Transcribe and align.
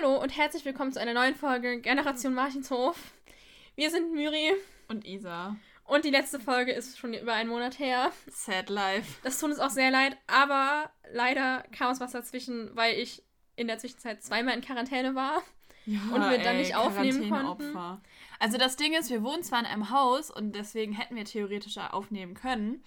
Hallo 0.00 0.20
und 0.22 0.36
herzlich 0.36 0.64
willkommen 0.64 0.92
zu 0.92 1.00
einer 1.00 1.14
neuen 1.14 1.34
Folge 1.34 1.80
Generation 1.80 2.32
Martinshof. 2.32 2.96
Wir 3.74 3.90
sind 3.90 4.12
Myri 4.12 4.52
Und 4.86 5.04
Isa. 5.04 5.56
und 5.86 6.04
die 6.04 6.10
letzte 6.10 6.38
Folge 6.38 6.70
ist 6.72 6.98
schon 6.98 7.14
über 7.14 7.32
einen 7.32 7.48
Monat 7.48 7.80
her. 7.80 8.12
Sad 8.28 8.68
Life. 8.68 9.18
Das 9.24 9.40
tut 9.40 9.50
uns 9.50 9.58
auch 9.58 9.70
sehr 9.70 9.90
leid, 9.90 10.16
aber 10.28 10.90
leider 11.12 11.64
kam 11.76 11.88
uns 11.88 11.98
was 12.00 12.12
dazwischen, 12.12 12.70
weil 12.76 12.96
ich 12.96 13.24
in 13.56 13.66
der 13.66 13.78
Zwischenzeit 13.78 14.22
zweimal 14.22 14.54
in 14.54 14.60
Quarantäne 14.60 15.16
war. 15.16 15.42
Ja, 15.84 16.00
Und 16.14 16.30
wir 16.30 16.38
dann 16.38 16.58
nicht 16.58 16.76
aufnehmen 16.76 17.28
Quarantäneopfer. 17.28 18.00
Also 18.38 18.56
das 18.56 18.76
Ding 18.76 18.92
ist, 18.92 19.10
wir 19.10 19.24
wohnen 19.24 19.42
zwar 19.42 19.60
in 19.60 19.66
einem 19.66 19.90
Haus 19.90 20.30
und 20.30 20.54
deswegen 20.54 20.92
hätten 20.92 21.16
wir 21.16 21.24
theoretisch 21.24 21.76
aufnehmen 21.78 22.34
können, 22.34 22.84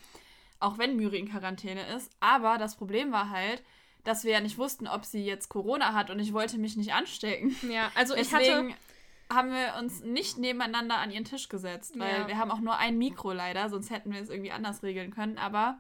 auch 0.61 0.77
wenn 0.77 0.95
Myri 0.95 1.17
in 1.17 1.29
Quarantäne 1.29 1.93
ist. 1.93 2.11
Aber 2.21 2.57
das 2.57 2.77
Problem 2.77 3.11
war 3.11 3.31
halt, 3.31 3.63
dass 4.03 4.23
wir 4.23 4.31
ja 4.31 4.39
nicht 4.41 4.57
wussten, 4.57 4.87
ob 4.87 5.05
sie 5.05 5.23
jetzt 5.25 5.49
Corona 5.49 5.93
hat 5.93 6.09
und 6.09 6.19
ich 6.19 6.33
wollte 6.33 6.57
mich 6.57 6.75
nicht 6.77 6.93
anstecken. 6.93 7.55
Ja, 7.69 7.91
also 7.95 8.15
ich 8.15 8.33
hatte. 8.33 8.69
Haben 9.31 9.51
wir 9.53 9.75
uns 9.79 10.01
nicht 10.01 10.37
nebeneinander 10.37 10.97
an 10.97 11.09
ihren 11.09 11.23
Tisch 11.23 11.47
gesetzt, 11.47 11.97
weil 11.97 12.21
Ja. 12.21 12.27
wir 12.27 12.37
haben 12.37 12.51
auch 12.51 12.59
nur 12.59 12.75
ein 12.77 12.97
Mikro 12.97 13.31
leider, 13.31 13.69
sonst 13.69 13.89
hätten 13.89 14.11
wir 14.11 14.19
es 14.19 14.29
irgendwie 14.29 14.51
anders 14.51 14.83
regeln 14.83 15.09
können. 15.11 15.37
Aber 15.37 15.79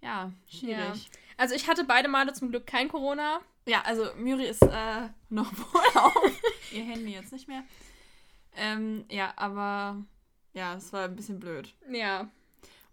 ja, 0.00 0.32
schwierig. 0.48 1.08
Also 1.36 1.54
ich 1.54 1.68
hatte 1.68 1.84
beide 1.84 2.08
Male 2.08 2.32
zum 2.32 2.50
Glück 2.50 2.66
kein 2.66 2.88
Corona. 2.88 3.40
Ja, 3.68 3.82
also 3.82 4.06
Myri 4.16 4.46
ist 4.46 4.62
äh, 4.62 5.08
noch 5.28 5.52
wohl 5.56 6.00
auf. 6.02 6.42
Ihr 6.72 6.82
Handy 6.82 7.12
jetzt 7.12 7.30
nicht 7.32 7.46
mehr. 7.46 7.62
Ähm, 8.56 9.04
ja, 9.08 9.32
aber 9.36 10.02
ja, 10.52 10.74
es 10.74 10.92
war 10.92 11.04
ein 11.04 11.14
bisschen 11.14 11.38
blöd. 11.38 11.72
Ja. 11.92 12.28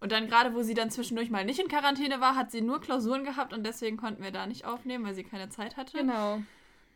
Und 0.02 0.12
dann 0.12 0.28
gerade, 0.28 0.54
wo 0.54 0.62
sie 0.62 0.74
dann 0.74 0.92
zwischendurch 0.92 1.30
mal 1.30 1.44
nicht 1.44 1.60
in 1.60 1.68
Quarantäne 1.68 2.22
war, 2.22 2.36
hat 2.36 2.52
sie 2.52 2.62
nur 2.62 2.80
Klausuren 2.80 3.26
gehabt 3.26 3.54
und 3.54 3.66
deswegen 3.66 3.98
konnten 3.98 4.24
wir 4.24 4.32
da 4.32 4.48
nicht 4.48 4.66
aufnehmen, 4.66 5.06
weil 5.06 5.14
sie 5.14 5.24
keine 5.26 5.50
Zeit 5.50 5.76
hatte. 5.76 5.98
Genau. 5.98 6.42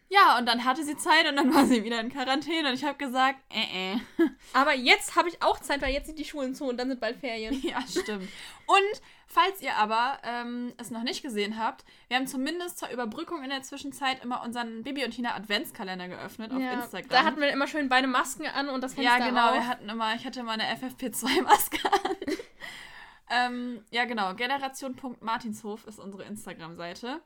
Ja, 0.09 0.38
und 0.38 0.48
dann 0.48 0.63
hatte 0.63 0.84
sie 0.84 0.95
Zeit 0.95 1.27
und 1.27 1.35
dann 1.35 1.53
war 1.55 1.66
sie 1.66 1.84
wieder 1.84 1.99
in 1.99 2.09
Quarantäne 2.09 2.70
und 2.70 2.76
ich 2.76 2.84
habe 2.85 2.98
gesagt, 2.98 3.39
äh, 3.52 3.93
äh. 3.93 3.99
Aber 4.54 4.73
jetzt 4.76 5.15
habe 5.15 5.27
ich 5.27 5.41
auch 5.41 5.60
Zeit, 5.60 5.82
weil 5.82 5.93
jetzt 5.93 6.05
sind 6.05 6.20
die 6.20 6.26
Schulen 6.26 6.54
zu 6.54 6.65
und 6.65 6.77
dann 6.77 6.87
sind 6.87 7.01
bald 7.01 7.18
Ferien. 7.18 7.60
Ja, 7.63 7.82
stimmt. 7.82 8.29
Und 8.68 9.01
falls 9.27 9.62
ihr 9.62 9.76
aber 9.76 10.20
ähm, 10.23 10.73
es 10.77 10.91
noch 10.91 11.04
nicht 11.04 11.23
gesehen 11.23 11.57
habt, 11.57 11.84
wir 12.07 12.17
haben 12.17 12.27
zumindest 12.27 12.77
zur 12.77 12.90
Überbrückung 12.90 13.43
in 13.43 13.49
der 13.49 13.63
Zwischenzeit 13.63 14.23
immer 14.23 14.43
unseren 14.43 14.84
Bibi 14.84 15.04
und 15.04 15.12
Tina 15.12 15.35
Adventskalender 15.35 16.07
geöffnet 16.07 16.51
auf 16.51 16.60
Ja, 16.60 16.73
Instagram. 16.73 17.10
Da 17.10 17.23
hatten 17.23 17.41
wir 17.41 17.49
immer 17.49 17.67
schön 17.67 17.90
beide 17.90 18.07
Masken 18.07 18.45
an 18.45 18.70
und 18.70 18.82
das 18.82 18.93
Fenster 18.93 19.17
Ja, 19.17 19.26
genau. 19.26 19.49
auf. 19.49 19.54
Wir 19.55 19.67
hatten 19.67 19.90
immer, 19.90 20.15
ich 20.15 20.26
hatte 20.26 20.41
immer 20.41 20.51
eine 20.51 20.65
FFP2-Maske 20.76 21.79
an. 21.91 22.15
ähm, 23.29 23.84
ja, 23.91 24.05
genau. 24.05 24.34
Generation.martinshof 24.35 25.85
ist 25.88 25.99
unsere 25.99 26.24
Instagram-Seite. 26.24 27.21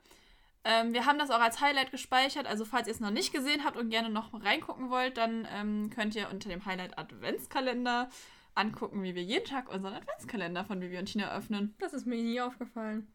Ähm, 0.64 0.92
wir 0.92 1.06
haben 1.06 1.18
das 1.18 1.30
auch 1.30 1.40
als 1.40 1.60
Highlight 1.60 1.90
gespeichert. 1.90 2.46
Also, 2.46 2.64
falls 2.64 2.88
ihr 2.88 2.92
es 2.94 3.00
noch 3.00 3.10
nicht 3.10 3.32
gesehen 3.32 3.64
habt 3.64 3.76
und 3.76 3.90
gerne 3.90 4.10
noch 4.10 4.32
reingucken 4.44 4.90
wollt, 4.90 5.16
dann 5.16 5.46
ähm, 5.52 5.90
könnt 5.94 6.14
ihr 6.14 6.28
unter 6.30 6.48
dem 6.48 6.64
Highlight 6.66 6.98
Adventskalender 6.98 8.08
angucken, 8.54 9.02
wie 9.04 9.14
wir 9.14 9.22
jeden 9.22 9.44
Tag 9.44 9.68
unseren 9.72 9.94
Adventskalender 9.94 10.64
von 10.64 10.80
Bibi 10.80 10.98
und 10.98 11.06
Tina 11.06 11.34
öffnen. 11.36 11.74
Das 11.78 11.92
ist 11.92 12.06
mir 12.06 12.16
nie 12.20 12.40
aufgefallen. 12.40 13.06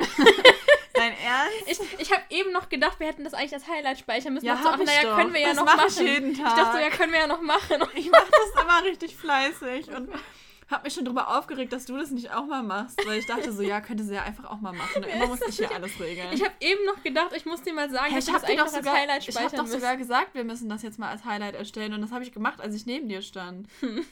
Dein 0.94 1.12
Ernst? 1.16 1.54
Ich, 1.66 2.00
ich 2.00 2.12
habe 2.12 2.22
eben 2.30 2.52
noch 2.52 2.68
gedacht, 2.68 2.98
wir 3.00 3.06
hätten 3.06 3.24
das 3.24 3.32
eigentlich 3.34 3.54
als 3.54 3.68
Highlight 3.68 3.98
speichern 3.98 4.34
müssen. 4.34 4.46
Ja, 4.46 4.54
Dachte 4.56 4.70
ach, 4.74 4.78
ich 4.80 4.86
naja, 4.86 5.02
doch. 5.02 5.16
können 5.16 5.32
wir 5.32 5.40
ja 5.40 5.48
Das 5.48 5.56
noch 5.56 5.64
mach 5.64 5.76
machen. 5.76 5.88
ich 5.88 5.98
jeden 6.00 6.32
Ich 6.32 6.38
dachte 6.38 6.56
so, 6.60 6.72
Tag. 6.72 6.80
ja, 6.82 6.90
können 6.90 7.12
wir 7.12 7.20
ja 7.20 7.26
noch 7.28 7.40
machen. 7.40 7.82
Ich 7.94 8.10
mache 8.10 8.26
das 8.30 8.62
immer 8.62 8.82
richtig 8.84 9.16
fleißig 9.16 9.88
und 9.88 10.10
habe 10.72 10.84
mich 10.84 10.94
schon 10.94 11.04
darüber 11.04 11.36
aufgeregt, 11.38 11.72
dass 11.72 11.84
du 11.84 11.96
das 11.96 12.10
nicht 12.10 12.32
auch 12.32 12.46
mal 12.46 12.62
machst, 12.62 12.98
weil 13.06 13.18
ich 13.18 13.26
dachte 13.26 13.52
so, 13.52 13.62
ja, 13.62 13.80
könnte 13.80 14.04
sie 14.04 14.14
ja 14.14 14.22
einfach 14.22 14.44
auch 14.50 14.60
mal 14.60 14.72
machen. 14.72 15.02
Immer 15.04 15.26
muss 15.26 15.40
ich 15.46 15.56
hier 15.56 15.70
alles 15.70 15.98
regeln. 16.00 16.28
Ich 16.32 16.42
habe 16.42 16.54
eben 16.60 16.84
noch 16.86 17.02
gedacht, 17.02 17.32
ich 17.36 17.44
muss 17.44 17.62
dir 17.62 17.72
mal 17.72 17.90
sagen, 17.90 18.06
Hey, 18.06 18.16
dass 18.16 18.28
ich 18.28 18.34
habe 18.34 18.46
dir 18.46 18.56
doch 18.56 18.68
sogar, 18.68 18.96
Highlight 18.96 19.28
ich 19.28 19.36
hab 19.36 19.54
doch 19.54 19.66
sogar 19.66 19.96
gesagt, 19.96 20.34
wir 20.34 20.44
müssen 20.44 20.68
das 20.68 20.82
jetzt 20.82 20.98
mal 20.98 21.10
als 21.10 21.24
Highlight 21.24 21.54
erstellen 21.54 21.92
und 21.92 22.00
das 22.00 22.10
habe 22.10 22.24
ich 22.24 22.32
gemacht, 22.32 22.60
als 22.60 22.74
ich 22.74 22.86
neben 22.86 23.08
dir 23.08 23.22
stand. 23.22 23.68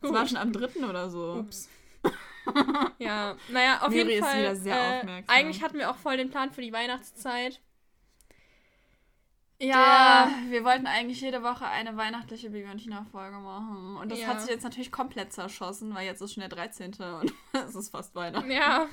Das 0.00 0.12
war 0.12 0.28
schon 0.28 0.36
am 0.36 0.52
dritten 0.52 0.84
oder 0.84 1.10
so. 1.10 1.38
Ups. 1.40 1.68
ja, 2.98 3.36
naja, 3.48 3.80
auf 3.82 3.88
Miri 3.88 4.12
jeden 4.12 4.22
ist 4.22 4.28
Fall. 4.28 4.38
wieder 4.40 4.54
sehr 4.54 4.76
äh, 4.76 4.98
aufmerksam. 5.00 5.36
Eigentlich 5.36 5.62
hatten 5.62 5.78
wir 5.78 5.90
auch 5.90 5.96
voll 5.96 6.16
den 6.16 6.30
Plan 6.30 6.52
für 6.52 6.62
die 6.62 6.72
Weihnachtszeit. 6.72 7.60
Ja, 9.60 10.30
wir 10.50 10.62
wollten 10.64 10.86
eigentlich 10.86 11.20
jede 11.20 11.42
Woche 11.42 11.66
eine 11.66 11.96
weihnachtliche 11.96 12.50
Bibi 12.50 12.70
und 12.70 12.78
Tina 12.78 13.04
Folge 13.10 13.38
machen 13.38 13.96
und 13.96 14.10
das 14.12 14.20
Ja. 14.20 14.28
hat 14.28 14.40
sich 14.40 14.50
jetzt 14.50 14.62
natürlich 14.62 14.92
komplett 14.92 15.32
zerschossen, 15.32 15.94
weil 15.94 16.06
jetzt 16.06 16.20
ist 16.22 16.34
schon 16.34 16.42
der 16.42 16.48
13. 16.48 16.94
und 16.94 17.32
es 17.52 17.74
ist 17.74 17.90
fast 17.90 18.14
Weihnachten. 18.14 18.50
Ja. 18.50 18.86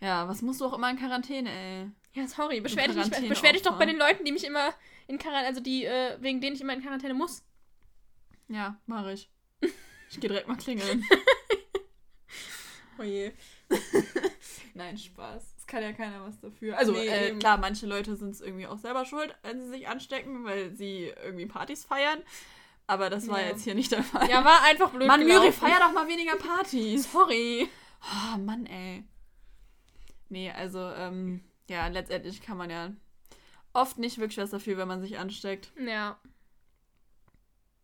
Ja, 0.00 0.28
was 0.28 0.42
musst 0.42 0.60
du 0.60 0.64
auch 0.66 0.72
immer 0.74 0.90
in 0.90 0.96
Quarantäne, 0.98 1.50
ey? 1.50 1.90
Ja, 2.14 2.26
sorry, 2.26 2.60
beschwer 2.60 2.88
dich, 2.88 2.96
nicht, 2.96 3.28
beschwer 3.28 3.52
dich 3.52 3.62
doch 3.62 3.78
bei 3.78 3.86
den 3.86 3.98
Leuten, 3.98 4.24
die 4.24 4.32
mich 4.32 4.44
immer 4.44 4.72
in 5.06 5.18
Quarantäne, 5.18 5.46
also 5.48 5.60
die, 5.60 5.84
äh, 5.84 6.16
wegen 6.20 6.40
denen 6.40 6.56
ich 6.56 6.60
immer 6.62 6.72
in 6.72 6.82
Quarantäne 6.82 7.14
muss. 7.14 7.44
Ja, 8.48 8.80
mache 8.86 9.12
ich. 9.12 9.30
Ich 10.10 10.18
gehe 10.18 10.30
direkt 10.30 10.48
mal 10.48 10.56
klingeln. 10.56 11.04
Oh 13.00 13.04
je. 13.04 13.30
Nein, 14.74 14.98
Spaß. 14.98 15.54
Kann 15.68 15.82
ja 15.82 15.92
keiner 15.92 16.24
was 16.26 16.40
dafür. 16.40 16.76
Also, 16.76 16.92
Nee, 16.92 17.06
äh, 17.06 17.34
klar, 17.38 17.58
manche 17.58 17.86
Leute 17.86 18.16
sind 18.16 18.30
es 18.30 18.40
irgendwie 18.40 18.66
auch 18.66 18.78
selber 18.78 19.04
schuld, 19.04 19.36
wenn 19.42 19.60
sie 19.60 19.68
sich 19.68 19.86
anstecken, 19.88 20.44
weil 20.44 20.74
sie 20.74 21.12
irgendwie 21.22 21.46
Partys 21.46 21.84
feiern. 21.84 22.20
Aber 22.86 23.10
das 23.10 23.28
war 23.28 23.40
Ja. 23.40 23.48
jetzt 23.48 23.62
hier 23.64 23.74
nicht 23.74 23.92
der 23.92 24.02
Fall. 24.02 24.28
Ja, 24.30 24.44
war 24.44 24.62
einfach 24.62 24.90
blöd 24.90 25.06
Mann, 25.06 25.24
Müri, 25.26 25.52
feier 25.52 25.78
doch 25.78 25.92
mal 25.92 26.08
weniger 26.08 26.36
Partys. 26.36 27.12
Sorry. 27.12 27.68
Oh, 28.02 28.38
Mann, 28.38 28.64
ey. 28.66 29.04
Nee, 30.30 30.50
also, 30.50 30.80
ähm, 30.80 31.44
ja, 31.68 31.86
letztendlich 31.88 32.40
kann 32.40 32.56
man 32.56 32.70
ja 32.70 32.90
oft 33.74 33.98
nicht 33.98 34.16
wirklich 34.18 34.38
was 34.38 34.50
dafür, 34.50 34.78
wenn 34.78 34.88
man 34.88 35.02
sich 35.02 35.18
ansteckt. 35.18 35.70
Ja. 35.78 36.18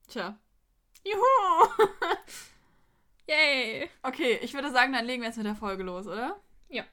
Tja. 0.09 0.39
Juhu! 1.05 1.85
Yay. 3.29 3.91
Okay, 4.03 4.39
ich 4.43 4.55
würde 4.55 4.71
sagen, 4.71 4.93
dann 4.95 5.05
legen 5.05 5.23
wir 5.23 5.29
jetzt 5.29 5.37
mit 5.37 5.47
der 5.47 5.55
Folge 5.55 5.83
los, 5.83 6.07
oder? 6.07 6.41
Ja. 6.69 6.85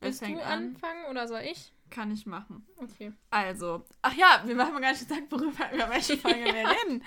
Willst 0.00 0.20
du 0.20 0.26
fängt 0.26 0.42
an? 0.42 0.52
anfangen 0.74 1.04
oder 1.10 1.26
soll 1.28 1.40
ich? 1.40 1.72
Kann 1.90 2.12
ich 2.12 2.26
machen. 2.26 2.66
Okay. 2.76 3.12
Also, 3.30 3.84
ach 4.02 4.12
ja, 4.12 4.42
wir 4.44 4.58
haben 4.58 4.80
gar 4.80 4.90
nicht 4.92 5.08
gesagt, 5.08 5.30
worüber 5.30 5.72
über 5.72 5.88
welche 5.90 6.16
Folge 6.18 6.44
wir 6.44 6.52
reden. 6.54 7.02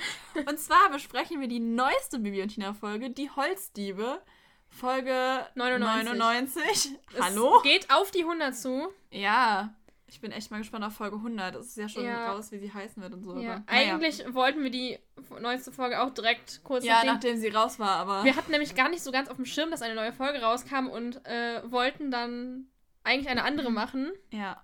Und 0.47 0.59
zwar 0.59 0.90
besprechen 0.91 1.40
wir 1.40 1.47
die 1.47 1.59
neueste 1.59 2.18
Bibi 2.19 2.41
und 2.41 2.50
Tina 2.50 2.74
Folge, 2.74 3.12
die 3.12 3.30
Holzdiebe, 3.30 4.22
Folge 4.69 5.46
99. 5.56 6.18
99. 6.18 7.00
Es 7.13 7.22
Hallo? 7.22 7.59
geht 7.63 7.91
auf 7.91 8.09
die 8.12 8.22
100 8.24 8.56
zu. 8.56 8.88
Ja, 9.12 9.74
ich 10.07 10.19
bin 10.19 10.31
echt 10.31 10.50
mal 10.51 10.57
gespannt 10.57 10.84
auf 10.84 10.94
Folge 10.94 11.18
100. 11.18 11.56
Es 11.57 11.68
ist 11.68 11.78
ja 11.78 11.88
schon 11.88 12.03
Ja. 12.06 12.31
raus, 12.31 12.51
wie 12.51 12.57
sie 12.59 12.74
heißen 12.74 13.01
wird 13.03 13.13
und 13.13 13.24
so. 13.24 13.38
Ja. 13.40 13.56
aber. 13.56 13.63
Eigentlich 13.68 14.24
wollten 14.34 14.63
wir 14.63 14.72
die 14.72 14.97
neueste 15.40 15.72
Folge 15.72 16.01
auch 16.01 16.09
direkt 16.09 16.62
kurz 16.63 16.84
Ja, 16.84 16.96
nachdem- 16.96 17.13
nachdem 17.13 17.38
sie 17.38 17.50
raus 17.50 17.78
war, 17.80 17.97
aber. 17.97 18.24
Wir 18.24 18.35
hatten 18.35 18.51
nämlich 18.51 18.74
gar 18.74 18.90
nicht 18.90 19.03
so 19.03 19.12
ganz 19.12 19.30
auf 19.30 19.35
dem 19.35 19.46
Schirm, 19.46 19.69
dass 19.72 19.81
eine 19.84 19.96
neue 19.96 20.12
Folge 20.12 20.41
rauskam 20.41 20.88
und 20.88 21.24
äh, 21.25 21.62
wollten 21.72 22.09
dann 22.09 22.68
eigentlich 23.03 23.29
eine 23.29 23.44
andere 23.44 23.72
machen. 23.72 24.12
Ja. 24.31 24.63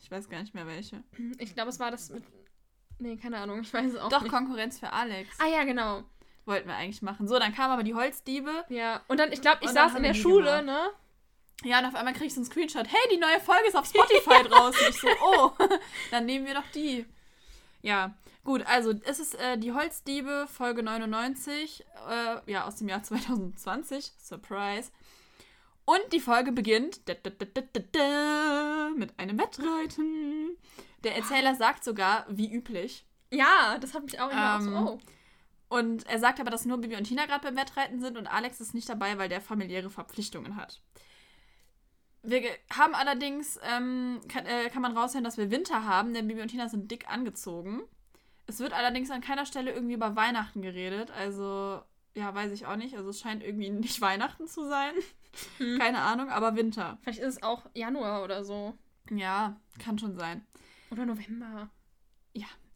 Ich 0.00 0.10
weiß 0.10 0.28
gar 0.28 0.40
nicht 0.40 0.54
mehr 0.54 0.66
welche. 0.66 1.02
Ich 1.38 1.54
glaube, 1.54 1.70
es 1.70 1.78
war 1.78 1.90
das 1.90 2.10
mit. 2.10 2.24
Nee, 2.98 3.16
keine 3.16 3.38
Ahnung, 3.38 3.60
ich 3.60 3.72
weiß 3.72 3.92
es 3.92 3.98
auch 3.98 4.08
Doch, 4.08 4.22
nicht. 4.22 4.32
Konkurrenz 4.32 4.78
für 4.78 4.92
Alex. 4.92 5.36
Ah 5.40 5.46
ja, 5.48 5.64
genau. 5.64 6.02
Wollten 6.44 6.68
wir 6.68 6.76
eigentlich 6.76 7.02
machen. 7.02 7.28
So, 7.28 7.38
dann 7.38 7.54
kamen 7.54 7.72
aber 7.72 7.82
die 7.84 7.94
Holzdiebe. 7.94 8.64
Ja. 8.68 9.00
Und 9.08 9.18
dann, 9.20 9.32
ich 9.32 9.40
glaube, 9.40 9.58
ich 9.62 9.68
Und 9.68 9.74
saß 9.74 9.94
in 9.94 10.02
der 10.02 10.14
Schule, 10.14 10.62
gemacht. 10.62 10.64
ne? 10.66 10.90
Ja, 11.64 11.78
und 11.78 11.86
auf 11.86 11.94
einmal 11.94 12.14
kriegst 12.14 12.36
du 12.36 12.40
einen 12.40 12.46
Screenshot. 12.50 12.86
Hey, 12.88 13.00
die 13.12 13.18
neue 13.18 13.38
Folge 13.40 13.68
ist 13.68 13.76
auf 13.76 13.86
Spotify 13.86 14.42
draußen. 14.48 14.86
Ich 14.88 15.00
so, 15.00 15.08
oh, 15.24 15.52
dann 16.10 16.26
nehmen 16.26 16.46
wir 16.46 16.54
doch 16.54 16.66
die. 16.74 17.06
Ja, 17.82 18.14
gut, 18.44 18.64
also 18.66 18.92
es 19.04 19.20
ist 19.20 19.34
äh, 19.36 19.56
die 19.58 19.72
Holzdiebe, 19.72 20.46
Folge 20.48 20.82
99, 20.82 21.84
äh, 22.08 22.50
ja, 22.50 22.66
aus 22.66 22.76
dem 22.76 22.88
Jahr 22.88 23.02
2020. 23.02 24.12
Surprise. 24.18 24.90
Und 25.84 26.12
die 26.12 26.20
Folge 26.20 26.52
beginnt 26.52 27.08
da, 27.08 27.14
da, 27.14 27.30
da, 27.92 28.90
mit 28.96 29.18
einem 29.18 29.38
Wettreiten. 29.38 30.56
Der 31.02 31.16
Erzähler 31.16 31.54
sagt 31.54 31.82
sogar, 31.82 32.24
wie 32.28 32.52
üblich. 32.52 33.04
Ja, 33.30 33.78
das 33.80 33.94
hat 33.94 34.04
mich 34.04 34.20
auch 34.20 34.30
immer 34.30 34.58
Ähm, 34.60 34.74
auch 34.76 34.86
so. 34.86 34.92
Oh. 34.94 35.00
Und 35.78 36.06
er 36.06 36.18
sagt 36.18 36.38
aber, 36.38 36.50
dass 36.50 36.66
nur 36.66 36.78
Bibi 36.78 36.96
und 36.96 37.04
Tina 37.04 37.24
gerade 37.24 37.46
beim 37.46 37.56
Wettreiten 37.56 38.00
sind 38.00 38.18
und 38.18 38.26
Alex 38.26 38.60
ist 38.60 38.74
nicht 38.74 38.88
dabei, 38.88 39.16
weil 39.16 39.30
der 39.30 39.40
familiäre 39.40 39.88
Verpflichtungen 39.88 40.56
hat. 40.56 40.82
Wir 42.22 42.42
haben 42.70 42.94
allerdings, 42.94 43.58
ähm, 43.62 44.20
kann, 44.28 44.44
äh, 44.46 44.68
kann 44.68 44.82
man 44.82 44.96
raushören, 44.96 45.24
dass 45.24 45.38
wir 45.38 45.50
Winter 45.50 45.84
haben, 45.86 46.12
denn 46.12 46.28
Bibi 46.28 46.42
und 46.42 46.48
Tina 46.48 46.68
sind 46.68 46.90
dick 46.90 47.10
angezogen. 47.10 47.80
Es 48.46 48.58
wird 48.58 48.74
allerdings 48.74 49.10
an 49.10 49.22
keiner 49.22 49.46
Stelle 49.46 49.72
irgendwie 49.72 49.94
über 49.94 50.14
Weihnachten 50.14 50.60
geredet, 50.60 51.10
also 51.10 51.80
ja, 52.14 52.34
weiß 52.34 52.52
ich 52.52 52.66
auch 52.66 52.76
nicht. 52.76 52.96
Also 52.96 53.10
es 53.10 53.20
scheint 53.20 53.42
irgendwie 53.42 53.70
nicht 53.70 54.00
Weihnachten 54.00 54.46
zu 54.46 54.68
sein. 54.68 54.94
Hm. 55.58 55.78
Keine 55.78 56.00
Ahnung, 56.00 56.30
aber 56.30 56.56
Winter. 56.56 56.98
Vielleicht 57.02 57.20
ist 57.20 57.36
es 57.36 57.42
auch 57.42 57.66
Januar 57.74 58.22
oder 58.22 58.44
so. 58.44 58.76
Ja, 59.10 59.60
kann 59.78 59.98
schon 59.98 60.16
sein. 60.16 60.46
Oder 60.90 61.06
November. 61.06 61.70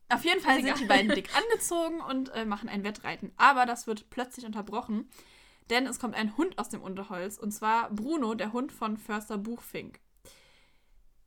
Auf 0.08 0.24
jeden 0.24 0.40
Fall 0.40 0.62
sind 0.62 0.78
die 0.78 0.84
beiden 0.84 1.10
dick 1.10 1.30
angezogen 1.36 2.00
und 2.00 2.32
äh, 2.34 2.44
machen 2.44 2.68
ein 2.68 2.84
Wettreiten. 2.84 3.32
Aber 3.36 3.66
das 3.66 3.86
wird 3.86 4.08
plötzlich 4.10 4.46
unterbrochen, 4.46 5.08
denn 5.70 5.86
es 5.86 5.98
kommt 5.98 6.14
ein 6.14 6.36
Hund 6.36 6.58
aus 6.58 6.68
dem 6.68 6.80
Unterholz. 6.80 7.38
Und 7.38 7.50
zwar 7.50 7.90
Bruno, 7.90 8.34
der 8.34 8.52
Hund 8.52 8.70
von 8.70 8.96
Förster 8.96 9.38
Buchfink. 9.38 10.00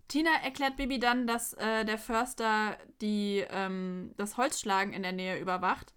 Tina 0.08 0.32
erklärt 0.44 0.78
Bibi 0.78 0.98
dann, 0.98 1.28
dass 1.28 1.54
äh, 1.54 1.86
der 1.86 1.98
Förster 1.98 2.78
die, 3.02 3.46
ähm, 3.50 4.14
das 4.18 4.38
Holzschlagen 4.38 4.94
in 4.94 5.04
der 5.04 5.12
Nähe 5.12 5.40
überwacht. 5.40 5.94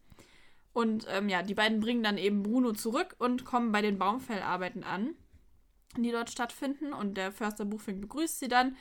Und 0.73 1.07
ähm, 1.11 1.29
ja, 1.29 1.43
die 1.43 1.55
beiden 1.55 1.81
bringen 1.81 2.03
dann 2.03 2.19
eben 2.19 2.43
Bruno 2.43 2.73
zurück 2.73 3.15
und 3.19 3.45
kommen 3.45 3.73
bei 3.73 3.83
den 3.83 3.99
Baumfellarbeiten 3.99 4.85
an, 4.85 5.15
die 5.97 6.11
dort 6.11 6.31
stattfinden. 6.31 6.93
Und 6.93 7.17
der 7.17 7.33
Förster 7.33 7.65
Buchfink 7.65 8.01
begrüßt 8.01 8.39
sie 8.39 8.49
dann, 8.49 8.77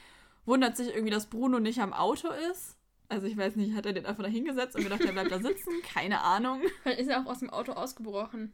wundert 0.46 0.78
sich 0.78 0.90
irgendwie, 0.90 1.12
dass 1.12 1.30
Bruno 1.30 1.60
nicht 1.60 1.82
am 1.82 1.94
Auto 1.94 2.30
ist. 2.52 2.78
Also 3.10 3.28
ich 3.28 3.36
weiß 3.36 3.58
nicht, 3.58 3.76
hat 3.76 3.86
er 3.86 3.92
den 3.92 4.06
einfach 4.06 4.24
da 4.24 4.30
hingesetzt 4.30 4.76
und 4.78 4.84
gedacht, 4.84 5.02
er 5.02 5.12
bleibt 5.12 5.32
da 5.32 5.40
sitzen? 5.40 5.82
Keine 5.94 6.22
Ahnung. 6.22 6.62
Vielleicht 6.84 7.02
ist 7.02 7.08
er 7.10 7.22
auch 7.22 7.26
aus 7.26 7.40
dem 7.40 7.50
Auto 7.50 7.74
ausgebrochen. 7.74 8.54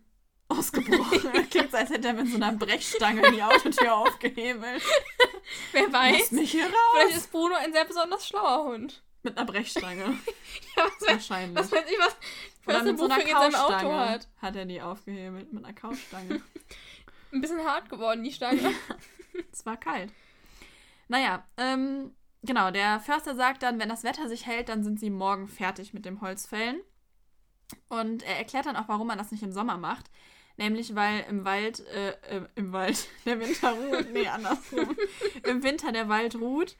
Ausgebrochen. 0.49 1.31
Klingt 1.51 1.75
als 1.75 1.91
hätte 1.91 2.07
er 2.07 2.13
mit 2.15 2.29
so 2.29 2.37
einer 2.37 2.53
Brechstange 2.53 3.31
die 3.33 3.43
Autotür 3.43 3.93
aufgehebelt. 3.95 4.81
Wer 5.73 5.93
weiß. 5.93 6.31
Mich 6.31 6.51
hier 6.51 6.65
raus. 6.65 6.73
Vielleicht 6.95 7.17
ist 7.17 7.31
Bruno 7.31 7.53
ein 7.53 7.71
sehr 7.71 7.85
besonders 7.85 8.27
schlauer 8.27 8.63
Hund. 8.63 9.03
Mit 9.21 9.37
einer 9.37 9.45
Brechstange. 9.45 10.17
Ja, 10.75 10.85
was 10.85 11.07
Wahrscheinlich. 11.07 11.55
was 11.57 11.71
weiß 11.71 11.85
ich, 11.91 11.99
was 11.99 12.15
Oder 12.67 12.83
mit 12.83 12.99
so 12.99 13.05
einer 13.05 13.19
Couchstange 13.19 14.09
hat. 14.09 14.27
hat 14.41 14.55
er 14.55 14.65
die 14.65 14.81
aufgehebelt. 14.81 15.53
Mit 15.53 15.63
einer 15.63 15.73
Couchstange. 15.73 16.41
Ein 17.31 17.41
bisschen 17.41 17.63
hart 17.63 17.89
geworden, 17.89 18.23
die 18.23 18.31
Stange. 18.31 18.71
es 19.51 19.65
war 19.65 19.77
kalt. 19.77 20.11
Naja, 21.07 21.45
ähm, 21.57 22.13
genau, 22.43 22.71
der 22.71 22.99
Förster 22.99 23.35
sagt 23.35 23.63
dann, 23.63 23.79
wenn 23.79 23.89
das 23.89 24.03
Wetter 24.03 24.27
sich 24.27 24.45
hält, 24.45 24.69
dann 24.69 24.83
sind 24.83 24.99
sie 24.99 25.09
morgen 25.09 25.47
fertig 25.47 25.93
mit 25.93 26.05
dem 26.05 26.21
Holzfällen. 26.21 26.81
Und 27.89 28.23
er 28.23 28.37
erklärt 28.37 28.65
dann 28.65 28.75
auch, 28.75 28.87
warum 28.87 29.07
man 29.07 29.17
das 29.17 29.31
nicht 29.31 29.43
im 29.43 29.51
Sommer 29.51 29.77
macht. 29.77 30.09
Nämlich, 30.57 30.95
weil 30.95 31.23
im 31.29 31.45
Wald, 31.45 31.85
äh, 31.87 32.09
äh, 32.29 32.41
im 32.55 32.73
Wald, 32.73 33.07
der 33.25 33.39
Winter 33.39 33.71
ruht, 33.71 34.11
nee, 34.11 34.27
andersrum. 34.27 34.97
Im 35.43 35.63
Winter 35.63 35.91
der 35.91 36.09
Wald 36.09 36.35
ruht. 36.35 36.75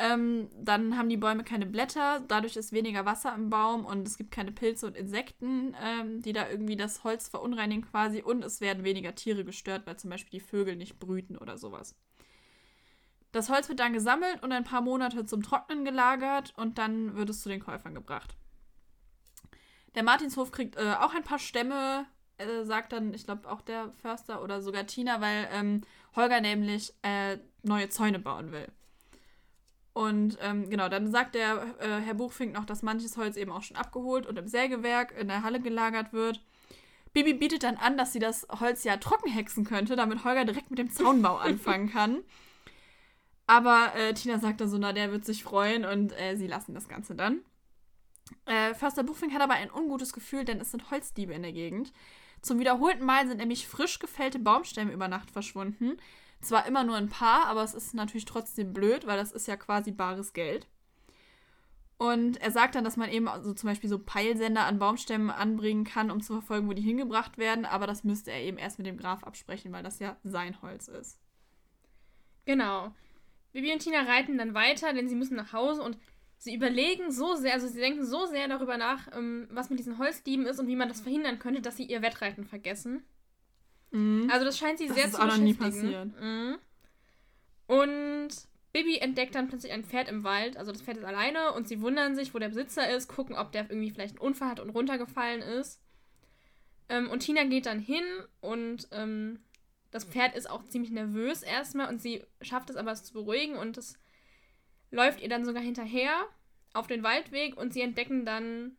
Ähm, 0.00 0.48
dann 0.54 0.96
haben 0.96 1.08
die 1.08 1.16
Bäume 1.16 1.42
keine 1.42 1.66
Blätter, 1.66 2.20
dadurch 2.28 2.56
ist 2.56 2.72
weniger 2.72 3.04
Wasser 3.04 3.34
im 3.34 3.50
Baum 3.50 3.84
und 3.84 4.06
es 4.06 4.16
gibt 4.16 4.30
keine 4.30 4.52
Pilze 4.52 4.86
und 4.86 4.96
Insekten, 4.96 5.74
ähm, 5.82 6.22
die 6.22 6.32
da 6.32 6.48
irgendwie 6.48 6.76
das 6.76 7.02
Holz 7.02 7.28
verunreinigen 7.28 7.82
quasi. 7.82 8.22
Und 8.22 8.44
es 8.44 8.60
werden 8.60 8.84
weniger 8.84 9.16
Tiere 9.16 9.44
gestört, 9.44 9.86
weil 9.86 9.96
zum 9.96 10.10
Beispiel 10.10 10.38
die 10.38 10.46
Vögel 10.46 10.76
nicht 10.76 11.00
brüten 11.00 11.36
oder 11.36 11.58
sowas. 11.58 11.96
Das 13.32 13.50
Holz 13.50 13.68
wird 13.68 13.80
dann 13.80 13.92
gesammelt 13.92 14.40
und 14.42 14.52
ein 14.52 14.62
paar 14.62 14.82
Monate 14.82 15.26
zum 15.26 15.42
Trocknen 15.42 15.84
gelagert 15.84 16.54
und 16.56 16.78
dann 16.78 17.16
wird 17.16 17.28
es 17.30 17.42
zu 17.42 17.48
den 17.48 17.60
Käufern 17.60 17.94
gebracht. 17.94 18.36
Der 19.96 20.04
Martinshof 20.04 20.52
kriegt 20.52 20.76
äh, 20.76 20.94
auch 21.00 21.12
ein 21.12 21.24
paar 21.24 21.40
Stämme, 21.40 22.06
äh, 22.36 22.62
sagt 22.62 22.92
dann, 22.92 23.12
ich 23.14 23.24
glaube, 23.24 23.50
auch 23.50 23.62
der 23.62 23.92
Förster 24.00 24.44
oder 24.44 24.62
sogar 24.62 24.86
Tina, 24.86 25.20
weil 25.20 25.48
ähm, 25.50 25.80
Holger 26.14 26.40
nämlich 26.40 26.94
äh, 27.02 27.38
neue 27.64 27.88
Zäune 27.88 28.20
bauen 28.20 28.52
will. 28.52 28.68
Und 29.98 30.38
ähm, 30.40 30.70
genau, 30.70 30.88
dann 30.88 31.10
sagt 31.10 31.34
der 31.34 31.74
äh, 31.80 31.98
Herr 31.98 32.14
Buchfink 32.14 32.54
noch, 32.54 32.64
dass 32.64 32.84
manches 32.84 33.16
Holz 33.16 33.36
eben 33.36 33.50
auch 33.50 33.64
schon 33.64 33.76
abgeholt 33.76 34.26
und 34.26 34.38
im 34.38 34.46
Sägewerk 34.46 35.12
in 35.18 35.26
der 35.26 35.42
Halle 35.42 35.58
gelagert 35.58 36.12
wird. 36.12 36.40
Bibi 37.12 37.34
bietet 37.34 37.64
dann 37.64 37.74
an, 37.74 37.98
dass 37.98 38.12
sie 38.12 38.20
das 38.20 38.46
Holz 38.60 38.84
ja 38.84 38.98
trocken 38.98 39.28
hexen 39.28 39.64
könnte, 39.64 39.96
damit 39.96 40.22
Holger 40.22 40.44
direkt 40.44 40.70
mit 40.70 40.78
dem 40.78 40.88
Zaunbau 40.88 41.36
anfangen 41.38 41.90
kann. 41.90 42.20
Aber 43.48 43.92
äh, 43.96 44.14
Tina 44.14 44.38
sagt 44.38 44.60
dann 44.60 44.68
so, 44.68 44.78
na, 44.78 44.92
der 44.92 45.10
wird 45.10 45.24
sich 45.24 45.42
freuen 45.42 45.84
und 45.84 46.12
äh, 46.12 46.36
sie 46.36 46.46
lassen 46.46 46.74
das 46.74 46.86
Ganze 46.86 47.16
dann. 47.16 47.40
Äh, 48.46 48.74
Förster 48.74 49.02
Buchfink 49.02 49.34
hat 49.34 49.42
aber 49.42 49.54
ein 49.54 49.72
ungutes 49.72 50.12
Gefühl, 50.12 50.44
denn 50.44 50.60
es 50.60 50.70
sind 50.70 50.92
Holzdiebe 50.92 51.32
in 51.32 51.42
der 51.42 51.52
Gegend. 51.52 51.92
Zum 52.40 52.60
wiederholten 52.60 53.04
Mal 53.04 53.26
sind 53.26 53.38
nämlich 53.38 53.66
frisch 53.66 53.98
gefällte 53.98 54.38
Baumstämme 54.38 54.92
über 54.92 55.08
Nacht 55.08 55.32
verschwunden. 55.32 55.96
Zwar 56.40 56.66
immer 56.66 56.84
nur 56.84 56.96
ein 56.96 57.08
paar, 57.08 57.46
aber 57.46 57.64
es 57.64 57.74
ist 57.74 57.94
natürlich 57.94 58.24
trotzdem 58.24 58.72
blöd, 58.72 59.06
weil 59.06 59.16
das 59.16 59.32
ist 59.32 59.48
ja 59.48 59.56
quasi 59.56 59.90
bares 59.90 60.32
Geld. 60.32 60.68
Und 61.98 62.40
er 62.40 62.52
sagt 62.52 62.76
dann, 62.76 62.84
dass 62.84 62.96
man 62.96 63.10
eben 63.10 63.26
also 63.26 63.52
zum 63.52 63.68
Beispiel 63.68 63.90
so 63.90 63.98
Peilsender 63.98 64.64
an 64.64 64.78
Baumstämmen 64.78 65.30
anbringen 65.30 65.82
kann, 65.82 66.12
um 66.12 66.20
zu 66.20 66.32
verfolgen, 66.32 66.68
wo 66.68 66.72
die 66.72 66.82
hingebracht 66.82 67.38
werden, 67.38 67.64
aber 67.64 67.88
das 67.88 68.04
müsste 68.04 68.30
er 68.30 68.40
eben 68.40 68.56
erst 68.56 68.78
mit 68.78 68.86
dem 68.86 68.96
Graf 68.96 69.24
absprechen, 69.24 69.72
weil 69.72 69.82
das 69.82 69.98
ja 69.98 70.16
sein 70.22 70.62
Holz 70.62 70.86
ist. 70.86 71.18
Genau. 72.44 72.94
Bibi 73.52 73.72
und 73.72 73.80
Tina 73.80 74.02
reiten 74.02 74.38
dann 74.38 74.54
weiter, 74.54 74.92
denn 74.92 75.08
sie 75.08 75.16
müssen 75.16 75.36
nach 75.36 75.52
Hause 75.52 75.82
und 75.82 75.98
sie 76.36 76.54
überlegen 76.54 77.10
so 77.10 77.34
sehr, 77.34 77.54
also 77.54 77.66
sie 77.66 77.80
denken 77.80 78.04
so 78.04 78.26
sehr 78.26 78.46
darüber 78.46 78.76
nach, 78.76 79.08
ähm, 79.16 79.48
was 79.50 79.68
mit 79.68 79.80
diesen 79.80 79.98
Holzdieben 79.98 80.46
ist 80.46 80.60
und 80.60 80.68
wie 80.68 80.76
man 80.76 80.88
das 80.88 81.00
verhindern 81.00 81.40
könnte, 81.40 81.62
dass 81.62 81.76
sie 81.76 81.84
ihr 81.84 82.00
Wettreiten 82.00 82.44
vergessen. 82.44 83.02
Mhm. 83.90 84.28
Also 84.30 84.44
das 84.44 84.58
scheint 84.58 84.78
sie 84.78 84.86
Das 84.86 84.96
sehr 84.96 85.06
ist 85.06 85.14
zu 85.14 85.22
auch 85.22 85.26
noch 85.26 85.38
nie 85.38 85.54
passiert. 85.54 86.20
Mhm. 86.20 86.58
Und 87.66 88.28
Bibi 88.72 88.98
entdeckt 88.98 89.34
dann 89.34 89.48
plötzlich 89.48 89.72
ein 89.72 89.84
Pferd 89.84 90.08
im 90.08 90.24
Wald, 90.24 90.56
also 90.56 90.72
das 90.72 90.82
Pferd 90.82 90.98
ist 90.98 91.04
alleine 91.04 91.52
und 91.52 91.68
sie 91.68 91.80
wundern 91.80 92.14
sich, 92.14 92.34
wo 92.34 92.38
der 92.38 92.48
Besitzer 92.48 92.88
ist, 92.94 93.08
gucken, 93.08 93.36
ob 93.36 93.52
der 93.52 93.68
irgendwie 93.70 93.90
vielleicht 93.90 94.16
einen 94.16 94.26
Unfall 94.26 94.50
hat 94.50 94.60
und 94.60 94.70
runtergefallen 94.70 95.40
ist. 95.40 95.80
Ähm, 96.88 97.10
und 97.10 97.20
Tina 97.20 97.44
geht 97.44 97.66
dann 97.66 97.80
hin 97.80 98.04
und 98.40 98.88
ähm, 98.92 99.40
das 99.90 100.04
Pferd 100.04 100.36
ist 100.36 100.50
auch 100.50 100.64
ziemlich 100.64 100.90
nervös 100.90 101.42
erstmal 101.42 101.88
und 101.88 102.00
sie 102.00 102.22
schafft 102.42 102.70
es 102.70 102.76
aber, 102.76 102.92
es 102.92 103.04
zu 103.04 103.14
beruhigen 103.14 103.56
und 103.56 103.78
es 103.78 103.98
läuft 104.90 105.20
ihr 105.20 105.28
dann 105.28 105.44
sogar 105.44 105.62
hinterher 105.62 106.26
auf 106.74 106.86
den 106.86 107.02
Waldweg 107.02 107.56
und 107.56 107.72
sie 107.72 107.80
entdecken 107.80 108.24
dann, 108.24 108.76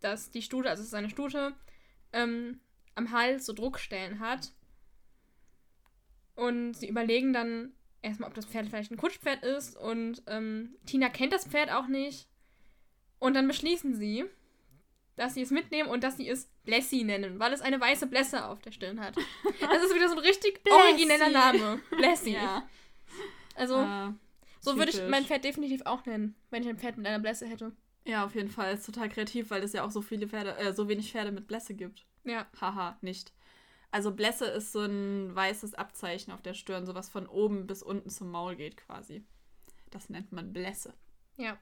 dass 0.00 0.30
die 0.30 0.42
Stute, 0.42 0.68
also 0.68 0.82
es 0.82 0.88
ist 0.88 0.94
eine 0.94 1.10
Stute, 1.10 1.54
ähm, 2.12 2.60
am 2.94 3.10
Hals 3.12 3.46
so 3.46 3.52
Druckstellen 3.52 4.20
hat. 4.20 4.52
Und 6.34 6.74
sie 6.74 6.88
überlegen 6.88 7.32
dann 7.32 7.72
erstmal, 8.02 8.28
ob 8.28 8.34
das 8.34 8.46
Pferd 8.46 8.66
vielleicht 8.68 8.90
ein 8.90 8.96
Kutschpferd 8.96 9.44
ist 9.44 9.76
und 9.76 10.22
ähm, 10.26 10.76
Tina 10.86 11.08
kennt 11.08 11.32
das 11.32 11.46
Pferd 11.46 11.70
auch 11.70 11.86
nicht. 11.86 12.28
Und 13.20 13.34
dann 13.34 13.46
beschließen 13.48 13.94
sie, 13.94 14.24
dass 15.16 15.34
sie 15.34 15.42
es 15.42 15.50
mitnehmen 15.52 15.88
und 15.88 16.02
dass 16.02 16.16
sie 16.16 16.28
es 16.28 16.50
Blessie 16.64 17.04
nennen, 17.04 17.38
weil 17.38 17.52
es 17.52 17.60
eine 17.60 17.80
weiße 17.80 18.08
Blässe 18.08 18.46
auf 18.46 18.60
der 18.62 18.72
Stirn 18.72 19.00
hat. 19.00 19.14
Das 19.60 19.82
ist 19.82 19.94
wieder 19.94 20.08
so 20.08 20.16
ein 20.16 20.20
richtig 20.20 20.60
origineller. 20.68 21.30
Name. 21.30 21.80
Blessie. 21.90 22.32
Ja. 22.32 22.68
Also, 23.54 23.80
Äh, 23.80 24.12
so 24.60 24.76
würde 24.76 24.90
ich 24.90 25.00
mein 25.08 25.24
Pferd 25.24 25.44
definitiv 25.44 25.82
auch 25.84 26.04
nennen, 26.06 26.34
wenn 26.50 26.62
ich 26.62 26.68
ein 26.68 26.78
Pferd 26.78 26.96
mit 26.96 27.06
einer 27.06 27.20
Blässe 27.20 27.46
hätte. 27.46 27.72
ja, 28.04 28.24
auf 28.24 28.34
jeden 28.34 28.50
Fall. 28.50 28.74
Ist 28.74 28.86
total 28.86 29.08
kreativ, 29.08 29.50
weil 29.50 29.62
es 29.62 29.72
ja 29.72 29.84
auch 29.84 29.90
so 29.90 30.02
viele 30.02 30.26
Pferde, 30.26 30.56
äh, 30.58 30.72
so 30.72 30.88
wenig 30.88 31.12
Pferde 31.12 31.30
mit 31.32 31.46
Blässe 31.46 31.74
gibt. 31.74 32.04
Ja. 32.24 32.46
Haha, 32.60 32.98
nicht. 33.00 33.32
Also 33.90 34.10
Blässe 34.10 34.46
ist 34.46 34.72
so 34.72 34.80
ein 34.80 35.34
weißes 35.34 35.74
Abzeichen 35.74 36.32
auf 36.32 36.42
der 36.42 36.54
Stirn, 36.54 36.86
so 36.86 36.94
was 36.94 37.08
von 37.08 37.26
oben 37.26 37.66
bis 37.66 37.82
unten 37.82 38.10
zum 38.10 38.30
Maul 38.30 38.56
geht 38.56 38.76
quasi. 38.76 39.24
Das 39.90 40.10
nennt 40.10 40.32
man 40.32 40.52
Blässe. 40.52 40.94
Ja. 41.36 41.58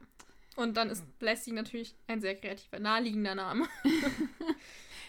Und 0.56 0.76
dann 0.76 0.90
ist 0.90 1.18
Blessie 1.18 1.52
natürlich 1.52 1.94
ein 2.06 2.20
sehr 2.20 2.34
kreativer, 2.34 2.78
naheliegender 2.78 3.34
Name. 3.34 3.68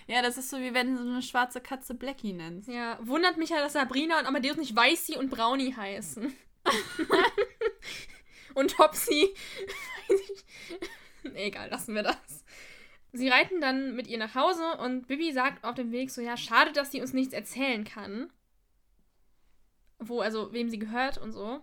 Ja, 0.08 0.22
das 0.22 0.38
ist 0.38 0.50
so 0.50 0.60
wie 0.60 0.74
wenn 0.74 0.96
du 0.96 1.04
so 1.04 1.10
eine 1.10 1.22
schwarze 1.22 1.62
Katze 1.62 1.94
Blackie 1.94 2.34
nennst. 2.34 2.68
Ja, 2.68 2.98
wundert 3.02 3.38
mich 3.38 3.50
ja, 3.50 3.60
dass 3.60 3.74
Sabrina 3.74 4.20
und 4.20 4.26
Amadeus 4.26 4.58
nicht 4.58 4.76
Weißi 4.76 5.18
und 5.18 5.30
Brownie 5.30 5.74
heißen. 5.74 6.36
und 8.54 8.72
Topsy. 8.72 9.34
Egal, 11.36 11.70
lassen 11.70 11.96
wir 11.96 12.04
das. 12.04 12.43
Sie 13.16 13.30
reiten 13.30 13.62
dann 13.62 13.96
mit 13.96 14.08
ihr 14.08 14.18
nach 14.18 14.34
Hause 14.36 14.78
und 14.80 15.08
Bibi 15.08 15.32
sagt 15.34 15.64
auf 15.64 15.76
dem 15.76 15.92
Weg 15.92 16.10
so, 16.10 16.20
ja, 16.20 16.36
schade, 16.36 16.72
dass 16.74 16.92
sie 16.92 17.00
uns 17.00 17.14
nichts 17.14 17.34
erzählen 17.34 17.84
kann. 17.84 18.32
Wo, 20.00 20.20
also, 20.22 20.52
wem 20.52 20.70
sie 20.70 20.80
gehört 20.80 21.18
und 21.20 21.32
so. 21.32 21.62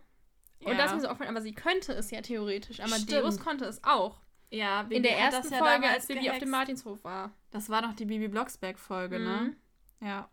Und 0.65 0.79
das 0.79 0.91
ist 0.91 0.95
mir 0.97 1.01
so 1.03 1.09
aufgefallen, 1.09 1.35
aber 1.37 1.43
sie 1.43 1.55
könnte 1.55 1.93
es 1.93 2.11
ja 2.11 2.21
theoretisch. 2.21 2.81
Amadeus 2.81 3.35
Stimmt. 3.35 3.41
konnte 3.47 3.65
es 3.65 3.83
auch. 3.83 4.21
Ja, 4.51 4.83
In 4.91 5.03
der 5.03 5.17
ersten 5.19 5.53
ja 5.53 5.59
Folge, 5.59 5.89
als 5.89 6.07
Bibi 6.07 6.21
auf 6.21 6.25
gehext. 6.27 6.43
dem 6.43 6.51
Martinshof 6.51 7.03
war. 7.05 7.33
Das 7.51 7.69
war 7.69 7.83
noch 7.83 7.95
die 7.95 8.05
Bibi 8.05 8.29
Blocksberg-Folge, 8.29 9.19
ne? 9.19 9.57
Mhm. 10.01 10.07
Ja. 10.07 10.29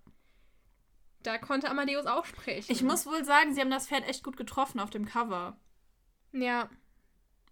Da 1.23 1.37
konnte 1.37 1.69
Amadeus 1.69 2.05
auch 2.05 2.25
sprechen. 2.25 2.71
Ich 2.71 2.83
muss 2.83 3.05
wohl 3.05 3.23
sagen, 3.25 3.53
sie 3.53 3.61
haben 3.61 3.69
das 3.71 3.87
Pferd 3.87 4.07
echt 4.07 4.23
gut 4.23 4.37
getroffen 4.37 4.79
auf 4.79 4.89
dem 4.89 5.05
Cover. 5.05 5.57
Ja, 6.31 6.69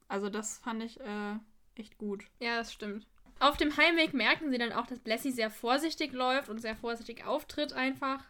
Also 0.07 0.29
das 0.29 0.59
fand 0.59 0.83
ich 0.83 0.99
äh, 0.99 1.37
echt 1.75 1.97
gut. 1.97 2.25
Ja, 2.39 2.57
das 2.57 2.71
stimmt. 2.73 3.07
Auf 3.39 3.57
dem 3.57 3.75
Heimweg 3.75 4.13
merken 4.13 4.49
sie 4.49 4.57
dann 4.57 4.71
auch, 4.71 4.87
dass 4.87 4.99
Blessie 4.99 5.31
sehr 5.31 5.49
vorsichtig 5.49 6.13
läuft 6.13 6.49
und 6.49 6.61
sehr 6.61 6.75
vorsichtig 6.75 7.25
auftritt 7.25 7.73
einfach. 7.73 8.23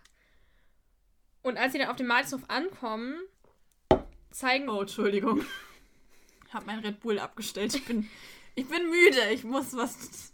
Und 1.44 1.58
als 1.58 1.74
sie 1.74 1.80
dann 1.80 1.90
auf 1.90 1.96
dem 1.96 2.08
Martinshof 2.08 2.42
ankommen, 2.48 3.16
zeigen... 4.32 4.68
Oh, 4.68 4.82
Entschuldigung. 4.82 5.46
Ich 6.48 6.54
habe 6.54 6.66
mein 6.66 6.80
Red 6.80 7.02
Bull 7.02 7.20
abgestellt. 7.20 7.76
Ich 7.76 7.86
bin, 7.86 8.10
ich 8.56 8.68
bin 8.68 8.90
müde. 8.90 9.30
Ich 9.32 9.44
muss 9.44 9.76
was. 9.76 10.34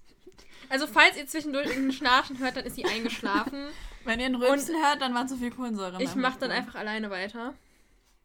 Also 0.69 0.87
falls 0.87 1.17
ihr 1.17 1.27
zwischendurch 1.27 1.67
irgendein 1.67 1.91
Schnarchen 1.91 2.39
hört, 2.39 2.55
dann 2.55 2.65
ist 2.65 2.75
sie 2.75 2.85
eingeschlafen. 2.85 3.67
Wenn 4.05 4.19
ihr 4.19 4.27
einen 4.27 4.35
Rülpsen 4.35 4.75
hört, 4.81 5.01
dann 5.01 5.13
war 5.13 5.27
zu 5.27 5.37
viel 5.37 5.51
Kohlensäure. 5.51 6.01
Ich 6.01 6.15
mach 6.15 6.37
dann 6.37 6.49
einfach 6.49 6.75
alleine 6.75 7.09
weiter. 7.09 7.53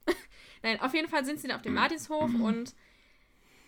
Nein, 0.62 0.81
auf 0.81 0.95
jeden 0.95 1.09
Fall 1.09 1.25
sind 1.25 1.41
sie 1.41 1.49
dann 1.49 1.57
auf 1.57 1.62
dem 1.62 1.75
Martinshof 1.75 2.31
und 2.41 2.75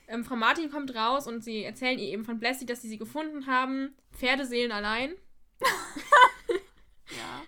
ähm, 0.08 0.24
Frau 0.24 0.36
Martin 0.36 0.70
kommt 0.70 0.94
raus 0.94 1.26
und 1.26 1.44
sie 1.44 1.62
erzählen 1.62 1.98
ihr 1.98 2.08
eben 2.08 2.24
von 2.24 2.40
Blessie, 2.40 2.66
dass 2.66 2.82
sie 2.82 2.88
sie 2.88 2.98
gefunden 2.98 3.46
haben. 3.46 3.94
Pferdeseelen 4.12 4.72
allein. 4.72 5.12
Ja. 7.10 7.42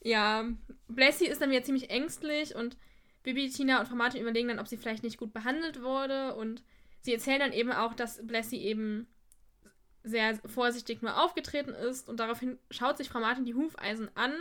Ja, 0.00 0.48
Blessie 0.88 1.26
ist 1.26 1.40
dann 1.40 1.50
wieder 1.50 1.62
ziemlich 1.62 1.90
ängstlich 1.90 2.54
und 2.54 2.76
Bibi, 3.22 3.50
Tina 3.50 3.80
und 3.80 3.88
Frau 3.88 3.96
Martin 3.96 4.22
überlegen 4.22 4.48
dann, 4.48 4.58
ob 4.58 4.68
sie 4.68 4.76
vielleicht 4.76 5.02
nicht 5.02 5.18
gut 5.18 5.32
behandelt 5.32 5.82
wurde 5.82 6.34
und 6.34 6.62
sie 7.00 7.12
erzählen 7.12 7.40
dann 7.40 7.52
eben 7.52 7.72
auch, 7.72 7.94
dass 7.94 8.26
Blessy 8.26 8.56
eben 8.56 9.06
sehr 10.04 10.38
vorsichtig 10.46 11.02
nur 11.02 11.22
aufgetreten 11.22 11.74
ist 11.74 12.08
und 12.08 12.20
daraufhin 12.20 12.58
schaut 12.70 12.96
sich 12.96 13.08
Frau 13.08 13.20
Martin 13.20 13.44
die 13.44 13.54
Hufeisen 13.54 14.08
an. 14.14 14.32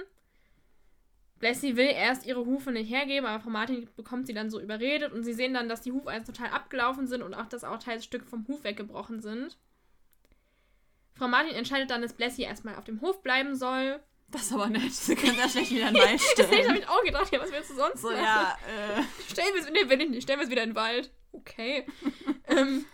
Blessy 1.40 1.76
will 1.76 1.88
erst 1.90 2.26
ihre 2.26 2.46
Hufe 2.46 2.72
nicht 2.72 2.90
hergeben, 2.90 3.26
aber 3.28 3.42
Frau 3.44 3.50
Martin 3.50 3.88
bekommt 3.96 4.28
sie 4.28 4.34
dann 4.34 4.50
so 4.50 4.60
überredet 4.60 5.14
und 5.14 5.24
sie 5.24 5.34
sehen 5.34 5.54
dann, 5.54 5.70
dass 5.70 5.82
die 5.82 5.92
Hufeisen 5.92 6.26
total 6.26 6.50
abgelaufen 6.50 7.08
sind 7.08 7.22
und 7.22 7.34
auch, 7.34 7.46
dass 7.46 7.64
auch 7.64 7.78
Teilstück 7.78 8.26
vom 8.26 8.48
Huf 8.48 8.64
weggebrochen 8.64 9.22
sind. 9.22 9.58
Frau 11.14 11.28
Martin 11.28 11.56
entscheidet 11.56 11.90
dann, 11.92 12.02
dass 12.02 12.14
Blessy 12.14 12.44
erstmal 12.44 12.76
auf 12.76 12.84
dem 12.86 13.02
Hof 13.02 13.22
bleiben 13.24 13.56
soll. 13.56 14.00
Das 14.30 14.44
ist 14.44 14.54
aber 14.54 14.68
nett. 14.68 14.92
Sie 14.92 15.16
können 15.16 15.38
da 15.38 15.48
schlecht 15.48 15.72
wieder 15.72 15.88
ein 15.88 15.96
Wald 15.96 16.20
stellen. 16.22 16.50
das 16.52 16.68
habe 16.68 16.80
ich 16.80 16.88
auch 16.90 17.04
gedacht. 17.04 17.32
Ja, 17.32 17.40
was 17.40 17.52
willst 17.52 17.70
du 17.72 17.76
sonst 17.76 18.02
So, 18.02 18.10
machen? 18.10 18.24
ja, 18.24 18.58
äh, 19.00 19.04
Stellen 19.32 19.54
wir 19.54 19.62
es 19.62 19.70
nee, 19.72 19.90
will 19.90 20.02
ich 20.02 20.10
nicht. 20.10 20.24
Stellen 20.24 20.40
wir 20.40 20.44
es 20.46 20.52
wieder 20.52 20.64
in 20.64 20.72
den 20.72 20.76
Wald. 20.76 21.12
Okay. 21.32 21.86
ähm, 22.48 22.86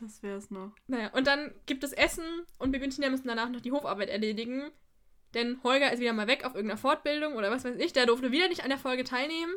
das 0.00 0.22
wär's 0.22 0.50
noch. 0.50 0.72
naja, 0.86 1.10
und 1.12 1.26
dann 1.26 1.52
gibt 1.66 1.84
es 1.84 1.92
Essen 1.92 2.24
und 2.58 2.72
Bibi 2.72 2.84
und 2.86 2.90
Tina 2.92 3.10
müssen 3.10 3.28
danach 3.28 3.50
noch 3.50 3.60
die 3.60 3.72
Hofarbeit 3.72 4.08
erledigen. 4.08 4.70
Denn 5.34 5.60
Holger 5.62 5.92
ist 5.92 6.00
wieder 6.00 6.12
mal 6.12 6.26
weg 6.26 6.44
auf 6.44 6.54
irgendeiner 6.54 6.78
Fortbildung 6.80 7.34
oder 7.34 7.50
was 7.50 7.64
weiß 7.64 7.76
ich. 7.76 7.92
Der 7.92 8.06
durfte 8.06 8.32
wieder 8.32 8.48
nicht 8.48 8.62
an 8.64 8.70
der 8.70 8.78
Folge 8.78 9.04
teilnehmen. 9.04 9.52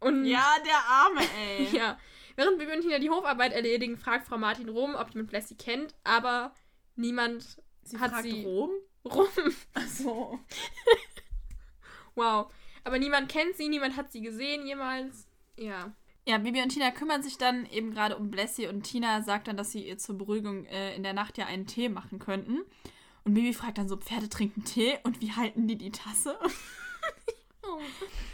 Und 0.00 0.24
Ja, 0.24 0.56
der 0.64 0.78
Arme, 0.88 1.20
ey. 1.38 1.68
ja. 1.76 1.98
Während 2.36 2.58
Bibi 2.58 2.72
und 2.72 2.80
Tina 2.80 2.98
die 2.98 3.10
Hofarbeit 3.10 3.52
erledigen, 3.52 3.96
fragt 3.98 4.26
Frau 4.26 4.38
Martin 4.38 4.68
rum, 4.68 4.94
ob 4.94 5.10
jemand 5.10 5.30
Blessy 5.30 5.56
kennt, 5.56 5.94
aber 6.04 6.54
niemand 6.96 7.62
Sie 7.82 7.98
hat 7.98 8.12
fragt 8.12 8.22
sie 8.24 8.44
Rom? 8.44 8.70
rum. 9.04 9.28
Achso. 9.74 10.40
Wow. 12.16 12.52
Aber 12.84 12.98
niemand 12.98 13.30
kennt 13.30 13.56
sie, 13.56 13.68
niemand 13.68 13.96
hat 13.96 14.10
sie 14.12 14.20
gesehen 14.20 14.66
jemals. 14.66 15.26
Ja. 15.56 15.94
Ja, 16.26 16.38
Bibi 16.38 16.60
und 16.62 16.70
Tina 16.70 16.90
kümmern 16.90 17.22
sich 17.22 17.38
dann 17.38 17.66
eben 17.66 17.92
gerade 17.92 18.16
um 18.16 18.30
Blessy 18.30 18.66
und 18.66 18.82
Tina 18.82 19.22
sagt 19.22 19.48
dann, 19.48 19.56
dass 19.56 19.72
sie 19.72 19.86
ihr 19.86 19.96
zur 19.96 20.18
Beruhigung 20.18 20.66
äh, 20.66 20.94
in 20.94 21.02
der 21.02 21.12
Nacht 21.12 21.38
ja 21.38 21.46
einen 21.46 21.66
Tee 21.66 21.88
machen 21.88 22.18
könnten. 22.18 22.60
Und 23.24 23.34
Bibi 23.34 23.52
fragt 23.52 23.78
dann 23.78 23.88
so, 23.88 23.96
Pferde 23.96 24.28
trinken 24.28 24.64
Tee 24.64 24.98
und 25.04 25.20
wie 25.20 25.32
halten 25.32 25.66
die 25.68 25.76
die 25.76 25.90
Tasse? 25.92 26.38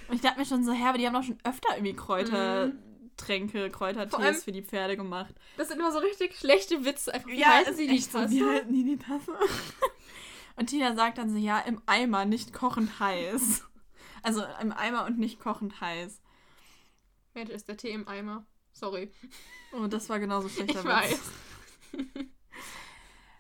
Und 0.08 0.14
ich 0.14 0.20
dachte 0.20 0.38
mir 0.38 0.46
schon 0.46 0.64
so, 0.64 0.72
ja, 0.72 0.88
aber 0.90 0.98
die 0.98 1.06
haben 1.06 1.14
doch 1.14 1.22
schon 1.24 1.38
öfter 1.44 1.74
irgendwie 1.76 1.94
Kräutertränke, 1.94 3.70
Vor 3.70 3.86
allem- 3.88 3.96
Kräutertees 3.96 4.44
für 4.44 4.52
die 4.52 4.62
Pferde 4.62 4.96
gemacht. 4.96 5.34
Das 5.56 5.68
sind 5.68 5.80
immer 5.80 5.90
so 5.92 5.98
richtig 5.98 6.36
schlechte 6.36 6.84
Witze. 6.84 7.12
Einfach, 7.12 7.28
wie 7.28 7.44
halten 7.44 7.70
ist 7.70 7.76
sie 7.76 7.86
die 7.88 7.96
echt 7.96 8.12
so, 8.12 8.18
Tasse? 8.18 8.32
Wie 8.32 8.44
halten 8.44 8.72
die 8.72 8.84
die 8.84 8.96
Tasse? 8.98 9.32
und 10.56 10.66
Tina 10.68 10.94
sagt 10.94 11.18
dann 11.18 11.30
so, 11.30 11.36
ja, 11.36 11.58
im 11.58 11.82
Eimer, 11.86 12.24
nicht 12.24 12.52
kochend 12.52 12.98
heiß. 13.00 13.64
Also 14.22 14.44
im 14.62 14.72
Eimer 14.72 15.04
und 15.06 15.18
nicht 15.18 15.40
kochend 15.40 15.80
heiß. 15.80 16.20
Mensch, 17.34 17.50
ist 17.50 17.68
der 17.68 17.76
Tee 17.76 17.90
im 17.90 18.06
Eimer. 18.08 18.46
Sorry. 18.72 19.10
Oh, 19.72 19.86
das 19.88 20.08
war 20.08 20.18
genauso 20.20 20.48
schlechter 20.48 20.78
Ich 20.80 20.84
Witz. 20.84 20.86
weiß. 20.86 21.20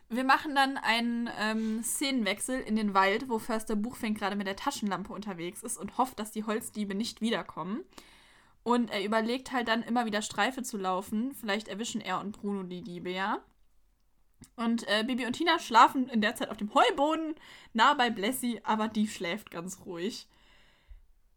Wir 0.08 0.24
machen 0.24 0.54
dann 0.54 0.76
einen 0.76 1.28
ähm, 1.38 1.82
Szenenwechsel 1.82 2.60
in 2.60 2.76
den 2.76 2.94
Wald, 2.94 3.28
wo 3.28 3.38
Förster 3.38 3.74
Buchfink 3.74 4.18
gerade 4.18 4.36
mit 4.36 4.46
der 4.46 4.56
Taschenlampe 4.56 5.12
unterwegs 5.12 5.62
ist 5.62 5.76
und 5.76 5.98
hofft, 5.98 6.20
dass 6.20 6.30
die 6.30 6.44
Holzdiebe 6.44 6.94
nicht 6.94 7.20
wiederkommen. 7.20 7.84
Und 8.62 8.90
er 8.90 9.04
überlegt 9.04 9.52
halt 9.52 9.68
dann 9.68 9.82
immer 9.82 10.06
wieder 10.06 10.22
Streife 10.22 10.62
zu 10.62 10.76
laufen. 10.76 11.34
Vielleicht 11.34 11.68
erwischen 11.68 12.00
er 12.00 12.20
und 12.20 12.32
Bruno 12.32 12.62
die 12.62 12.82
Diebe, 12.82 13.10
ja. 13.10 13.40
Und 14.54 14.86
äh, 14.88 15.04
Bibi 15.04 15.26
und 15.26 15.32
Tina 15.32 15.58
schlafen 15.58 16.08
in 16.08 16.20
der 16.20 16.34
Zeit 16.36 16.50
auf 16.50 16.56
dem 16.56 16.72
Heuboden, 16.74 17.34
nah 17.72 17.94
bei 17.94 18.10
Blessy, 18.10 18.60
aber 18.64 18.88
die 18.88 19.08
schläft 19.08 19.50
ganz 19.50 19.80
ruhig. 19.86 20.28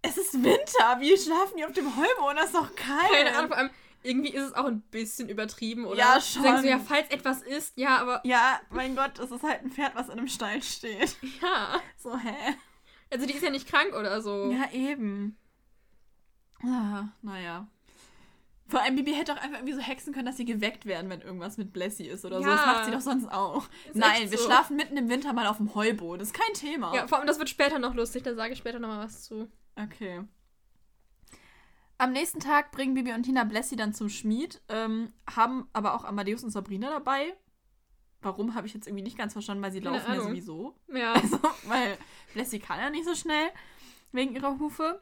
Es 0.02 0.18
ist 0.18 0.34
Winter, 0.44 1.00
wie 1.00 1.18
schlafen 1.18 1.58
die 1.58 1.66
auf 1.66 1.74
dem 1.74 1.96
Heuboden? 1.96 2.38
Das 2.38 2.48
ist 2.48 2.56
doch 2.56 2.76
kalt. 2.76 3.12
Keine 3.12 3.36
Ahnung, 3.36 3.50
vor 3.50 3.58
allem, 3.58 3.70
irgendwie 4.04 4.30
ist 4.34 4.44
es 4.46 4.54
auch 4.54 4.66
ein 4.66 4.82
bisschen 4.82 5.30
übertrieben, 5.30 5.86
oder? 5.86 5.98
Ja, 5.98 6.20
Sie 6.20 6.40
Sagen 6.42 6.58
so, 6.58 6.62
schon. 6.64 6.70
ja, 6.70 6.80
falls 6.80 7.10
etwas 7.10 7.42
ist, 7.42 7.78
ja, 7.78 7.98
aber 7.98 8.22
Ja, 8.24 8.60
mein 8.70 8.96
Gott, 8.96 9.20
es 9.20 9.32
ist 9.32 9.44
halt 9.44 9.62
ein 9.64 9.72
Pferd, 9.72 9.96
was 9.96 10.08
in 10.08 10.14
einem 10.20 10.28
Stall 10.28 10.62
steht. 10.64 11.18
ja. 11.42 11.80
So, 11.98 12.18
hä? 12.18 12.56
Also 13.12 13.26
die 13.26 13.34
ist 13.34 13.44
ja 13.44 13.50
nicht 13.50 13.68
krank 13.68 13.94
oder 13.96 14.22
so. 14.22 14.52
Ja, 14.52 14.72
eben. 14.72 15.38
Ah, 16.64 17.06
naja. 17.22 17.68
Vor 18.68 18.82
allem, 18.82 18.96
Bibi 18.96 19.14
hätte 19.14 19.34
auch 19.34 19.38
einfach 19.42 19.58
irgendwie 19.58 19.74
so 19.74 19.82
hexen 19.82 20.14
können, 20.14 20.28
dass 20.28 20.38
sie 20.38 20.46
geweckt 20.46 20.86
werden, 20.86 21.10
wenn 21.10 21.22
irgendwas 21.22 21.58
mit 21.58 21.74
Blessy 21.74 22.04
ist 22.06 22.24
oder 22.24 22.40
so. 22.40 22.48
Das 22.48 22.60
Ja. 22.60 22.66
macht 22.68 22.86
sie 22.86 22.92
doch 22.92 23.02
sonst 23.02 23.28
auch. 23.32 23.68
Ist 23.88 23.96
Nein, 23.96 24.30
wir 24.30 24.38
so. 24.38 24.46
schlafen 24.46 24.76
mitten 24.76 24.96
im 24.96 25.10
Winter 25.10 25.34
mal 25.34 25.48
auf 25.48 25.58
dem 25.58 25.74
Heuboden. 25.74 26.20
Das 26.20 26.28
ist 26.30 26.34
kein 26.36 26.54
Thema. 26.54 26.94
Ja, 26.94 27.08
vor 27.08 27.18
allem, 27.18 27.26
das 27.26 27.40
wird 27.40 27.50
später 27.50 27.80
noch 27.80 27.96
lustig, 27.96 28.22
da 28.24 28.36
sage 28.36 28.54
ich 28.54 28.60
später 28.60 28.78
nochmal 28.80 29.04
was 29.06 29.24
zu. 29.24 29.50
Okay. 29.76 30.22
Am 32.00 32.14
nächsten 32.14 32.40
Tag 32.40 32.72
bringen 32.72 32.94
Bibi 32.94 33.12
und 33.12 33.24
Tina 33.24 33.44
Blessy 33.44 33.76
dann 33.76 33.94
zum 33.94 34.08
Schmied, 34.08 34.62
ähm, 34.70 35.12
haben 35.30 35.68
aber 35.74 35.94
auch 35.94 36.06
Amadeus 36.06 36.46
und 36.46 36.50
Sabrina 36.50 36.90
dabei. 36.90 37.36
Warum, 38.22 38.56
habe 38.56 38.68
ich 38.68 38.74
jetzt 38.74 38.88
irgendwie 38.88 39.04
nicht 39.04 39.18
ganz 39.18 39.34
verstanden, 39.34 39.62
weil 39.62 39.74
sie 39.74 39.82
Keine 39.82 39.98
laufen 39.98 40.08
ja 40.08 40.14
Ahnung. 40.14 40.28
sowieso. 40.30 40.76
Ja. 40.88 41.14
Also, 41.22 41.40
weil 41.68 41.98
Blessy 42.34 42.60
kann 42.60 42.80
ja 42.80 42.90
nicht 42.90 43.04
so 43.04 43.16
schnell 43.16 43.50
wegen 44.14 44.34
ihrer 44.34 44.60
Hufe. 44.60 45.02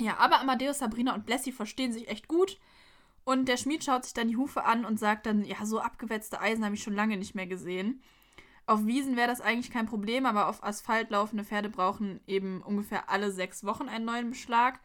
Ja, 0.00 0.16
aber 0.18 0.40
Amadeus, 0.40 0.80
Sabrina 0.80 1.14
und 1.14 1.26
Blessy 1.26 1.52
verstehen 1.52 1.92
sich 1.92 2.08
echt 2.08 2.26
gut. 2.26 2.58
Und 3.22 3.46
der 3.46 3.56
Schmied 3.56 3.84
schaut 3.84 4.04
sich 4.04 4.12
dann 4.12 4.26
die 4.26 4.36
Hufe 4.36 4.64
an 4.64 4.84
und 4.84 4.98
sagt 4.98 5.26
dann, 5.26 5.44
ja, 5.44 5.64
so 5.64 5.78
abgewetzte 5.78 6.40
Eisen 6.40 6.64
habe 6.64 6.74
ich 6.74 6.82
schon 6.82 6.94
lange 6.94 7.18
nicht 7.18 7.36
mehr 7.36 7.46
gesehen. 7.46 8.02
Auf 8.66 8.84
Wiesen 8.84 9.14
wäre 9.16 9.28
das 9.28 9.40
eigentlich 9.40 9.70
kein 9.70 9.86
Problem, 9.86 10.26
aber 10.26 10.48
auf 10.48 10.64
Asphalt 10.64 11.10
laufende 11.10 11.44
Pferde 11.44 11.68
brauchen 11.68 12.20
eben 12.26 12.62
ungefähr 12.62 13.10
alle 13.10 13.30
sechs 13.30 13.62
Wochen 13.62 13.88
einen 13.88 14.04
neuen 14.04 14.30
Beschlag. 14.30 14.80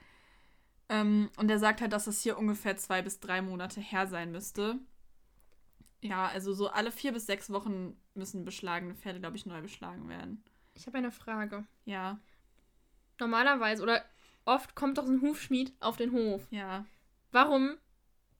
Ähm, 0.89 1.30
und 1.38 1.50
er 1.50 1.60
sagt 1.60 1.82
halt, 1.82 1.94
dass 1.94 2.06
das 2.06 2.22
hier 2.22 2.38
ungefähr 2.38 2.77
zwei 2.77 3.01
bis 3.01 3.20
drei 3.20 3.42
Monate 3.42 3.80
her 3.82 4.08
sein 4.08 4.32
müsste. 4.32 4.77
Ja, 6.01 6.27
also 6.27 6.54
so 6.54 6.68
alle 6.70 6.92
vier 6.92 7.12
bis 7.13 7.25
sechs 7.25 7.50
Wochen 7.51 7.98
müssen 8.13 8.46
beschlagene 8.46 8.94
Pferde, 8.94 9.20
glaube 9.20 9.36
ich, 9.38 9.46
neu 9.48 9.62
beschlagen 9.62 10.08
werden. 10.08 10.44
Ich 10.75 10.86
habe 10.86 10.98
eine 10.98 11.12
Frage. 11.12 11.63
Ja, 11.86 12.20
Normalerweise 13.20 13.82
oder 13.82 14.04
oft 14.44 14.75
kommt 14.75 14.98
doch 14.98 15.06
so 15.06 15.12
ein 15.13 15.22
Hufschmied 15.22 15.74
auf 15.80 15.98
den 15.98 16.12
Hof. 16.12 16.46
ja. 16.51 16.86
Warum 17.32 17.77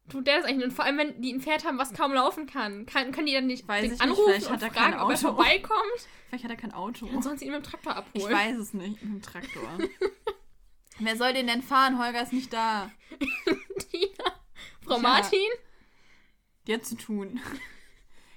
tut 0.08 0.28
der 0.28 0.38
das 0.38 0.46
eigentlich? 0.46 0.66
Und 0.66 0.72
vor 0.74 0.86
allem, 0.86 0.98
wenn 0.98 1.22
die 1.22 1.34
ein 1.34 1.42
Pferd 1.42 1.66
haben, 1.66 1.78
was 1.78 1.94
kaum 1.94 2.14
laufen 2.14 2.46
kann, 2.46 2.86
kann 2.86 3.12
können 3.12 3.26
die 3.28 3.34
dann 3.34 3.48
nicht 3.48 3.68
Weiß 3.68 3.82
den 3.82 3.86
ich 3.94 4.00
nicht, 4.00 4.02
anrufen 4.02 4.24
vielleicht 4.26 4.48
und 4.48 4.54
hat 4.54 4.62
er 4.62 4.72
fragen, 4.72 4.92
kein 4.94 5.02
ob 5.02 5.10
er 5.12 5.18
vorbeikommt? 5.18 6.08
Vielleicht 6.30 6.44
hat 6.46 6.52
er 6.52 6.58
kein 6.58 6.74
Auto. 6.74 7.06
Und 7.08 7.24
sonst 7.24 7.42
ihn 7.42 7.52
mit 7.52 7.58
dem 7.66 7.70
Traktor 7.70 7.92
Ich 7.92 7.98
abholen. 8.24 8.34
weiß 8.38 8.58
es 8.58 8.74
nicht, 8.74 9.02
mit 9.02 9.12
dem 9.14 9.22
Traktor. 9.22 9.78
Wer 11.00 11.18
soll 11.18 11.34
den 11.34 11.48
denn 11.48 11.62
fahren? 11.62 12.00
Holger 12.00 12.22
ist 12.22 12.34
nicht 12.34 12.54
da. 12.54 12.90
Tina. 13.92 14.32
Frau 14.82 14.96
Ja. 14.96 15.02
Martin? 15.02 15.50
Der 16.68 16.78
hat 16.78 16.86
zu 16.86 16.96
tun. 16.96 17.40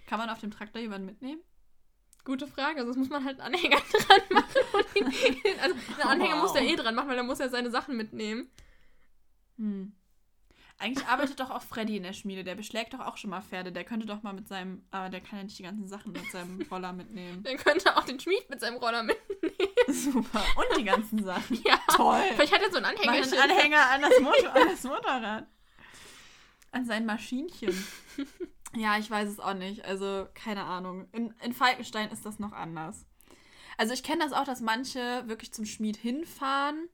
Kann 0.07 0.19
man 0.19 0.29
auf 0.31 0.41
dem 0.41 0.51
Traktor 0.51 0.81
jemanden 0.83 1.07
mitnehmen? 1.07 1.41
Gute 2.25 2.47
Frage. 2.47 2.85
Sonst 2.85 2.97
muss 2.97 3.09
man 3.09 3.25
halt 3.25 3.41
einen 3.41 3.55
Anhänger 3.55 3.77
dran 3.93 4.21
machen. 4.31 5.13
Also 5.63 5.75
einen 6.01 6.09
Anhänger 6.09 6.35
Wow. 6.37 6.43
muss 6.43 6.53
der 6.53 6.63
eh 6.63 6.77
dran 6.77 6.95
machen, 6.95 7.09
weil 7.09 7.17
er 7.17 7.23
muss 7.23 7.39
ja 7.39 7.49
seine 7.49 7.71
Sachen 7.71 7.97
mitnehmen. 7.97 8.51
Hm. 9.57 9.93
Eigentlich 10.81 11.07
arbeitet 11.09 11.41
doch 11.41 11.51
auch 11.51 11.63
Freddy 11.63 11.97
in 11.97 12.03
der 12.05 12.13
Schmiede. 12.13 12.45
Der 12.45 12.55
beschlägt 12.55 12.93
doch 12.95 13.01
auch 13.01 13.17
schon 13.17 13.31
mal 13.31 13.41
Pferde. 13.41 13.73
Der 13.73 13.83
könnte 13.85 14.07
doch 14.07 14.23
mal 14.23 14.33
mit 14.33 14.47
seinem. 14.47 14.85
Aber 14.91 15.09
der 15.09 15.21
kann 15.21 15.39
ja 15.39 15.45
nicht 15.45 15.59
die 15.59 15.63
ganzen 15.65 15.89
Sachen 15.89 16.13
mit 16.13 16.25
seinem 16.31 16.61
Roller 16.71 16.93
mitnehmen. 16.93 17.43
Der 17.43 17.57
könnte 17.57 17.97
auch 17.97 18.05
den 18.05 18.21
Schmied 18.21 18.49
mit 18.51 18.61
seinem 18.61 18.77
Roller 18.77 19.03
mitnehmen. 19.03 19.68
Super. 19.89 20.43
Und 20.57 20.79
die 20.79 20.85
ganzen 20.85 21.23
Sachen. 21.25 21.61
Ja. 21.65 21.79
Toll. 21.95 22.21
Vielleicht 22.35 22.53
hat 22.53 22.63
er 22.63 22.71
so 22.71 22.77
einen 22.79 22.87
Mach 22.97 23.07
Anhänger. 23.07 23.43
einen 23.43 23.51
Anhänger 23.51 23.91
an 23.91 24.03
das, 24.03 24.21
Motor, 24.21 24.55
an 24.55 24.69
das 24.69 24.83
Motorrad. 24.85 25.47
An 26.73 26.85
sein 26.85 27.07
Maschinchen. 27.07 27.87
Ja, 28.75 28.99
ich 28.99 29.11
weiß 29.11 29.29
es 29.29 29.41
auch 29.41 29.55
nicht. 29.55 29.85
Also, 29.85 30.27
keine 30.35 30.65
Ahnung. 30.65 31.09
In, 31.13 31.35
in 31.43 31.53
Falkenstein 31.55 32.11
ist 32.11 32.27
das 32.27 32.39
noch 32.39 32.53
anders. 32.53 33.07
Also, 33.79 33.95
ich 33.95 34.03
kenne 34.03 34.23
das 34.25 34.33
auch, 34.33 34.45
dass 34.45 34.61
manche 34.61 35.25
wirklich 35.27 35.53
zum 35.53 35.65
Schmied 35.65 35.97
hinfahren. 35.97 36.89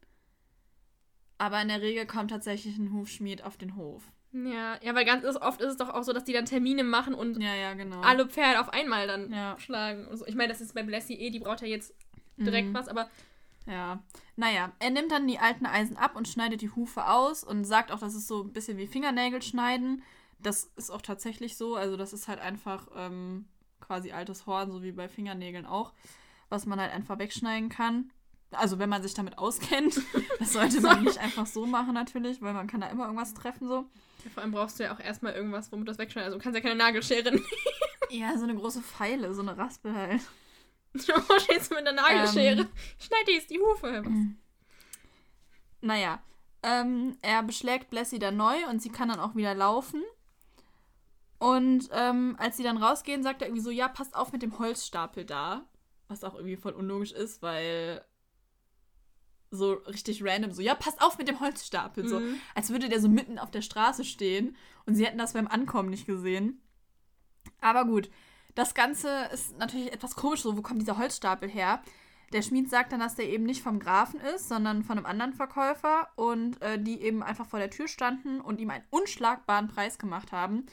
Aber 1.38 1.60
in 1.60 1.68
der 1.68 1.82
Regel 1.82 2.06
kommt 2.06 2.30
tatsächlich 2.30 2.76
ein 2.78 2.92
Hufschmied 2.92 3.42
auf 3.42 3.56
den 3.56 3.74
Hof. 3.74 4.04
Ja, 4.32 4.78
ja, 4.82 4.94
weil 4.94 5.04
ganz 5.04 5.24
oft 5.36 5.60
ist 5.60 5.70
es 5.72 5.76
doch 5.76 5.90
auch 5.90 6.02
so, 6.02 6.12
dass 6.12 6.24
die 6.24 6.32
dann 6.32 6.44
Termine 6.46 6.82
machen 6.84 7.14
und 7.14 7.40
Ja, 7.40 7.54
ja, 7.54 7.74
genau. 7.74 8.00
alle 8.00 8.26
Pferde 8.28 8.60
auf 8.60 8.68
einmal 8.72 9.06
dann 9.06 9.32
Ja. 9.32 9.56
schlagen. 9.58 10.06
Und 10.08 10.16
so. 10.16 10.26
Ich 10.26 10.34
meine, 10.34 10.52
das 10.52 10.60
ist 10.60 10.74
bei 10.74 10.82
Blessy 10.82 11.14
eh, 11.14 11.30
die 11.30 11.38
braucht 11.40 11.60
ja 11.60 11.66
jetzt 11.68 11.94
direkt 12.36 12.68
Mhm. 12.68 12.74
was, 12.74 12.88
aber 12.88 13.08
Ja. 13.66 14.02
Naja, 14.36 14.72
er 14.78 14.90
nimmt 14.90 15.10
dann 15.10 15.26
die 15.26 15.38
alten 15.38 15.64
Eisen 15.66 15.96
ab 15.96 16.16
und 16.16 16.28
schneidet 16.28 16.60
die 16.60 16.70
Hufe 16.70 17.06
aus 17.08 17.42
und 17.44 17.64
sagt 17.64 17.92
auch, 17.92 17.98
das 17.98 18.14
ist 18.14 18.26
so 18.28 18.42
ein 18.42 18.52
bisschen 18.52 18.76
wie 18.76 18.86
Fingernägel 18.86 19.40
schneiden. 19.40 20.02
Das 20.38 20.64
ist 20.76 20.90
auch 20.90 21.00
tatsächlich 21.00 21.56
so. 21.56 21.74
Also, 21.76 21.96
das 21.96 22.12
ist 22.12 22.28
halt 22.28 22.40
einfach 22.40 22.88
ähm, 22.94 23.46
quasi 23.80 24.12
altes 24.12 24.44
Horn, 24.46 24.70
so 24.70 24.82
wie 24.82 24.92
bei 24.92 25.08
Fingernägeln 25.08 25.64
auch, 25.64 25.92
was 26.50 26.66
man 26.66 26.78
halt 26.80 26.92
einfach 26.92 27.18
wegschneiden 27.18 27.70
kann. 27.70 28.10
Also, 28.50 28.78
wenn 28.78 28.90
man 28.90 29.02
sich 29.02 29.14
damit 29.14 29.38
auskennt. 29.38 29.98
Das 30.38 30.52
sollte 30.52 30.80
man 30.82 31.04
nicht 31.04 31.16
einfach 31.18 31.46
so 31.46 31.64
machen, 31.64 31.94
natürlich, 31.94 32.42
weil 32.42 32.52
man 32.52 32.66
kann 32.66 32.80
da 32.82 32.88
immer 32.88 33.04
irgendwas 33.04 33.32
treffen, 33.32 33.66
so. 33.66 33.86
vor 34.34 34.42
allem 34.42 34.52
brauchst 34.52 34.78
du 34.78 34.82
ja 34.82 34.94
auch 34.94 35.00
erstmal 35.00 35.32
irgendwas, 35.32 35.72
womit 35.72 35.88
du 35.88 35.92
das 35.92 35.98
wegschneiden. 35.98 36.26
Also 36.26 36.36
du 36.38 36.42
kannst 36.42 36.56
ja 36.56 36.60
keine 36.60 36.74
Nagelschere 36.76 37.30
nehmen. 37.32 37.46
Ja, 38.10 38.36
so 38.36 38.44
eine 38.44 38.54
große 38.54 38.82
Pfeile, 38.82 39.32
so 39.32 39.40
eine 39.40 39.56
Raspel 39.56 39.94
halt. 39.94 40.20
Du 41.06 41.40
stehst 41.40 41.70
du 41.70 41.74
mit 41.74 41.86
einer 41.86 41.92
Nagelschere. 42.00 42.60
Ähm. 42.62 42.68
Schneid 42.98 43.26
dir 43.26 43.34
jetzt 43.34 43.50
die 43.50 43.58
Hufe. 43.60 44.02
Naja, 45.80 46.22
ähm, 46.62 47.16
er 47.20 47.42
beschlägt 47.42 47.90
Blessy 47.90 48.18
dann 48.18 48.36
neu 48.36 48.54
und 48.70 48.80
sie 48.80 48.90
kann 48.90 49.08
dann 49.08 49.20
auch 49.20 49.34
wieder 49.34 49.54
laufen. 49.54 50.02
Und 51.38 51.88
ähm, 51.92 52.36
als 52.38 52.56
sie 52.56 52.62
dann 52.62 52.78
rausgehen, 52.78 53.22
sagt 53.22 53.42
er 53.42 53.48
irgendwie 53.48 53.62
so, 53.64 53.70
ja, 53.70 53.88
passt 53.88 54.14
auf 54.14 54.32
mit 54.32 54.40
dem 54.42 54.58
Holzstapel 54.58 55.24
da. 55.24 55.68
Was 56.08 56.24
auch 56.24 56.34
irgendwie 56.34 56.56
voll 56.56 56.72
unlogisch 56.72 57.12
ist, 57.12 57.42
weil 57.42 58.04
so 59.50 59.72
richtig 59.74 60.24
random, 60.24 60.52
so, 60.52 60.62
ja, 60.62 60.74
passt 60.74 61.02
auf 61.02 61.18
mit 61.18 61.28
dem 61.28 61.40
Holzstapel. 61.40 62.08
So, 62.08 62.20
Mhm. 62.20 62.36
als 62.54 62.70
würde 62.70 62.88
der 62.88 63.00
so 63.00 63.08
mitten 63.08 63.38
auf 63.38 63.50
der 63.50 63.62
Straße 63.62 64.04
stehen 64.04 64.56
und 64.86 64.94
sie 64.94 65.06
hätten 65.06 65.18
das 65.18 65.32
beim 65.34 65.48
Ankommen 65.48 65.90
nicht 65.90 66.06
gesehen. 66.06 66.60
Aber 67.60 67.84
gut, 67.84 68.10
das 68.54 68.74
Ganze 68.74 69.28
ist 69.32 69.56
natürlich 69.58 69.92
etwas 69.92 70.14
komisch, 70.16 70.42
so, 70.42 70.56
wo 70.56 70.62
kommt 70.62 70.80
dieser 70.80 70.98
Holzstapel 70.98 71.48
her? 71.48 71.82
Der 72.32 72.42
Schmied 72.42 72.68
sagt 72.68 72.92
dann, 72.92 73.00
dass 73.00 73.14
der 73.14 73.28
eben 73.28 73.44
nicht 73.44 73.62
vom 73.62 73.78
Grafen 73.78 74.20
ist, 74.20 74.48
sondern 74.48 74.82
von 74.82 74.98
einem 74.98 75.06
anderen 75.06 75.34
Verkäufer 75.34 76.08
und 76.16 76.60
äh, 76.62 76.80
die 76.82 77.00
eben 77.00 77.22
einfach 77.22 77.46
vor 77.46 77.58
der 77.58 77.70
Tür 77.70 77.86
standen 77.86 78.40
und 78.40 78.60
ihm 78.60 78.70
einen 78.70 78.84
unschlagbaren 78.90 79.68
Preis 79.68 79.98
gemacht 79.98 80.32
haben. 80.32 80.66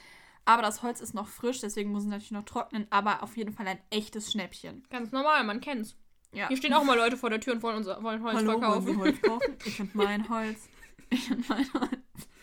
Aber 0.45 0.63
das 0.63 0.81
Holz 0.81 1.01
ist 1.01 1.13
noch 1.13 1.27
frisch, 1.27 1.59
deswegen 1.59 1.91
muss 1.91 2.03
es 2.03 2.09
natürlich 2.09 2.31
noch 2.31 2.45
trocknen, 2.45 2.87
aber 2.89 3.21
auf 3.21 3.37
jeden 3.37 3.53
Fall 3.53 3.67
ein 3.67 3.79
echtes 3.91 4.31
Schnäppchen. 4.31 4.83
Ganz 4.89 5.11
normal, 5.11 5.43
man 5.43 5.61
kennt's. 5.61 5.95
Ja. 6.33 6.47
Hier 6.47 6.57
stehen 6.57 6.73
auch 6.73 6.83
mal 6.83 6.97
Leute 6.97 7.17
vor 7.17 7.29
der 7.29 7.39
Tür 7.39 7.53
und 7.53 7.61
wollen, 7.61 7.77
unser, 7.77 8.01
wollen 8.01 8.23
Holz 8.23 8.37
Hallo, 8.37 8.51
verkaufen. 8.53 8.87
wollen 8.87 8.99
Holz 8.99 9.21
kaufen? 9.21 9.57
Ich 9.65 9.79
und 9.81 9.93
mein 9.95 10.29
Holz. 10.29 10.69
Ich 11.09 11.29
und 11.29 11.47
mein 11.49 11.71
Holz. 11.73 11.99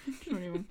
Entschuldigung. 0.07 0.67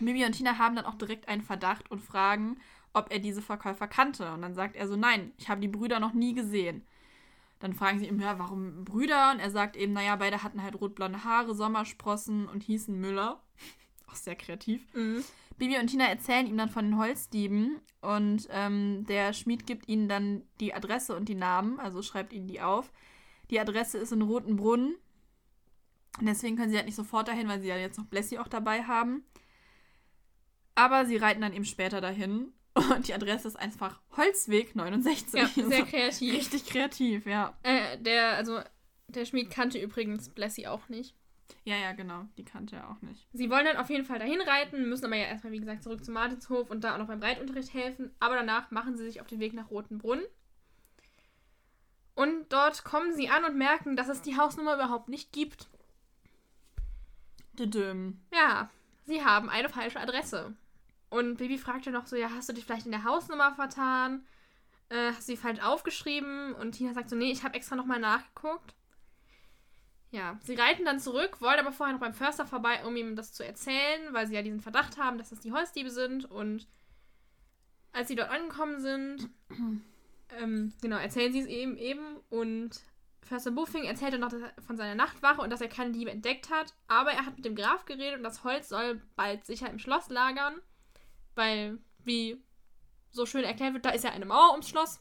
Mimi 0.00 0.24
und 0.24 0.32
Tina 0.32 0.58
haben 0.58 0.74
dann 0.74 0.84
auch 0.84 0.96
direkt 0.96 1.28
einen 1.28 1.42
Verdacht 1.42 1.90
und 1.90 2.00
fragen, 2.00 2.58
ob 2.92 3.12
er 3.12 3.18
diese 3.18 3.42
Verkäufer 3.42 3.88
kannte. 3.88 4.32
Und 4.32 4.42
dann 4.42 4.54
sagt 4.54 4.76
er 4.76 4.86
so, 4.88 4.96
nein, 4.96 5.32
ich 5.36 5.48
habe 5.48 5.60
die 5.60 5.68
Brüder 5.68 6.00
noch 6.00 6.12
nie 6.12 6.34
gesehen. 6.34 6.82
Dann 7.58 7.74
fragen 7.74 7.98
sie 7.98 8.08
ihn, 8.08 8.20
ja, 8.20 8.38
warum 8.38 8.84
Brüder? 8.84 9.30
Und 9.32 9.38
er 9.38 9.50
sagt 9.50 9.76
eben, 9.76 9.92
naja, 9.92 10.16
beide 10.16 10.42
hatten 10.42 10.62
halt 10.62 10.80
rotblonde 10.80 11.24
Haare, 11.24 11.54
Sommersprossen 11.54 12.48
und 12.48 12.62
hießen 12.62 12.98
Müller. 12.98 13.40
Auch 14.10 14.16
sehr 14.16 14.34
kreativ. 14.34 14.82
Mhm. 14.94 15.24
Bibi 15.58 15.78
und 15.78 15.86
Tina 15.86 16.06
erzählen 16.06 16.46
ihm 16.46 16.56
dann 16.56 16.70
von 16.70 16.86
den 16.86 16.98
Holzdieben 16.98 17.80
und 18.00 18.48
ähm, 18.50 19.04
der 19.06 19.32
Schmied 19.32 19.66
gibt 19.66 19.88
ihnen 19.88 20.08
dann 20.08 20.42
die 20.58 20.74
Adresse 20.74 21.14
und 21.14 21.28
die 21.28 21.36
Namen, 21.36 21.78
also 21.78 22.02
schreibt 22.02 22.32
ihnen 22.32 22.48
die 22.48 22.60
auf. 22.60 22.90
Die 23.50 23.60
Adresse 23.60 23.98
ist 23.98 24.12
in 24.12 24.22
Rotenbrunn. 24.22 24.96
Und 26.18 26.26
deswegen 26.26 26.56
können 26.56 26.70
sie 26.70 26.76
halt 26.76 26.86
nicht 26.86 26.96
sofort 26.96 27.28
dahin, 27.28 27.48
weil 27.48 27.60
sie 27.60 27.68
ja 27.68 27.76
jetzt 27.76 27.98
noch 27.98 28.06
Blessy 28.06 28.38
auch 28.38 28.48
dabei 28.48 28.82
haben. 28.84 29.24
Aber 30.74 31.06
sie 31.06 31.16
reiten 31.16 31.42
dann 31.42 31.52
eben 31.52 31.64
später 31.64 32.00
dahin. 32.00 32.52
Und 32.74 33.06
die 33.06 33.14
Adresse 33.14 33.48
ist 33.48 33.56
einfach 33.56 34.00
Holzweg 34.16 34.74
69. 34.74 35.40
Ja, 35.40 35.46
sehr 35.46 35.64
Also 35.64 35.84
kreativ. 35.84 36.34
Richtig 36.34 36.66
kreativ, 36.66 37.26
ja. 37.26 37.56
Äh, 37.62 37.98
der, 37.98 38.36
also, 38.36 38.60
der 39.08 39.24
Schmied 39.26 39.50
kannte 39.50 39.78
übrigens 39.78 40.30
Blessy 40.30 40.66
auch 40.66 40.88
nicht. 40.88 41.14
Ja, 41.64 41.76
ja, 41.76 41.92
genau. 41.92 42.24
Die 42.38 42.44
kannte 42.44 42.76
er 42.76 42.90
auch 42.90 43.00
nicht. 43.02 43.26
Sie 43.32 43.50
wollen 43.50 43.66
dann 43.66 43.76
auf 43.76 43.90
jeden 43.90 44.04
Fall 44.04 44.18
dahin 44.18 44.40
reiten, 44.40 44.88
müssen 44.88 45.04
aber 45.04 45.16
ja 45.16 45.26
erstmal, 45.26 45.52
wie 45.52 45.60
gesagt, 45.60 45.82
zurück 45.82 46.04
zum 46.04 46.14
Martinshof 46.14 46.70
und 46.70 46.82
da 46.82 46.94
auch 46.94 46.98
noch 46.98 47.06
beim 47.06 47.22
Reitunterricht 47.22 47.74
helfen. 47.74 48.10
Aber 48.20 48.36
danach 48.36 48.70
machen 48.70 48.96
sie 48.96 49.04
sich 49.04 49.20
auf 49.20 49.26
den 49.26 49.40
Weg 49.40 49.52
nach 49.52 49.70
Rotenbrunn. 49.70 50.22
Und 52.14 52.52
dort 52.52 52.84
kommen 52.84 53.14
sie 53.14 53.28
an 53.28 53.44
und 53.44 53.56
merken, 53.56 53.96
dass 53.96 54.08
es 54.08 54.22
die 54.22 54.36
Hausnummer 54.36 54.74
überhaupt 54.74 55.08
nicht 55.08 55.32
gibt. 55.32 55.68
Düdüm. 57.58 58.20
Ja, 58.32 58.70
sie 59.04 59.24
haben 59.24 59.48
eine 59.48 59.68
falsche 59.68 60.00
Adresse. 60.00 60.54
Und 61.12 61.36
Baby 61.36 61.58
fragt 61.58 61.84
ja 61.84 61.92
noch 61.92 62.06
so, 62.06 62.16
ja, 62.16 62.30
hast 62.30 62.48
du 62.48 62.54
dich 62.54 62.64
vielleicht 62.64 62.86
in 62.86 62.92
der 62.92 63.04
Hausnummer 63.04 63.52
vertan? 63.52 64.24
Äh, 64.88 65.08
hast 65.08 65.28
du 65.28 65.32
sie 65.32 65.36
falsch 65.36 65.60
aufgeschrieben? 65.60 66.54
Und 66.54 66.72
Tina 66.72 66.94
sagt 66.94 67.10
so, 67.10 67.16
nee, 67.16 67.30
ich 67.30 67.44
habe 67.44 67.52
extra 67.52 67.76
nochmal 67.76 68.00
nachgeguckt. 68.00 68.74
Ja, 70.10 70.38
sie 70.42 70.54
reiten 70.54 70.86
dann 70.86 71.00
zurück, 71.00 71.42
wollen 71.42 71.60
aber 71.60 71.70
vorher 71.70 71.92
noch 71.92 72.00
beim 72.00 72.14
Förster 72.14 72.46
vorbei, 72.46 72.82
um 72.86 72.96
ihm 72.96 73.14
das 73.14 73.34
zu 73.34 73.44
erzählen, 73.44 74.14
weil 74.14 74.26
sie 74.26 74.34
ja 74.34 74.40
diesen 74.40 74.62
Verdacht 74.62 74.96
haben, 74.96 75.18
dass 75.18 75.28
das 75.28 75.40
die 75.40 75.52
Holzdiebe 75.52 75.90
sind. 75.90 76.24
Und 76.24 76.66
als 77.92 78.08
sie 78.08 78.16
dort 78.16 78.30
angekommen 78.30 78.80
sind, 78.80 79.28
ähm, 80.40 80.72
genau, 80.80 80.96
erzählen 80.96 81.30
sie 81.30 81.40
es 81.40 81.46
eben 81.46 81.76
eben 81.76 82.16
und 82.30 82.80
Förster 83.20 83.50
Buffing 83.50 83.84
erzählt 83.84 84.14
dann 84.14 84.20
noch 84.20 84.32
von 84.66 84.78
seiner 84.78 84.94
Nachtwache 84.94 85.42
und 85.42 85.50
dass 85.50 85.60
er 85.60 85.68
keine 85.68 85.92
Diebe 85.92 86.10
entdeckt 86.10 86.48
hat, 86.48 86.72
aber 86.88 87.12
er 87.12 87.26
hat 87.26 87.36
mit 87.36 87.44
dem 87.44 87.54
Graf 87.54 87.84
geredet 87.84 88.16
und 88.16 88.24
das 88.24 88.44
Holz 88.44 88.70
soll 88.70 89.02
bald 89.14 89.44
sicher 89.44 89.68
im 89.68 89.78
Schloss 89.78 90.08
lagern, 90.08 90.54
weil, 91.34 91.78
wie 92.04 92.42
so 93.10 93.26
schön 93.26 93.44
erklärt 93.44 93.74
wird, 93.74 93.84
da 93.84 93.90
ist 93.90 94.04
ja 94.04 94.10
eine 94.10 94.26
Mauer 94.26 94.52
ums 94.52 94.68
Schloss. 94.68 95.00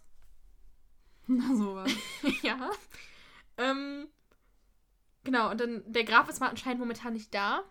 Na, 1.28 1.56
sowas. 1.56 1.92
ja. 2.42 2.70
Ähm, 3.58 4.08
genau, 5.24 5.52
und 5.52 5.60
dann 5.62 5.84
der 5.92 6.04
Graf 6.04 6.28
ist 6.30 6.40
mal 6.40 6.50
anscheinend 6.50 6.80
momentan 6.80 7.14
nicht 7.14 7.34
da. 7.34 7.64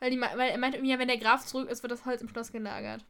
Weil, 0.00 0.10
die, 0.10 0.20
weil 0.20 0.50
er 0.50 0.58
meinte 0.58 0.78
irgendwie, 0.78 0.92
ja, 0.92 0.98
wenn 0.98 1.08
der 1.08 1.18
Graf 1.18 1.46
zurück 1.46 1.68
ist, 1.70 1.82
wird 1.82 1.92
das 1.92 2.04
Holz 2.04 2.20
im 2.20 2.28
Schloss 2.28 2.52
gelagert. 2.52 3.04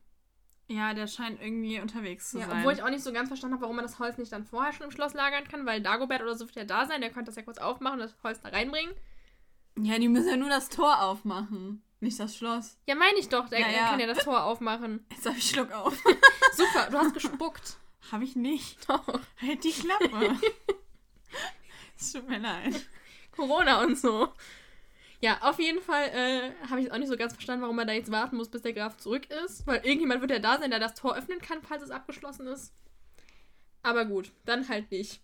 Ja, 0.69 0.95
der 0.95 1.07
scheint 1.07 1.41
irgendwie 1.43 1.81
unterwegs 1.81 2.31
zu 2.31 2.39
Ja, 2.39 2.47
sein. 2.47 2.59
obwohl 2.59 2.73
ich 2.73 2.83
auch 2.83 2.89
nicht 2.91 3.03
so 3.03 3.13
ganz 3.13 3.29
verstanden 3.29 3.55
habe, 3.55 3.63
warum 3.63 3.77
man 3.77 3.85
das 3.85 3.99
Holz 3.99 4.17
nicht 4.17 4.33
dann 4.33 4.45
vorher 4.45 4.73
schon 4.73 4.85
im 4.87 4.91
Schloss 4.93 5.13
lagern 5.13 5.45
kann, 5.45 5.67
weil 5.67 5.83
Dagobert 5.83 6.23
oder 6.23 6.37
so 6.37 6.47
wird 6.47 6.57
ja 6.57 6.65
da 6.65 6.87
sein, 6.87 7.01
der 7.03 7.11
könnte 7.11 7.27
das 7.27 7.37
ja 7.37 7.43
kurz 7.43 7.59
aufmachen 7.59 8.01
und 8.01 8.07
das 8.07 8.17
Holz 8.23 8.41
da 8.41 8.49
reinbringen. 8.49 8.95
Ja, 9.77 9.99
die 9.99 10.09
müssen 10.09 10.29
ja 10.29 10.37
nur 10.37 10.49
das 10.49 10.69
Tor 10.71 11.03
aufmachen, 11.03 11.83
nicht 12.05 12.21
das 12.21 12.37
Schloss. 12.37 12.77
Ja, 12.87 12.95
meine 12.95 13.19
ich 13.19 13.29
doch, 13.29 13.49
der 13.49 13.59
Ja, 13.61 13.71
ja. 13.71 13.89
kann 13.89 14.01
ja 14.01 14.07
das 14.07 14.25
Tor 14.25 14.45
aufmachen. 14.45 15.05
Jetzt 15.11 15.27
hab 15.27 15.37
ich 15.37 15.49
Schluck 15.51 15.73
auf. 15.73 16.01
Super, 16.53 16.89
du 16.91 16.99
hast 16.99 17.15
gespuckt. 17.15 17.77
Hab 18.13 18.23
ich 18.23 18.37
nicht. 18.37 18.89
Doch. 18.89 19.07
Halt 19.41 19.65
die 19.65 19.73
Klappe. 19.73 20.39
Es 21.97 22.13
tut 22.13 22.29
mir 22.29 22.39
leid. 22.39 22.87
Corona 23.31 23.81
und 23.83 23.97
so. 23.97 24.33
Ja, 25.21 25.39
auf 25.43 25.59
jeden 25.59 25.81
Fall 25.81 26.09
äh, 26.09 26.53
habe 26.69 26.81
ich 26.83 26.93
auch 26.93 26.99
nicht 26.99 27.09
so 27.09 27.17
ganz 27.17 27.33
verstanden, 27.33 27.63
warum 27.63 27.77
man 27.77 27.87
da 27.87 27.93
jetzt 27.95 28.11
warten 28.11 28.37
muss, 28.37 28.51
bis 28.51 28.63
der 28.63 28.73
Graf 28.75 28.97
zurück 28.97 29.31
ist. 29.45 29.67
Weil 29.67 29.77
irgendjemand 29.85 30.21
wird 30.21 30.33
ja 30.33 30.39
da 30.41 30.59
sein, 30.59 30.71
der 30.71 30.81
das 30.81 30.95
Tor 30.95 31.17
öffnen 31.17 31.41
kann, 31.41 31.63
falls 31.63 31.83
es 31.83 31.91
abgeschlossen 31.91 32.47
ist. 32.49 32.75
Aber 33.83 34.05
gut, 34.05 34.33
dann 34.45 34.69
halt 34.69 34.91
nicht. 34.91 35.23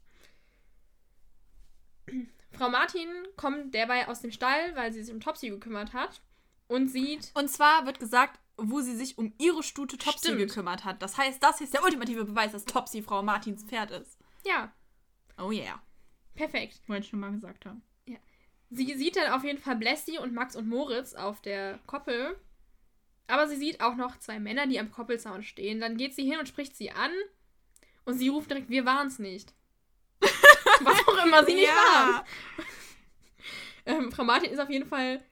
Frau 2.52 2.70
Martin 2.70 3.08
kommt 3.36 3.74
derweil 3.74 4.06
aus 4.06 4.20
dem 4.20 4.32
Stall, 4.32 4.74
weil 4.74 4.92
sie 4.92 5.02
sich 5.02 5.12
um 5.12 5.20
Topsy 5.20 5.50
gekümmert 5.50 5.92
hat. 5.92 6.22
Und 6.70 6.88
sieht. 6.88 7.30
Und 7.34 7.48
zwar 7.48 7.84
wird 7.84 7.98
gesagt, 7.98 8.38
wo 8.56 8.80
sie 8.80 8.94
sich 8.94 9.18
um 9.18 9.32
ihre 9.38 9.62
Stute 9.62 9.98
Topsy 9.98 10.28
Stimmt. 10.28 10.38
gekümmert 10.38 10.84
hat. 10.84 11.02
Das 11.02 11.18
heißt, 11.18 11.42
das 11.42 11.60
ist 11.60 11.74
der 11.74 11.82
ultimative 11.82 12.24
Beweis, 12.24 12.52
dass 12.52 12.64
Topsy 12.64 13.02
Frau 13.02 13.22
Martins 13.22 13.64
Pferd 13.64 13.90
ist. 13.90 14.18
Ja, 14.46 14.72
Oh 15.36 15.50
yeah. 15.50 15.82
perfekt. 16.34 16.80
Wollte 16.86 17.04
ich 17.04 17.10
schon 17.10 17.20
mal 17.20 17.32
gesagt 17.32 17.66
haben. 17.66 17.82
Sie 18.72 18.94
sieht 18.96 19.16
dann 19.16 19.32
auf 19.32 19.42
jeden 19.42 19.58
Fall 19.58 19.74
Blessy 19.74 20.18
und 20.18 20.32
Max 20.32 20.54
und 20.54 20.68
Moritz 20.68 21.14
auf 21.14 21.40
der 21.40 21.80
Koppel. 21.86 22.38
Aber 23.26 23.48
sie 23.48 23.56
sieht 23.56 23.80
auch 23.80 23.96
noch 23.96 24.16
zwei 24.20 24.38
Männer, 24.38 24.68
die 24.68 24.78
am 24.78 24.92
Koppelzaun 24.92 25.42
stehen. 25.42 25.80
Dann 25.80 25.96
geht 25.96 26.14
sie 26.14 26.22
hin 26.22 26.38
und 26.38 26.46
spricht 26.46 26.76
sie 26.76 26.92
an. 26.92 27.10
Und 28.04 28.14
sie 28.18 28.28
ruft 28.28 28.48
direkt, 28.48 28.70
wir 28.70 28.84
waren's 28.84 29.18
nicht. 29.18 29.54
Was 30.20 31.00
auch 31.08 31.24
immer 31.26 31.44
sie 31.44 31.54
nicht 31.54 31.68
waren. 31.68 32.24
Ähm, 33.86 34.12
Frau 34.12 34.24
Martin 34.24 34.50
ist 34.52 34.58
auf 34.60 34.68
jeden 34.68 34.86
Fall 34.86 35.24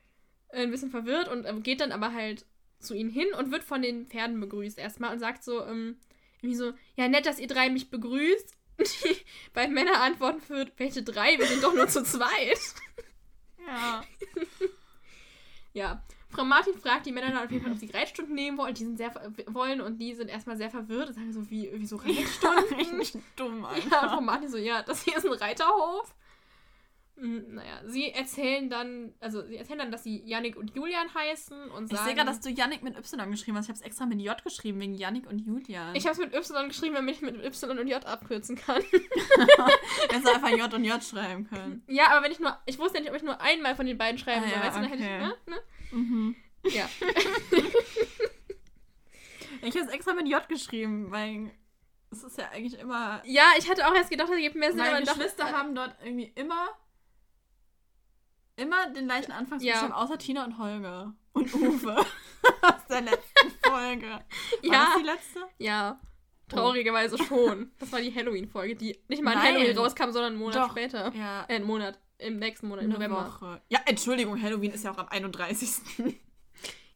ein 0.51 0.71
bisschen 0.71 0.91
verwirrt 0.91 1.27
und 1.27 1.45
ähm, 1.45 1.63
geht 1.63 1.81
dann 1.81 1.91
aber 1.91 2.13
halt 2.13 2.45
zu 2.79 2.93
ihnen 2.93 3.09
hin 3.09 3.27
und 3.37 3.51
wird 3.51 3.63
von 3.63 3.81
den 3.81 4.07
Pferden 4.07 4.39
begrüßt 4.39 4.77
erstmal 4.77 5.13
und 5.13 5.19
sagt 5.19 5.43
so, 5.43 5.65
ähm, 5.65 5.97
irgendwie 6.41 6.55
so, 6.55 6.73
ja, 6.95 7.07
nett, 7.07 7.25
dass 7.25 7.39
ihr 7.39 7.47
drei 7.47 7.69
mich 7.69 7.89
begrüßt. 7.89 8.55
Die 8.79 9.15
beiden 9.53 9.73
Männer 9.73 10.01
antworten 10.01 10.41
für, 10.41 10.65
welche 10.77 11.03
drei? 11.03 11.37
Wir 11.37 11.45
sind 11.45 11.63
doch 11.63 11.75
nur 11.75 11.87
zu 11.87 12.03
zweit. 12.03 12.59
Ja. 13.65 14.03
Ja. 15.73 16.03
Frau 16.31 16.43
Martin 16.43 16.77
fragt 16.77 17.05
die 17.05 17.11
Männer 17.11 17.31
dann 17.31 17.45
auf 17.45 17.51
jeden 17.51 17.63
Fall, 17.63 17.73
ob 17.73 17.79
sie 17.79 17.89
Reitstunden 17.89 18.35
nehmen 18.35 18.57
wollen. 18.57 18.75
Die 18.75 18.83
sind 18.83 18.97
sehr 18.97 19.13
wollen 19.47 19.81
und 19.81 19.97
die 19.97 20.13
sind 20.13 20.29
erstmal 20.29 20.57
sehr 20.57 20.69
verwirrt 20.69 21.09
und 21.09 21.13
sagen 21.15 21.33
so, 21.33 21.49
wie, 21.49 21.71
wie 21.73 21.85
so 21.85 21.95
Reitstunden? 21.95 22.75
Richtig 22.77 23.21
dumm, 23.35 23.61
ja, 23.61 23.69
und 23.69 23.93
Alter. 23.93 24.09
Frau 24.09 24.21
Martin 24.21 24.49
so, 24.49 24.57
ja, 24.57 24.83
das 24.83 25.03
hier 25.03 25.17
ist 25.17 25.25
ein 25.25 25.33
Reiterhof. 25.33 26.13
Hm, 27.19 27.55
Naja, 27.55 27.81
sie 27.85 28.11
erzählen 28.11 28.69
dann, 28.69 29.13
also 29.19 29.45
sie 29.45 29.57
erzählen 29.57 29.79
dann, 29.79 29.91
dass 29.91 30.03
sie 30.03 30.21
Yannick 30.25 30.55
und 30.55 30.73
Julian 30.75 31.13
heißen 31.13 31.69
und 31.71 31.85
Ich 31.91 31.97
sagen. 31.97 32.05
sehe 32.07 32.15
gerade, 32.15 32.29
dass 32.29 32.39
du 32.39 32.49
Yannick 32.49 32.81
mit 32.81 32.97
Y 32.97 33.29
geschrieben 33.31 33.57
hast. 33.57 33.65
Ich 33.65 33.69
habe 33.69 33.79
es 33.79 33.85
extra 33.85 34.05
mit 34.05 34.21
J 34.21 34.41
geschrieben, 34.43 34.79
wegen 34.79 34.93
Yannick 34.93 35.27
und 35.27 35.39
Julian. 35.39 35.95
ich 35.95 36.05
habe 36.05 36.13
es 36.13 36.19
mit 36.19 36.33
Y 36.33 36.67
geschrieben, 36.69 36.95
damit 36.95 37.15
ich 37.15 37.21
mit 37.21 37.35
Y 37.43 37.77
und 37.79 37.87
J 37.87 38.05
abkürzen 38.05 38.55
kann. 38.55 38.81
Hättest 40.09 40.25
du 40.25 40.29
einfach 40.33 40.49
J 40.49 40.73
und 40.73 40.83
J 40.85 41.03
schreiben 41.03 41.47
können. 41.49 41.83
ja, 41.87 42.07
aber 42.11 42.23
wenn 42.23 42.31
ich 42.31 42.39
nur, 42.39 42.57
ich 42.65 42.79
wusste 42.79 42.97
ja 42.97 43.01
nicht, 43.01 43.09
ob 43.11 43.17
ich 43.17 43.23
nur 43.23 43.39
einmal 43.41 43.75
von 43.75 43.85
den 43.85 43.97
beiden 43.97 44.17
schreiben 44.17 44.43
Ah, 44.45 44.49
soll, 44.49 44.57
ja, 44.57 44.63
weißt 44.65 44.77
du, 44.77 44.81
dann 44.81 44.89
hätte 44.89 45.03
ich, 45.03 45.09
okay. 45.09 45.19
ne? 45.19 45.35
ne? 45.47 45.61
Mhm. 45.91 46.35
Ja. 46.63 46.89
Ich 49.61 49.75
habe 49.75 49.85
es 49.87 49.91
extra 49.91 50.13
mit 50.13 50.27
J 50.27 50.47
geschrieben, 50.47 51.11
weil 51.11 51.51
es 52.11 52.23
ist 52.23 52.37
ja 52.37 52.49
eigentlich 52.49 52.79
immer. 52.79 53.21
Ja, 53.25 53.43
ich 53.57 53.69
hatte 53.69 53.85
auch 53.87 53.93
erst 53.93 54.09
gedacht, 54.09 54.29
es 54.31 54.39
gibt 54.39 54.55
mehr 54.55 54.69
Sinn, 54.69 54.77
Meine 54.79 54.97
aber 54.97 55.05
doch- 55.05 55.15
Geschwister 55.15 55.51
haben 55.51 55.75
dort 55.75 55.95
irgendwie 56.03 56.31
immer 56.35 56.69
immer 58.59 58.89
den 58.91 59.05
gleichen 59.05 59.31
Anfangsbuchstaben, 59.31 59.89
Ja. 59.89 59.95
außer 59.95 60.17
Tina 60.17 60.45
und 60.45 60.57
Holger. 60.57 61.13
Und 61.33 61.53
Uwe. 61.53 61.95
Aus 62.61 62.85
der 62.89 63.01
letzten 63.01 63.51
Folge. 63.63 64.07
War 64.09 64.23
Ja. 64.63 64.85
das 64.85 64.97
die 64.97 65.03
letzte? 65.05 65.39
Ja, 65.57 65.99
traurigerweise 66.47 67.17
schon. 67.23 67.71
Das 67.79 67.91
war 67.91 68.01
die 68.01 68.13
Halloween-Folge, 68.13 68.75
die 68.75 68.99
nicht 69.07 69.21
mal 69.23 69.35
Nein. 69.35 69.53
Halloween 69.55 69.77
rauskam, 69.77 70.11
sondern 70.11 70.33
einen 70.33 70.37
Monat 70.37 70.55
Doch. 70.55 70.71
später. 70.71 71.13
Ja. 71.15 71.45
Äh, 71.47 71.55
einen 71.55 71.65
Monat. 71.65 71.99
im 72.17 72.37
nächsten 72.37 72.67
Monat, 72.67 72.83
im 72.83 72.89
Eine 72.91 72.99
November. 72.99 73.25
Woche. 73.27 73.61
Ja, 73.69 73.79
Entschuldigung, 73.85 74.41
Halloween 74.41 74.71
ist 74.71 74.83
ja 74.83 74.91
auch 74.91 74.97
am 74.97 75.07
31. 75.07 75.69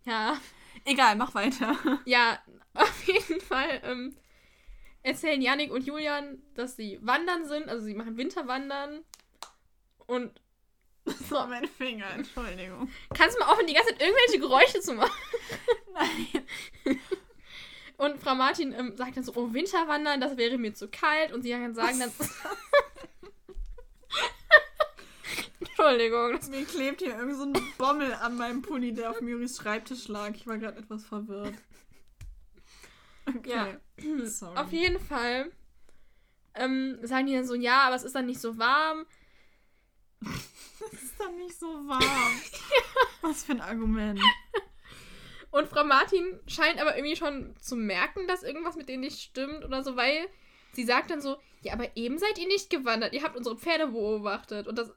Ja. 0.06 0.38
Egal, 0.84 1.16
mach 1.16 1.34
weiter. 1.34 1.78
Ja, 2.04 2.40
auf 2.74 3.04
jeden 3.08 3.40
Fall 3.40 3.80
ähm, 3.86 4.18
erzählen 5.02 5.42
Yannick 5.42 5.72
und 5.72 5.86
Julian, 5.86 6.42
dass 6.56 6.76
sie 6.76 7.00
wandern 7.02 7.46
sind, 7.46 7.70
also 7.70 7.86
sie 7.86 7.94
machen 7.94 8.18
Winterwandern. 8.18 9.06
Und 10.08 10.32
Das 11.20 11.32
war 11.32 11.48
mein 11.48 11.68
Finger, 11.68 12.10
Entschuldigung. 12.12 12.90
kannst 13.14 13.36
du 13.36 13.42
mal 13.42 13.52
aufhören, 13.52 13.68
die 13.68 13.74
ganze 13.74 13.90
Zeit 13.90 14.02
irgendwelche 14.02 14.40
Geräusche 14.40 14.80
zu 14.80 14.94
machen? 14.94 15.12
Nein. 15.94 16.98
Und 17.98 18.22
Frau 18.22 18.36
Martin 18.36 18.74
ähm, 18.74 18.96
sagt 18.96 19.18
dann 19.18 19.24
so, 19.24 19.34
oh, 19.36 19.54
Winterwandern, 19.54 20.22
das 20.22 20.38
wäre 20.38 20.58
mir 20.58 20.74
zu 20.74 20.88
kalt. 20.88 21.34
Und 21.34 21.42
sie 21.44 21.52
sagen 21.52 22.00
dann... 22.00 22.00
Entschuldigung. 25.60 26.40
Mir 26.50 26.66
klebt 26.66 27.02
hier 27.02 27.18
irgend 27.18 27.36
so 27.36 27.44
ein 27.44 27.54
Bommel 27.78 28.14
an 28.14 28.38
meinem 28.38 28.62
Pulli, 28.62 28.94
der 28.94 29.10
auf 29.10 29.20
Miris 29.22 29.58
Schreibtisch 29.58 30.08
lag. 30.08 30.32
Ich 30.36 30.48
war 30.48 30.58
gerade 30.58 30.78
etwas 30.78 31.06
verwirrt. 31.06 31.56
Okay. 33.28 33.78
Sorry. 34.26 34.58
auf 34.58 34.72
jeden 34.72 35.00
Fall 35.00 35.52
ähm, 36.56 37.00
sagen 37.04 37.28
die 37.28 37.34
dann 37.34 37.46
so, 37.46 37.56
ja, 37.56 37.82
aber 37.88 37.96
es 37.96 38.04
ist 38.04 38.16
dann 38.16 38.26
nicht 38.26 38.42
so 38.42 38.58
warm. 38.58 39.06
Es 40.92 41.04
ist 41.04 41.20
dann 41.20 41.38
nicht 41.38 41.58
so 41.58 41.68
warm. 41.68 42.42
Was 43.22 43.44
für 43.44 43.54
ein 43.54 43.62
Argument. 43.62 44.20
Und 45.52 45.68
Frau 45.70 45.84
Martin 45.84 46.40
scheint 46.48 46.82
aber 46.82 46.96
irgendwie 46.98 47.16
schon 47.16 47.56
zu 47.62 47.76
merken, 47.76 48.28
dass 48.28 48.44
irgendwas 48.44 48.76
mit 48.76 48.90
denen 48.90 49.02
nicht 49.02 49.22
stimmt 49.22 49.64
oder 49.64 49.84
so, 49.84 49.96
weil 49.96 50.28
sie 50.74 50.84
sagt 50.84 51.12
dann 51.12 51.22
so, 51.22 51.38
ja, 51.62 51.74
aber 51.74 51.96
eben 51.96 52.18
seid 52.18 52.38
ihr 52.40 52.48
nicht 52.48 52.70
gewandert, 52.70 53.14
ihr 53.14 53.24
habt 53.24 53.38
unsere 53.38 53.56
Pferde 53.56 53.88
beobachtet. 53.88 54.68
Und 54.68 54.78
das 54.78 54.92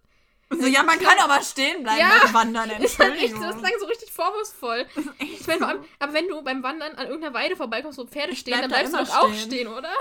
So, 0.48 0.66
ja, 0.66 0.82
man 0.82 0.98
kann 0.98 1.18
aber 1.18 1.42
stehen 1.42 1.82
bleiben 1.82 2.00
Ja, 2.00 2.20
beim 2.22 2.34
Wandern, 2.34 2.70
ist 2.82 2.98
dann 2.98 3.12
echt, 3.12 3.24
Entschuldigung. 3.24 3.42
das 3.42 3.58
klang 3.58 3.72
so 3.78 3.86
richtig 3.86 4.10
vorwurfsvoll. 4.10 4.86
echt 5.18 5.40
Ich 5.40 5.46
meine, 5.46 5.58
vor 5.58 5.68
allem, 5.68 5.84
aber 5.98 6.12
wenn 6.14 6.28
du 6.28 6.42
beim 6.42 6.62
Wandern 6.62 6.94
an 6.96 7.06
irgendeiner 7.06 7.34
Weide 7.34 7.56
vorbeikommst, 7.56 7.98
wo 7.98 8.06
Pferde 8.06 8.34
stehen, 8.34 8.52
dann 8.52 8.62
da 8.62 8.68
bleibst 8.68 8.94
du 8.94 8.98
doch 8.98 9.16
auch 9.22 9.34
stehen. 9.34 9.52
stehen, 9.52 9.68
oder? 9.68 9.92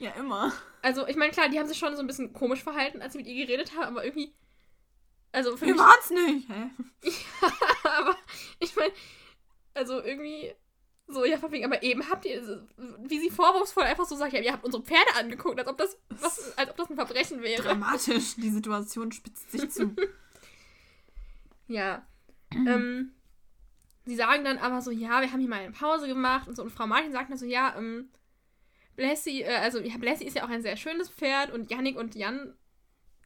Ja, 0.00 0.10
immer. 0.18 0.52
Also, 0.82 1.06
ich 1.06 1.16
meine, 1.16 1.32
klar, 1.32 1.48
die 1.48 1.58
haben 1.58 1.66
sich 1.66 1.78
schon 1.78 1.96
so 1.96 2.02
ein 2.02 2.06
bisschen 2.06 2.32
komisch 2.32 2.62
verhalten, 2.62 3.00
als 3.00 3.14
sie 3.14 3.18
mit 3.18 3.26
ihr 3.26 3.46
geredet 3.46 3.72
haben, 3.74 3.96
aber 3.96 4.04
irgendwie. 4.04 4.34
Also, 5.34 5.56
für 5.56 5.66
Wir 5.66 5.74
mich. 5.74 5.82
waren's 5.82 6.10
nicht. 6.10 6.48
Hä? 6.48 6.70
aber 7.98 8.16
ich 8.60 8.74
meine, 8.76 8.92
also 9.74 10.02
irgendwie. 10.02 10.52
So, 11.06 11.26
ja, 11.26 11.36
von 11.36 11.52
wegen, 11.52 11.66
aber 11.66 11.82
eben 11.82 12.08
habt 12.08 12.24
ihr, 12.24 12.66
wie 13.02 13.20
sie 13.20 13.28
vorwurfsvoll 13.28 13.82
einfach 13.82 14.06
so 14.06 14.16
sagt, 14.16 14.32
ja, 14.32 14.40
ihr 14.40 14.52
habt 14.52 14.64
unsere 14.64 14.82
Pferde 14.82 15.14
angeguckt, 15.16 15.58
als 15.58 15.68
ob 15.68 15.76
das, 15.76 15.98
was, 16.08 16.52
als 16.56 16.70
ob 16.70 16.76
das 16.78 16.88
ein 16.88 16.96
Verbrechen 16.96 17.42
wäre. 17.42 17.62
Dramatisch. 17.62 18.36
Die 18.36 18.48
Situation 18.50 19.12
spitzt 19.12 19.50
sich 19.52 19.70
zu. 19.70 19.94
Ja. 21.66 22.06
ähm, 22.52 23.12
sie 24.04 24.16
sagen 24.16 24.44
dann 24.44 24.58
aber 24.58 24.82
so, 24.82 24.90
ja, 24.90 25.22
wir 25.22 25.32
haben 25.32 25.40
hier 25.40 25.48
mal 25.48 25.60
eine 25.60 25.72
Pause 25.72 26.06
gemacht 26.06 26.46
und 26.46 26.56
so. 26.56 26.62
Und 26.62 26.70
Frau 26.70 26.86
Martin 26.86 27.12
sagt 27.12 27.30
dann 27.30 27.38
so, 27.38 27.46
ja, 27.46 27.74
ähm, 27.76 28.10
Blessy, 28.96 29.40
äh, 29.42 29.56
also 29.56 29.80
ja, 29.80 29.96
Blessy 29.96 30.24
ist 30.24 30.36
ja 30.36 30.44
auch 30.44 30.50
ein 30.50 30.60
sehr 30.62 30.76
schönes 30.76 31.08
Pferd 31.08 31.52
und 31.52 31.70
Yannick 31.70 31.96
und 31.96 32.14
Jan. 32.14 32.54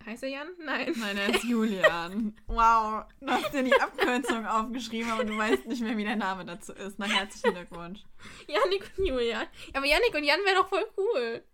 Heißt 0.07 0.23
er 0.23 0.29
Jan? 0.31 0.49
Nein. 0.65 0.95
Nein, 0.97 1.17
er 1.19 1.35
ist 1.35 1.45
Julian. 1.45 2.35
Wow. 2.47 3.05
Du 3.21 3.29
hast 3.29 3.53
dir 3.53 3.63
die 3.63 3.75
Abkürzung 3.81 4.47
aufgeschrieben, 4.47 5.11
aber 5.11 5.25
du 5.25 5.37
weißt 5.37 5.67
nicht 5.67 5.83
mehr, 5.83 5.97
wie 5.97 6.05
der 6.05 6.17
Name 6.17 6.45
dazu 6.45 6.73
ist. 6.73 6.99
Na, 6.99 7.07
herzlichen 7.07 7.55
Glückwunsch. 7.55 8.05
Yannick 8.47 8.91
und 8.97 9.07
Julian. 9.07 9.47
Aber 9.75 9.87
Yannick 9.87 10.15
und 10.15 10.25
Jan 10.25 10.41
wäre 10.45 10.57
doch 10.57 10.69
voll 10.69 10.87
cool. 10.97 11.45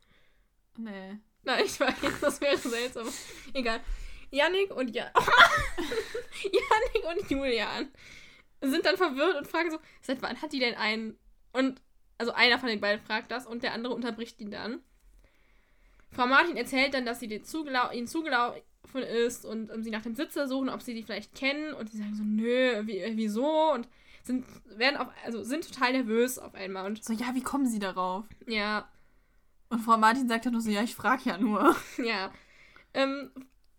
Nee. 0.77 1.19
Nein, 1.43 1.65
ich 1.65 1.79
weiß, 1.79 1.95
das 2.21 2.41
wäre 2.41 2.57
seltsam. 2.57 3.09
Egal. 3.53 3.81
Yannick 4.31 4.75
und 4.75 4.91
Jan. 4.95 5.11
Yannick 6.43 7.05
und 7.23 7.31
Julian 7.31 7.89
sind 8.61 8.85
dann 8.87 8.97
verwirrt 8.97 9.37
und 9.37 9.47
fragen 9.47 9.71
so, 9.71 9.79
seit 10.01 10.23
wann 10.23 10.41
hat 10.41 10.53
die 10.53 10.59
denn 10.59 10.75
einen? 10.75 11.19
Und, 11.53 11.83
also 12.19 12.33
einer 12.33 12.59
von 12.59 12.69
den 12.69 12.81
beiden 12.81 13.05
fragt 13.05 13.31
das 13.31 13.47
und 13.47 13.63
der 13.63 13.73
andere 13.73 13.95
unterbricht 13.95 14.41
ihn 14.41 14.51
dann. 14.51 14.83
Frau 16.15 16.27
Martin 16.27 16.57
erzählt 16.57 16.95
dann, 16.95 17.05
dass 17.05 17.21
sie 17.21 17.29
den 17.29 17.45
zugelau 17.45 17.91
ihnen 17.91 18.07
zugelaufen 18.07 18.63
ist 19.27 19.45
und 19.45 19.71
ähm, 19.71 19.83
sie 19.83 19.91
nach 19.91 20.03
dem 20.03 20.15
Sitzer 20.15 20.47
suchen, 20.49 20.69
ob 20.69 20.83
sie 20.83 20.95
die 20.95 21.03
vielleicht 21.03 21.35
kennen. 21.35 21.75
Und 21.75 21.91
sie 21.91 21.99
sagen 21.99 22.15
so, 22.15 22.23
nö, 22.25 22.87
wie, 22.87 22.99
äh, 22.99 23.13
wieso? 23.17 23.73
Und 23.73 23.89
sind, 24.23 24.47
werden 24.77 24.97
auf, 24.97 25.09
also 25.25 25.43
sind 25.43 25.67
total 25.71 25.93
nervös 25.93 26.39
auf 26.39 26.55
einmal. 26.55 26.87
Und 26.87 27.05
So, 27.05 27.13
ja, 27.13 27.35
wie 27.35 27.43
kommen 27.43 27.67
sie 27.67 27.79
darauf? 27.79 28.25
ja, 28.47 28.89
Und 29.69 29.81
Frau 29.81 29.97
Martin 29.99 30.29
sagt 30.29 30.47
dann 30.47 30.53
nur 30.53 30.63
so, 30.63 30.71
ja, 30.71 30.83
ich 30.83 30.95
frage 30.95 31.23
ja 31.25 31.39
nur. 31.39 31.75
Ja. 31.99 32.33
Ähm, 32.95 33.31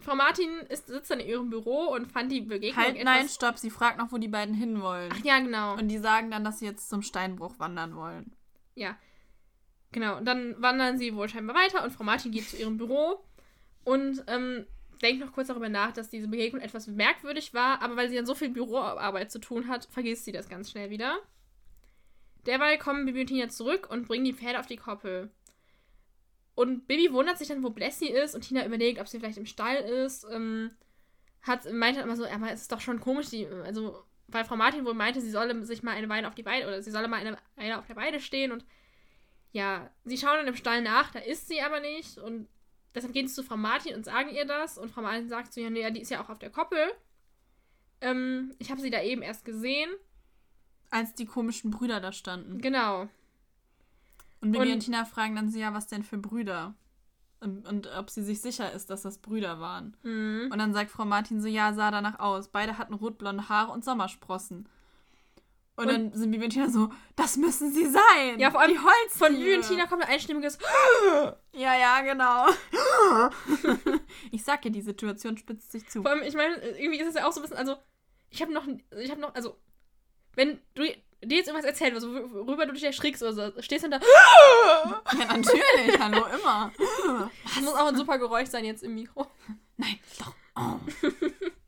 Frau 0.02 0.16
Martin 0.16 0.50
ist, 0.70 0.88
sitzt 0.88 1.10
dann 1.10 1.20
in 1.22 1.28
ihrem 1.30 1.50
Büro 1.50 1.86
und 1.94 2.12
fand 2.12 2.32
die 2.32 2.42
Begegnung 2.42 2.84
Halt, 2.84 2.96
etwas... 2.98 3.06
nein, 3.06 3.30
stopp, 3.30 3.58
sie 3.58 3.70
fragt 3.72 3.98
noch, 3.98 4.12
wo 4.12 4.18
die 4.18 4.28
beiden 4.28 4.54
hinwollen. 4.54 5.10
Ach, 5.12 5.24
ja, 5.24 5.40
genau. 5.40 5.74
Und 5.78 5.88
die 5.88 5.98
sagen 5.98 6.30
dann, 6.30 6.44
dass 6.44 6.60
sie 6.60 6.66
jetzt 6.66 6.90
zum 6.90 7.02
Steinbruch 7.02 7.58
wandern 7.58 7.96
wollen. 7.96 8.36
Ja. 8.76 8.98
Genau. 9.96 10.18
Und 10.18 10.26
dann 10.26 10.62
wandern 10.62 10.98
sie 10.98 11.16
wohl 11.16 11.30
scheinbar 11.30 11.56
weiter 11.56 11.82
und 11.82 11.92
Frau 11.92 12.04
Martin 12.04 12.34
geht 12.34 12.50
zu 12.50 12.58
ihrem 12.58 12.76
Büro 12.76 13.24
und 13.86 14.26
ähm, 14.28 14.66
denkt 15.02 15.24
noch 15.24 15.32
kurz 15.32 15.48
darüber 15.48 15.70
nach, 15.70 15.94
dass 15.94 16.10
diese 16.10 16.28
Begegnung 16.28 16.62
etwas 16.62 16.88
merkwürdig 16.88 17.54
war, 17.54 17.82
aber 17.82 17.96
weil 17.96 18.10
sie 18.10 18.18
dann 18.18 18.26
so 18.26 18.36
viel 18.36 18.50
Büroarbeit 18.50 19.32
zu 19.32 19.40
tun 19.40 19.70
hat, 19.70 19.86
vergisst 19.86 20.26
sie 20.26 20.34
das 20.34 20.50
ganz 20.50 20.70
schnell 20.70 20.90
wieder. 20.90 21.16
Derweil 22.46 22.78
kommen 22.78 23.06
Bibi 23.06 23.22
und 23.22 23.28
Tina 23.28 23.48
zurück 23.48 23.88
und 23.90 24.06
bringen 24.06 24.26
die 24.26 24.34
Pferde 24.34 24.60
auf 24.60 24.68
die 24.68 24.76
Koppel. 24.76 25.32
Und 26.56 26.88
Bibi 26.88 27.14
wundert 27.14 27.38
sich 27.38 27.48
dann, 27.48 27.64
wo 27.64 27.70
Blessy 27.70 28.08
ist 28.08 28.36
und 28.36 28.42
Tina 28.42 28.66
überlegt, 28.66 29.00
ob 29.00 29.08
sie 29.08 29.20
vielleicht 29.20 29.38
im 29.38 29.46
Stall 29.46 29.78
ist. 29.78 30.28
Ähm, 30.30 30.72
hat, 31.42 31.72
meint 31.72 31.96
dann 31.96 32.04
immer 32.04 32.18
so, 32.18 32.26
aber 32.26 32.52
es 32.52 32.64
ist 32.64 32.72
doch 32.74 32.82
schon 32.82 33.00
komisch, 33.00 33.30
die, 33.30 33.48
also, 33.48 34.04
weil 34.28 34.44
Frau 34.44 34.58
Martin 34.58 34.84
wohl 34.84 34.94
meinte, 34.94 35.22
sie 35.22 35.32
solle 35.32 35.64
sich 35.64 35.84
mal 35.84 35.96
eine 35.96 36.10
Weile 36.10 36.28
auf 36.28 36.36
die 36.36 36.46
Weide, 36.46 36.68
oder 36.68 36.82
sie 36.82 36.92
solle 36.92 37.08
mal 37.08 37.22
eine 37.22 37.38
Weile 37.56 37.80
auf 37.80 37.88
der 37.88 37.96
Weide 37.96 38.20
stehen 38.20 38.52
und 38.52 38.66
ja, 39.56 39.90
sie 40.04 40.18
schauen 40.18 40.36
dann 40.36 40.48
im 40.48 40.58
Stall 40.58 40.82
nach, 40.82 41.12
da 41.12 41.20
ist 41.20 41.48
sie 41.48 41.62
aber 41.62 41.80
nicht 41.80 42.18
und 42.18 42.50
deshalb 42.94 43.14
gehen 43.14 43.26
sie 43.26 43.34
zu 43.34 43.42
Frau 43.42 43.56
Martin 43.56 43.96
und 43.96 44.04
sagen 44.04 44.30
ihr 44.30 44.46
das 44.46 44.78
und 44.78 44.92
Frau 44.92 45.02
Martin 45.02 45.30
sagt 45.30 45.54
so, 45.54 45.62
ja, 45.62 45.70
nee, 45.70 45.90
die 45.92 46.02
ist 46.02 46.12
ja 46.12 46.22
auch 46.22 46.28
auf 46.28 46.40
der 46.40 46.50
Koppel. 46.50 46.86
Ähm, 48.02 48.54
ich 48.60 48.70
habe 48.70 48.82
sie 48.82 48.90
da 48.90 49.02
eben 49.02 49.22
erst 49.22 49.46
gesehen. 49.46 49.90
Als 50.90 51.14
die 51.16 51.26
komischen 51.26 51.72
Brüder 51.72 52.02
da 52.02 52.12
standen. 52.12 52.60
Genau. 52.60 53.08
Und 54.42 54.52
Bibi 54.52 54.66
Und- 54.66 54.74
und, 54.74 54.80
Tina 54.82 55.06
fragen 55.06 55.38
dann 55.38 55.50
sie 55.50 55.62
ja, 55.62 55.74
was 55.74 55.88
denn 55.88 56.04
für 56.04 56.18
Brüder? 56.18 56.76
Und, 57.40 57.66
und 57.66 57.88
ob 57.96 58.10
sie 58.10 58.24
sich 58.24 58.42
sicher 58.42 58.74
ist, 58.74 58.90
dass 58.90 59.04
das 59.04 59.20
Brüder 59.20 59.62
waren. 59.62 59.96
Mhm. 60.04 60.50
Und 60.52 60.60
dann 60.60 60.74
sagt 60.74 60.92
Frau 60.92 61.06
Martin 61.06 61.40
so, 61.40 61.48
ja, 61.48 61.74
sah 61.74 61.92
danach 61.92 62.20
aus. 62.20 62.50
Beide 62.50 62.78
hatten 62.78 62.94
rotblonde 62.94 63.48
Haare 63.48 63.72
und 63.72 63.86
Sommersprossen. 63.86 64.68
Und, 65.78 65.88
Und- 65.88 65.94
dann 65.94 66.14
sind 66.14 66.32
Bibi 66.32 66.46
und 66.46 66.50
Tina 66.52 66.70
so, 66.70 66.90
das 67.18 67.36
müssen 67.36 67.74
sie 67.74 67.86
sein. 67.86 68.40
Ja, 68.40 68.50
vor 68.50 68.62
allem 68.62 68.72
die 68.72 68.80
Holz 68.80 69.18
Von 69.18 69.34
Bibi 69.36 69.56
und 69.56 69.68
Tina 69.68 69.86
kommt 69.88 70.04
ein 70.04 70.10
einstimmiges 70.10 70.58
Ja, 71.54 71.76
ja, 71.76 72.02
genau. 72.02 72.48
ich 74.32 74.44
sag 74.44 74.62
dir, 74.62 74.72
die 74.72 74.82
Situation 74.82 75.38
spitzt 75.38 75.72
sich 75.74 75.86
zu. 75.90 76.02
Vor 76.02 76.12
allem, 76.12 76.24
ich 76.24 76.34
meine, 76.34 76.56
irgendwie 76.78 77.00
ist 77.02 77.10
es 77.10 77.16
ja 77.16 77.28
auch 77.28 77.34
so 77.34 77.40
ein 77.40 77.44
bisschen, 77.44 77.58
also, 77.58 77.76
ich 78.30 78.42
habe 78.42 78.54
noch, 78.54 78.66
ich 78.98 79.12
habe 79.12 79.20
noch, 79.20 79.36
also, 79.36 79.58
wenn 80.36 80.60
du 80.76 80.84
dir 80.84 81.38
jetzt 81.38 81.48
irgendwas 81.48 81.66
erzählt 81.70 81.94
wirst, 81.94 82.08
worüber 82.08 82.66
du 82.66 82.74
dich 82.74 82.84
erschrickst 82.84 83.22
oder 83.24 83.34
so, 83.34 83.62
stehst 83.62 83.84
du 83.86 83.90
da, 83.90 84.00
Ja, 85.20 85.26
natürlich. 85.26 86.00
Hallo, 86.00 86.26
immer. 86.26 86.72
das 87.44 87.62
muss 87.62 87.74
auch 87.74 87.88
ein 87.88 87.98
super 87.98 88.18
Geräusch 88.18 88.48
sein 88.50 88.64
jetzt 88.64 88.84
im 88.84 88.96
Mikro. 88.96 89.28
Nein, 89.76 90.00
doch. 90.20 90.34
Oh. 90.56 90.80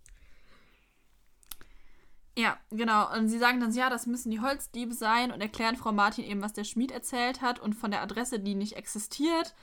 ja, 2.37 2.55
genau. 2.69 3.11
Und 3.15 3.29
sie 3.29 3.39
sagen 3.39 3.59
dann, 3.59 3.73
ja, 3.73 3.89
das 3.89 4.05
müssen 4.05 4.29
die 4.29 4.39
Holzdiebe 4.39 4.93
sein 4.93 5.31
und 5.31 5.41
erklären 5.41 5.75
Frau 5.75 5.91
Martin 5.91 6.23
eben, 6.23 6.43
was 6.43 6.53
der 6.53 6.65
Schmied 6.65 6.91
erzählt 6.91 7.41
hat 7.41 7.59
und 7.59 7.73
von 7.73 7.89
der 7.89 8.03
Adresse, 8.03 8.39
die 8.39 8.53
nicht 8.53 8.73
existiert. 8.73 9.55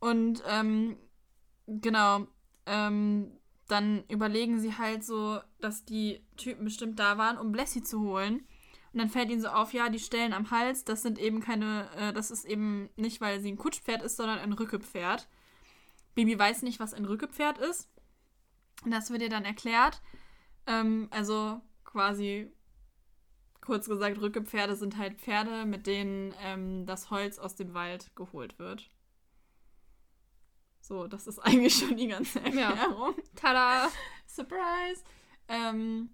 Und 0.00 0.42
ähm, 0.48 0.96
genau, 1.66 2.26
ähm, 2.64 3.30
dann 3.68 4.04
überlegen 4.08 4.58
sie 4.58 4.78
halt 4.78 5.04
so, 5.04 5.38
dass 5.60 5.84
die 5.84 6.24
Typen 6.38 6.64
bestimmt 6.64 6.98
da 6.98 7.18
waren, 7.18 7.36
um 7.36 7.52
Blessy 7.52 7.82
zu 7.82 8.00
holen. 8.00 8.46
Und 8.94 9.00
dann 9.00 9.10
fällt 9.10 9.28
ihnen 9.28 9.42
so 9.42 9.48
auf, 9.48 9.74
ja, 9.74 9.90
die 9.90 9.98
Stellen 9.98 10.32
am 10.32 10.50
Hals, 10.50 10.84
das 10.84 11.02
sind 11.02 11.18
eben 11.18 11.40
keine, 11.40 11.90
äh, 11.94 12.14
das 12.14 12.30
ist 12.30 12.46
eben 12.46 12.88
nicht, 12.96 13.20
weil 13.20 13.40
sie 13.40 13.52
ein 13.52 13.58
Kutschpferd 13.58 14.02
ist, 14.02 14.16
sondern 14.16 14.38
ein 14.38 14.54
Rückepferd. 14.54 15.28
Bibi 16.14 16.38
weiß 16.38 16.62
nicht, 16.62 16.80
was 16.80 16.94
ein 16.94 17.04
Rückepferd 17.04 17.58
ist. 17.58 17.90
Und 18.82 18.92
das 18.92 19.10
wird 19.10 19.20
ihr 19.20 19.28
dann 19.28 19.44
erklärt. 19.44 20.00
Ähm, 20.66 21.08
also 21.10 21.60
quasi, 21.96 22.52
kurz 23.62 23.88
gesagt, 23.88 24.20
Rückepferde 24.20 24.76
sind 24.76 24.98
halt 24.98 25.18
Pferde, 25.18 25.64
mit 25.64 25.86
denen 25.86 26.34
ähm, 26.42 26.84
das 26.84 27.10
Holz 27.10 27.38
aus 27.38 27.54
dem 27.54 27.72
Wald 27.72 28.14
geholt 28.14 28.58
wird. 28.58 28.90
So, 30.82 31.06
das 31.06 31.26
ist 31.26 31.38
eigentlich 31.44 31.74
schon 31.74 31.96
die 31.96 32.08
ganze 32.08 32.38
Ja. 32.40 32.68
Erklärung. 32.72 33.14
Tada! 33.34 33.88
Surprise! 34.26 35.04
Ähm, 35.48 36.10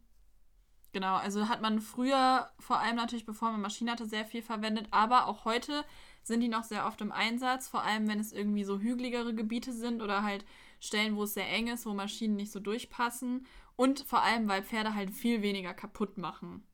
genau, 0.93 1.17
also 1.17 1.49
hat 1.49 1.61
man 1.63 1.81
früher, 1.81 2.53
vor 2.61 2.79
allem 2.79 2.95
natürlich 2.95 3.27
bevor 3.27 3.51
man 3.51 3.61
Maschinen 3.61 3.91
hatte, 3.91 4.07
sehr 4.07 4.25
viel 4.25 4.43
verwendet, 4.43 4.87
aber 4.93 5.27
auch 5.27 5.45
heute 5.45 5.85
sind 6.23 6.43
die 6.43 6.49
noch 6.49 6.63
sehr 6.63 6.87
oft 6.87 7.01
im 7.01 7.11
Einsatz, 7.11 7.67
vor 7.69 7.83
allem 7.83 8.07
wenn 8.07 8.21
es 8.21 8.33
irgendwie 8.33 8.63
so 8.63 8.79
hügeligere 8.79 9.35
Gebiete 9.35 9.73
sind 9.73 10.01
oder 10.01 10.23
halt 10.23 10.45
Stellen, 10.79 11.17
wo 11.17 11.25
es 11.25 11.35
sehr 11.35 11.49
eng 11.49 11.67
ist, 11.67 11.87
wo 11.87 11.93
Maschinen 11.93 12.37
nicht 12.37 12.53
so 12.53 12.61
durchpassen 12.61 13.47
und 13.77 14.01
vor 14.01 14.23
allem, 14.23 14.49
weil 14.49 14.63
Pferde 14.63 14.95
halt 14.95 15.11
viel 15.11 15.43
weniger 15.43 15.75
kaputt 15.75 16.19
machen. 16.19 16.67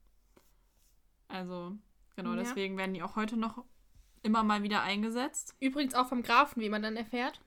Also, 1.28 1.76
genau, 2.16 2.30
Ja. 2.30 2.36
deswegen 2.36 2.76
werden 2.76 2.94
die 2.94 3.02
auch 3.02 3.16
heute 3.16 3.36
noch 3.36 3.64
immer 4.22 4.42
mal 4.42 4.62
wieder 4.62 4.82
eingesetzt. 4.82 5.54
Übrigens 5.60 5.94
auch 5.94 6.08
vom 6.08 6.22
Grafen, 6.22 6.62
wie 6.62 6.70
man 6.70 6.82
dann 6.82 6.96
erfährt. 6.96 7.40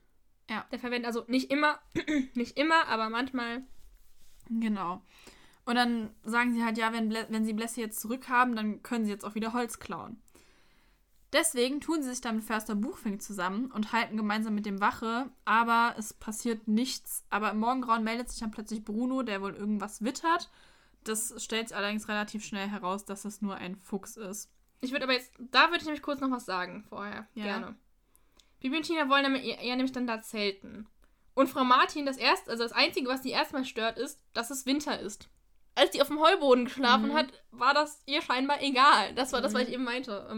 Ja. 0.48 0.66
Der 0.70 0.78
verwendet 0.78 1.06
also 1.06 1.24
nicht 1.28 1.50
immer, 1.50 1.80
nicht 2.34 2.56
immer, 2.58 2.86
aber 2.88 3.08
manchmal. 3.10 3.64
Genau. 4.48 5.02
Und 5.64 5.74
dann 5.76 6.10
sagen 6.24 6.54
sie 6.54 6.64
halt, 6.64 6.78
ja, 6.78 6.92
wenn, 6.92 7.10
wenn 7.12 7.44
sie 7.44 7.52
Blessi 7.52 7.80
jetzt 7.80 8.00
zurückhaben, 8.00 8.56
dann 8.56 8.82
können 8.82 9.04
sie 9.04 9.10
jetzt 9.12 9.24
auch 9.24 9.34
wieder 9.34 9.52
Holz 9.52 9.78
klauen. 9.78 10.21
Deswegen 11.32 11.80
tun 11.80 12.02
sie 12.02 12.10
sich 12.10 12.20
dann 12.20 12.36
mit 12.36 12.44
Förster 12.44 12.74
Buchfink 12.74 13.22
zusammen 13.22 13.70
und 13.72 13.92
halten 13.92 14.16
gemeinsam 14.18 14.54
mit 14.54 14.66
dem 14.66 14.80
Wache, 14.82 15.30
aber 15.46 15.94
es 15.96 16.12
passiert 16.12 16.68
nichts. 16.68 17.24
Aber 17.30 17.50
im 17.50 17.58
Morgengrauen 17.60 18.04
meldet 18.04 18.28
sich 18.28 18.40
dann 18.40 18.50
plötzlich 18.50 18.84
Bruno, 18.84 19.22
der 19.22 19.40
wohl 19.40 19.54
irgendwas 19.54 20.02
wittert. 20.04 20.50
Das 21.04 21.42
stellt 21.42 21.68
sich 21.68 21.76
allerdings 21.76 22.06
relativ 22.08 22.44
schnell 22.44 22.68
heraus, 22.68 23.04
dass 23.06 23.24
es 23.24 23.40
nur 23.40 23.54
ein 23.56 23.76
Fuchs 23.76 24.16
ist. 24.16 24.50
Ich 24.82 24.92
würde 24.92 25.04
aber 25.04 25.14
jetzt, 25.14 25.32
da 25.38 25.68
würde 25.68 25.78
ich 25.78 25.84
nämlich 25.84 26.02
kurz 26.02 26.20
noch 26.20 26.30
was 26.30 26.44
sagen 26.44 26.84
vorher. 26.88 27.26
Ja. 27.34 27.44
Gerne. 27.44 27.76
Bibi 28.60 28.76
und 28.76 28.82
Tina 28.82 29.08
wollen 29.08 29.22
nämlich, 29.22 29.44
eher 29.44 29.76
nämlich 29.76 29.92
dann 29.92 30.06
da 30.06 30.20
zelten. 30.22 30.86
Und 31.34 31.48
Frau 31.48 31.64
Martin, 31.64 32.04
das 32.04 32.18
erste, 32.18 32.50
also 32.50 32.62
das 32.62 32.72
Einzige, 32.72 33.08
was 33.08 33.22
die 33.22 33.30
erstmal 33.30 33.64
stört, 33.64 33.98
ist, 33.98 34.20
dass 34.34 34.50
es 34.50 34.66
Winter 34.66 35.00
ist. 35.00 35.30
Als 35.74 35.90
die 35.92 36.02
auf 36.02 36.08
dem 36.08 36.20
Heuboden 36.20 36.66
geschlafen 36.66 37.08
Mhm. 37.08 37.14
hat, 37.14 37.32
war 37.50 37.72
das 37.72 38.02
ihr 38.04 38.20
scheinbar 38.20 38.60
egal. 38.60 39.14
Das 39.14 39.32
war 39.32 39.40
das, 39.40 39.54
was 39.54 39.62
ich 39.62 39.70
eben 39.70 39.84
meinte. 39.84 40.28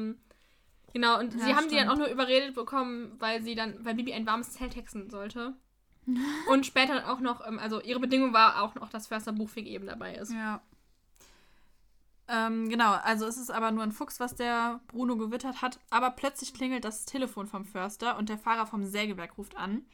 Genau, 0.94 1.18
und 1.18 1.34
Ja, 1.34 1.44
sie 1.44 1.54
haben 1.56 1.68
sie 1.68 1.74
dann 1.74 1.88
auch 1.88 1.96
nur 1.96 2.06
überredet 2.06 2.54
bekommen, 2.54 3.16
weil 3.18 3.42
sie 3.42 3.56
dann, 3.56 3.84
weil 3.84 3.96
Bibi 3.96 4.14
ein 4.14 4.26
warmes 4.26 4.52
Zelt 4.52 4.76
hexen 4.76 5.10
sollte. 5.10 5.54
und 6.48 6.64
später 6.64 7.10
auch 7.10 7.18
noch, 7.18 7.44
ähm, 7.46 7.58
also 7.58 7.80
ihre 7.80 7.98
Bedingung 7.98 8.32
war 8.32 8.62
auch 8.62 8.76
noch, 8.76 8.88
dass 8.90 9.08
Förster 9.08 9.32
Buchweg 9.32 9.66
eben 9.66 9.86
dabei 9.86 10.14
ist. 10.14 10.32
Ja. 10.32 10.62
Ähm, 12.28 12.68
genau, 12.68 12.92
also 12.92 13.26
es 13.26 13.36
ist 13.36 13.50
aber 13.50 13.72
nur 13.72 13.82
ein 13.82 13.90
Fuchs, 13.90 14.20
was 14.20 14.36
der 14.36 14.80
Bruno 14.86 15.16
gewittert 15.16 15.62
hat. 15.62 15.80
Aber 15.90 16.10
plötzlich 16.10 16.54
klingelt 16.54 16.84
das 16.84 17.06
Telefon 17.06 17.48
vom 17.48 17.64
Förster 17.64 18.16
und 18.16 18.28
der 18.28 18.38
Fahrer 18.38 18.66
vom 18.66 18.84
Sägewerk 18.84 19.36
ruft 19.36 19.56
an. 19.56 19.84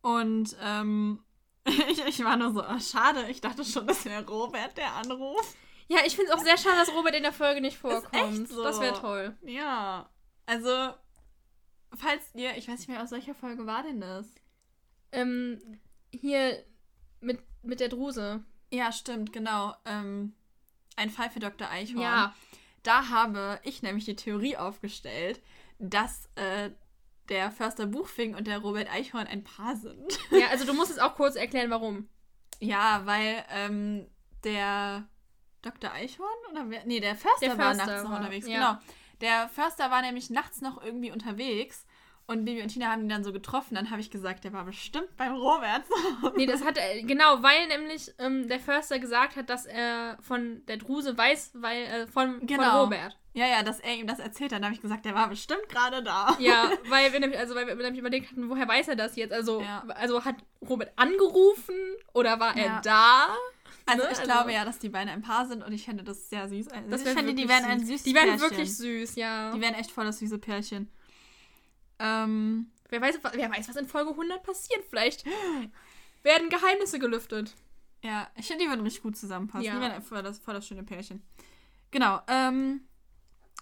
Und 0.00 0.56
ähm, 0.62 1.22
ich, 1.64 2.02
ich 2.06 2.24
war 2.24 2.38
nur 2.38 2.52
so, 2.52 2.62
ah, 2.62 2.80
schade, 2.80 3.28
ich 3.28 3.42
dachte 3.42 3.62
schon, 3.62 3.86
das 3.86 4.06
wäre 4.06 4.26
Robert, 4.26 4.74
der 4.78 4.94
anruft. 4.94 5.54
Ja, 5.88 5.98
ich 6.04 6.14
finde 6.16 6.30
es 6.32 6.38
auch 6.38 6.42
sehr 6.44 6.58
schade, 6.58 6.76
dass 6.76 6.92
Robert 6.94 7.14
in 7.14 7.22
der 7.22 7.32
Folge 7.32 7.60
nicht 7.60 7.78
vorkommt. 7.78 8.14
echt 8.14 8.48
so. 8.48 8.62
Das 8.62 8.80
wäre 8.80 8.98
toll. 8.98 9.36
Ja, 9.42 10.08
also, 10.46 10.92
falls 11.96 12.34
ihr, 12.34 12.56
ich 12.56 12.68
weiß 12.68 12.78
nicht 12.78 12.88
mehr, 12.88 13.02
aus 13.02 13.10
welcher 13.10 13.34
Folge 13.34 13.66
war 13.66 13.82
denn 13.82 14.00
das? 14.00 14.26
Ähm, 15.12 15.80
hier 16.10 16.62
mit, 17.20 17.40
mit 17.62 17.80
der 17.80 17.88
Druse. 17.88 18.44
Ja, 18.70 18.92
stimmt, 18.92 19.32
genau. 19.32 19.74
Ähm, 19.86 20.34
ein 20.96 21.10
Fall 21.10 21.30
für 21.30 21.40
Dr. 21.40 21.68
Eichhorn. 21.70 22.02
Ja. 22.02 22.34
Da 22.82 23.08
habe 23.08 23.60
ich 23.62 23.82
nämlich 23.82 24.04
die 24.04 24.16
Theorie 24.16 24.56
aufgestellt, 24.56 25.42
dass 25.78 26.28
äh, 26.34 26.70
der 27.28 27.50
Förster 27.50 27.86
Buchfink 27.86 28.36
und 28.36 28.46
der 28.46 28.58
Robert 28.58 28.90
Eichhorn 28.90 29.26
ein 29.26 29.44
Paar 29.44 29.76
sind. 29.76 30.18
Ja, 30.30 30.48
also 30.48 30.64
du 30.64 30.74
musst 30.74 30.90
es 30.90 30.98
auch 30.98 31.14
kurz 31.14 31.36
erklären, 31.36 31.70
warum. 31.70 32.08
ja, 32.60 33.02
weil 33.04 33.44
ähm, 33.50 34.06
der 34.44 35.08
Dr. 35.62 35.92
Eichhorn 35.92 36.28
oder 36.52 36.68
wer? 36.70 36.84
Nee, 36.84 37.00
der 37.00 37.14
Förster, 37.16 37.46
Der 37.48 37.58
war 37.58 37.74
Förster 37.74 37.86
nachts 37.86 38.02
noch 38.04 38.10
war, 38.10 38.18
unterwegs. 38.18 38.46
ja. 38.46 38.54
Genau. 38.58 38.78
Der 39.20 39.48
Förster 39.48 39.90
war 39.90 40.02
nämlich 40.02 40.30
nachts 40.30 40.60
noch 40.60 40.82
irgendwie 40.82 41.10
unterwegs 41.10 41.84
und 42.26 42.44
Bibi 42.44 42.60
und 42.62 42.68
Tina 42.68 42.90
haben 42.92 43.02
ihn 43.02 43.08
dann 43.08 43.24
so 43.24 43.32
getroffen. 43.32 43.74
Dann 43.74 43.90
habe 43.90 44.00
ich 44.00 44.10
gesagt, 44.10 44.44
der 44.44 44.52
war 44.52 44.64
bestimmt 44.64 45.16
beim 45.16 45.34
Robert. 45.34 45.82
Nee, 46.36 46.46
das 46.46 46.62
hat 46.64 46.76
er, 46.78 47.02
genau, 47.02 47.42
weil 47.42 47.66
nämlich 47.68 48.12
ähm, 48.18 48.46
der 48.48 48.60
Förster 48.60 48.98
gesagt 48.98 49.34
hat, 49.36 49.48
dass 49.50 49.66
er 49.66 50.18
von 50.20 50.64
der 50.66 50.76
Druse 50.76 51.16
weiß, 51.16 51.52
weil, 51.54 51.82
äh, 51.84 52.06
von, 52.06 52.38
von 52.38 52.46
Genau. 52.46 52.82
Robert. 52.84 53.16
ja, 53.32 53.46
ja, 53.46 53.62
dass 53.64 53.80
er 53.80 53.94
ihm 53.94 54.06
das 54.06 54.18
erzählt 54.20 54.52
hat. 54.52 54.58
Dann 54.58 54.66
habe 54.66 54.74
ich 54.74 54.82
gesagt, 54.82 55.04
der 55.06 55.14
war 55.14 55.28
bestimmt 55.28 55.68
gerade 55.68 56.02
da. 56.02 56.36
Ja, 56.38 56.70
weil 56.88 57.12
wir 57.12 57.18
nämlich, 57.18 57.38
also 57.40 57.54
weil 57.56 57.66
wir 57.66 57.74
nämlich 57.74 57.98
überlegt 57.98 58.30
hatten, 58.30 58.48
woher 58.50 58.68
weiß 58.68 58.86
er 58.88 58.96
das 58.96 59.16
jetzt? 59.16 59.32
Also, 59.32 59.62
Ja. 59.62 59.82
also 59.96 60.24
hat 60.24 60.36
Robert 60.68 60.92
angerufen 60.96 61.74
oder 62.12 62.38
war 62.38 62.56
er 62.56 62.64
Ja. 62.66 62.80
da? 62.84 63.28
Also 63.88 64.04
Ne? 64.04 64.10
ich 64.12 64.18
Also- 64.18 64.30
glaube 64.30 64.52
ja, 64.52 64.64
dass 64.64 64.78
die 64.78 64.88
beiden 64.88 65.08
ein 65.08 65.22
Paar 65.22 65.46
sind 65.46 65.62
und 65.64 65.72
ich 65.72 65.84
fände 65.84 66.04
das 66.04 66.28
sehr 66.30 66.48
süß. 66.48 66.68
Also 66.68 66.88
Das 66.90 67.00
ich 67.00 67.06
wär 67.06 67.14
finde, 67.16 67.34
die 67.34 67.48
wären 67.48 67.64
ein 67.64 67.80
süß. 67.80 67.88
süßes 67.88 68.02
Die 68.04 68.14
wären 68.14 68.26
Pärchen. 68.28 68.40
wirklich 68.50 68.76
süß, 68.76 69.14
ja. 69.16 69.52
Die 69.52 69.60
wären 69.60 69.74
echt 69.74 69.90
voll 69.90 70.04
das 70.04 70.18
süße 70.18 70.38
Pärchen. 70.38 70.90
Ähm, 71.98 72.70
Wer 72.90 73.00
weiß, 73.02 73.18
wer 73.32 73.50
weiß, 73.50 73.68
was 73.68 73.76
in 73.76 73.86
Folge 73.86 74.10
100 74.16 74.42
passiert. 74.42 74.82
Vielleicht 74.88 75.24
werden 76.22 76.48
Geheimnisse 76.48 76.98
gelüftet. 76.98 77.54
ja, 78.02 78.28
ich 78.36 78.46
finde, 78.46 78.64
die 78.64 78.70
würden 78.70 78.80
richtig 78.82 79.02
gut 79.02 79.16
zusammenpassen. 79.16 79.66
Ja. 79.66 79.74
Die 79.74 79.80
wären 79.80 80.02
voll 80.02 80.22
das, 80.22 80.38
voll 80.38 80.54
das 80.54 80.66
schöne 80.66 80.84
Pärchen. 80.84 81.22
Genau, 81.90 82.20
ähm, 82.28 82.80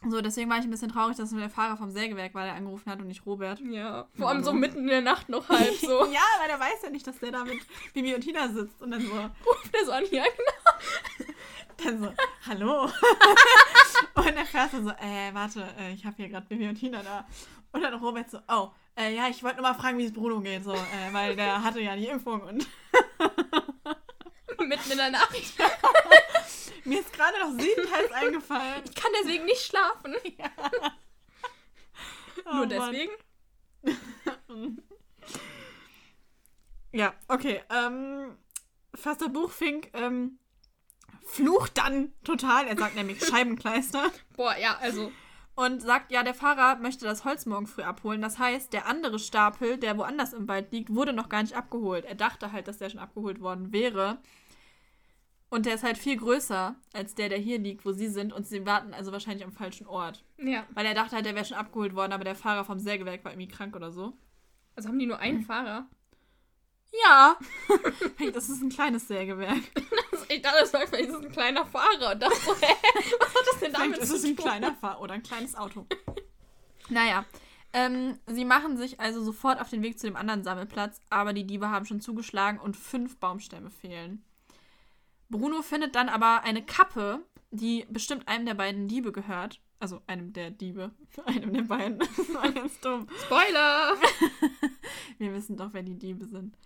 so, 0.04 0.20
deswegen 0.20 0.50
war 0.50 0.58
ich 0.58 0.64
ein 0.64 0.70
bisschen 0.70 0.92
traurig, 0.92 1.16
dass 1.16 1.32
nur 1.32 1.40
der 1.40 1.50
Fahrer 1.50 1.76
vom 1.76 1.90
Sägewerk 1.90 2.34
war, 2.34 2.44
der 2.44 2.54
angerufen 2.54 2.90
hat 2.90 3.00
und 3.00 3.08
nicht 3.08 3.24
Robert. 3.24 3.60
Ja. 3.60 4.06
Vor 4.16 4.28
allem 4.28 4.44
so 4.44 4.52
mitten 4.52 4.80
in 4.80 4.86
der 4.88 5.00
Nacht 5.00 5.28
noch 5.28 5.48
halb 5.48 5.74
so. 5.80 6.04
ja, 6.06 6.20
weil 6.38 6.48
der 6.48 6.60
weiß 6.60 6.82
ja 6.84 6.90
nicht, 6.90 7.06
dass 7.06 7.18
der 7.18 7.32
da 7.32 7.44
mit 7.44 7.58
Bibi 7.94 8.14
und 8.14 8.20
Tina 8.20 8.48
sitzt 8.48 8.80
und 8.82 8.90
dann 8.90 9.00
so, 9.00 9.12
Ruft 9.14 9.74
er 9.74 9.84
so 9.84 9.92
an, 9.92 10.04
ja, 10.10 10.24
genau. 10.24 11.34
dann 11.84 12.02
so, 12.02 12.12
hallo. 12.46 12.84
und 14.14 14.36
der 14.36 14.46
Förster 14.46 14.82
so, 14.82 14.90
äh, 14.90 15.32
warte, 15.32 15.66
äh, 15.78 15.92
ich 15.92 16.04
habe 16.04 16.16
hier 16.16 16.28
gerade 16.28 16.46
Bibi 16.46 16.68
und 16.68 16.76
Tina 16.76 17.02
da. 17.02 17.26
Und 17.72 17.82
dann 17.82 17.94
Robert 17.94 18.30
so, 18.30 18.38
oh, 18.48 18.68
äh, 18.96 19.14
ja, 19.14 19.28
ich 19.28 19.42
wollte 19.42 19.56
nur 19.56 19.68
mal 19.70 19.74
fragen, 19.74 19.98
wie 19.98 20.04
es 20.04 20.12
Bruno 20.12 20.40
geht, 20.40 20.64
so, 20.64 20.74
äh, 20.74 21.12
weil 21.12 21.36
der 21.36 21.62
hatte 21.62 21.80
ja 21.80 21.96
die 21.96 22.06
Impfung 22.06 22.42
und 22.42 22.66
Mitten 24.58 24.90
in 24.90 24.98
der 24.98 25.10
Nacht. 25.10 25.34
mir 26.84 27.00
ist 27.00 27.12
gerade 27.12 27.38
noch 27.40 27.50
siebenteils 27.60 28.12
eingefallen. 28.12 28.82
Ich 28.84 28.94
kann 28.94 29.10
deswegen 29.20 29.44
nicht 29.44 29.62
schlafen. 29.62 30.14
Oh, 32.44 32.54
Nur 32.54 32.66
Mann. 32.66 32.68
deswegen. 32.68 33.12
Ja, 36.92 37.14
okay. 37.28 37.60
Ähm, 37.70 38.36
Förster 38.94 39.28
Buchfink 39.28 39.90
ähm, 39.94 40.38
flucht 41.24 41.76
dann 41.78 42.12
total. 42.24 42.66
Er 42.66 42.78
sagt 42.78 42.94
nämlich 42.94 43.24
Scheibenkleister. 43.24 44.10
Boah, 44.36 44.56
ja, 44.56 44.76
also. 44.80 45.10
Und 45.56 45.80
sagt, 45.80 46.12
ja, 46.12 46.22
der 46.22 46.34
Fahrer 46.34 46.76
möchte 46.76 47.06
das 47.06 47.24
Holz 47.24 47.46
morgen 47.46 47.66
früh 47.66 47.82
abholen. 47.82 48.20
Das 48.20 48.38
heißt, 48.38 48.72
der 48.72 48.86
andere 48.86 49.18
Stapel, 49.18 49.78
der 49.78 49.96
woanders 49.96 50.34
im 50.34 50.46
Wald 50.48 50.70
liegt, 50.70 50.94
wurde 50.94 51.14
noch 51.14 51.30
gar 51.30 51.42
nicht 51.42 51.56
abgeholt. 51.56 52.04
Er 52.04 52.14
dachte 52.14 52.52
halt, 52.52 52.68
dass 52.68 52.78
der 52.78 52.90
schon 52.90 53.00
abgeholt 53.00 53.40
worden 53.40 53.72
wäre. 53.72 54.18
Und 55.48 55.64
der 55.66 55.74
ist 55.74 55.84
halt 55.84 55.96
viel 55.96 56.16
größer 56.16 56.74
als 56.92 57.14
der, 57.14 57.28
der 57.28 57.38
hier 57.38 57.58
liegt, 57.58 57.84
wo 57.84 57.92
sie 57.92 58.08
sind. 58.08 58.32
Und 58.32 58.46
sie 58.46 58.66
warten 58.66 58.92
also 58.92 59.12
wahrscheinlich 59.12 59.44
am 59.44 59.52
falschen 59.52 59.86
Ort. 59.86 60.24
Ja. 60.38 60.66
Weil 60.74 60.86
er 60.86 60.94
dachte 60.94 61.14
halt, 61.14 61.24
der 61.24 61.34
wäre 61.34 61.44
schon 61.44 61.56
abgeholt 61.56 61.94
worden, 61.94 62.12
aber 62.12 62.24
der 62.24 62.34
Fahrer 62.34 62.64
vom 62.64 62.78
Sägewerk 62.80 63.24
war 63.24 63.32
irgendwie 63.32 63.48
krank 63.48 63.76
oder 63.76 63.92
so. 63.92 64.12
Also 64.74 64.88
haben 64.88 64.98
die 64.98 65.06
nur 65.06 65.18
einen 65.20 65.42
Fahrer? 65.42 65.88
Ja. 67.04 67.36
hey, 68.16 68.32
das 68.32 68.48
ist 68.48 68.62
ein 68.62 68.70
kleines 68.70 69.06
Sägewerk. 69.06 69.62
Ich 70.28 70.42
dachte, 70.42 70.58
das 70.60 70.72
war 70.72 70.86
vielleicht 70.86 71.10
ein 71.10 71.30
kleiner 71.30 71.64
Fahrer 71.64 72.12
und 72.12 72.22
dachte 72.22 72.36
so, 72.44 72.54
hä, 72.56 72.74
was 73.20 73.28
hat 73.28 73.46
das 73.52 73.60
denn 73.60 73.72
damit 73.72 73.96
Vielleicht 73.96 74.02
ist 74.02 74.08
zu 74.08 74.16
es 74.16 74.24
ein 74.24 74.36
tun? 74.36 74.44
kleiner 74.44 74.74
Fahrer 74.74 75.00
oder 75.00 75.14
ein 75.14 75.22
kleines 75.22 75.54
Auto. 75.54 75.86
naja. 76.88 77.24
Ähm, 77.72 78.18
sie 78.26 78.44
machen 78.44 78.76
sich 78.76 79.00
also 79.00 79.22
sofort 79.22 79.60
auf 79.60 79.68
den 79.68 79.82
Weg 79.82 79.98
zu 79.98 80.06
dem 80.06 80.16
anderen 80.16 80.42
Sammelplatz, 80.42 81.00
aber 81.10 81.32
die 81.32 81.46
Diebe 81.46 81.68
haben 81.68 81.84
schon 81.84 82.00
zugeschlagen 82.00 82.58
und 82.58 82.76
fünf 82.76 83.18
Baumstämme 83.18 83.70
fehlen. 83.70 84.24
Bruno 85.28 85.62
findet 85.62 85.94
dann 85.94 86.08
aber 86.08 86.44
eine 86.44 86.64
Kappe, 86.64 87.24
die 87.50 87.86
bestimmt 87.90 88.28
einem 88.28 88.46
der 88.46 88.54
beiden 88.54 88.88
Diebe 88.88 89.12
gehört. 89.12 89.60
Also 89.78 90.00
einem 90.06 90.32
der 90.32 90.50
Diebe. 90.50 90.92
Einem 91.26 91.52
der 91.52 91.62
beiden. 91.62 91.98
Das 92.16 92.32
war 92.32 92.50
ganz 92.50 92.80
dumm. 92.80 93.06
Spoiler! 93.24 93.94
Wir 95.18 95.34
wissen 95.34 95.58
doch, 95.58 95.74
wer 95.74 95.82
die 95.82 95.98
Diebe 95.98 96.24
sind. 96.24 96.56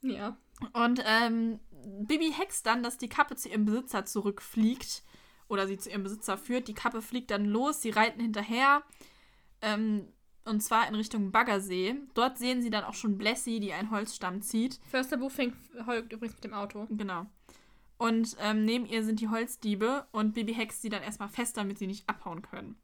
Ja. 0.00 0.36
Und 0.72 1.02
ähm, 1.04 1.60
Bibi 2.00 2.32
hext 2.32 2.64
dann, 2.66 2.82
dass 2.82 2.96
die 2.96 3.10
Kappe 3.10 3.36
zu 3.36 3.50
ihrem 3.50 3.66
Besitzer 3.66 4.06
zurückfliegt. 4.06 5.02
Oder 5.48 5.66
sie 5.66 5.76
zu 5.76 5.90
ihrem 5.90 6.02
Besitzer 6.02 6.38
führt. 6.38 6.66
Die 6.68 6.74
Kappe 6.74 7.02
fliegt 7.02 7.30
dann 7.30 7.44
los, 7.44 7.82
sie 7.82 7.90
reiten 7.90 8.20
hinterher. 8.20 8.82
Ähm, 9.60 10.08
und 10.46 10.62
zwar 10.62 10.88
in 10.88 10.94
Richtung 10.94 11.30
Baggersee. 11.30 11.96
Dort 12.14 12.38
sehen 12.38 12.62
sie 12.62 12.70
dann 12.70 12.84
auch 12.84 12.94
schon 12.94 13.18
Blessy, 13.18 13.60
die 13.60 13.72
einen 13.72 13.90
Holzstamm 13.90 14.40
zieht. 14.40 14.80
Förster 14.90 15.18
Buchfink 15.18 15.54
folgt 15.84 16.12
übrigens 16.12 16.36
mit 16.36 16.44
dem 16.44 16.54
Auto. 16.54 16.86
Genau. 16.90 17.26
Und 17.96 18.36
ähm, 18.40 18.64
neben 18.64 18.86
ihr 18.86 19.04
sind 19.04 19.20
die 19.20 19.28
Holzdiebe 19.28 20.06
und 20.12 20.34
Bibi 20.34 20.54
hext 20.54 20.82
sie 20.82 20.88
dann 20.88 21.02
erstmal 21.02 21.28
fest, 21.28 21.56
damit 21.56 21.78
sie 21.78 21.86
nicht 21.86 22.08
abhauen 22.08 22.42
können. 22.42 22.76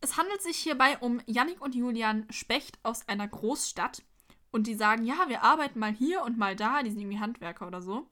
Es 0.00 0.16
handelt 0.16 0.42
sich 0.42 0.56
hierbei 0.58 0.98
um 0.98 1.20
Yannick 1.26 1.60
und 1.60 1.74
Julian 1.74 2.26
Specht 2.30 2.78
aus 2.82 3.08
einer 3.08 3.26
Großstadt. 3.26 4.02
Und 4.50 4.66
die 4.68 4.74
sagen, 4.74 5.04
ja, 5.04 5.24
wir 5.28 5.42
arbeiten 5.42 5.80
mal 5.80 5.92
hier 5.92 6.22
und 6.22 6.38
mal 6.38 6.54
da. 6.54 6.82
Die 6.82 6.90
sind 6.90 7.00
irgendwie 7.00 7.18
Handwerker 7.18 7.66
oder 7.66 7.82
so. 7.82 8.06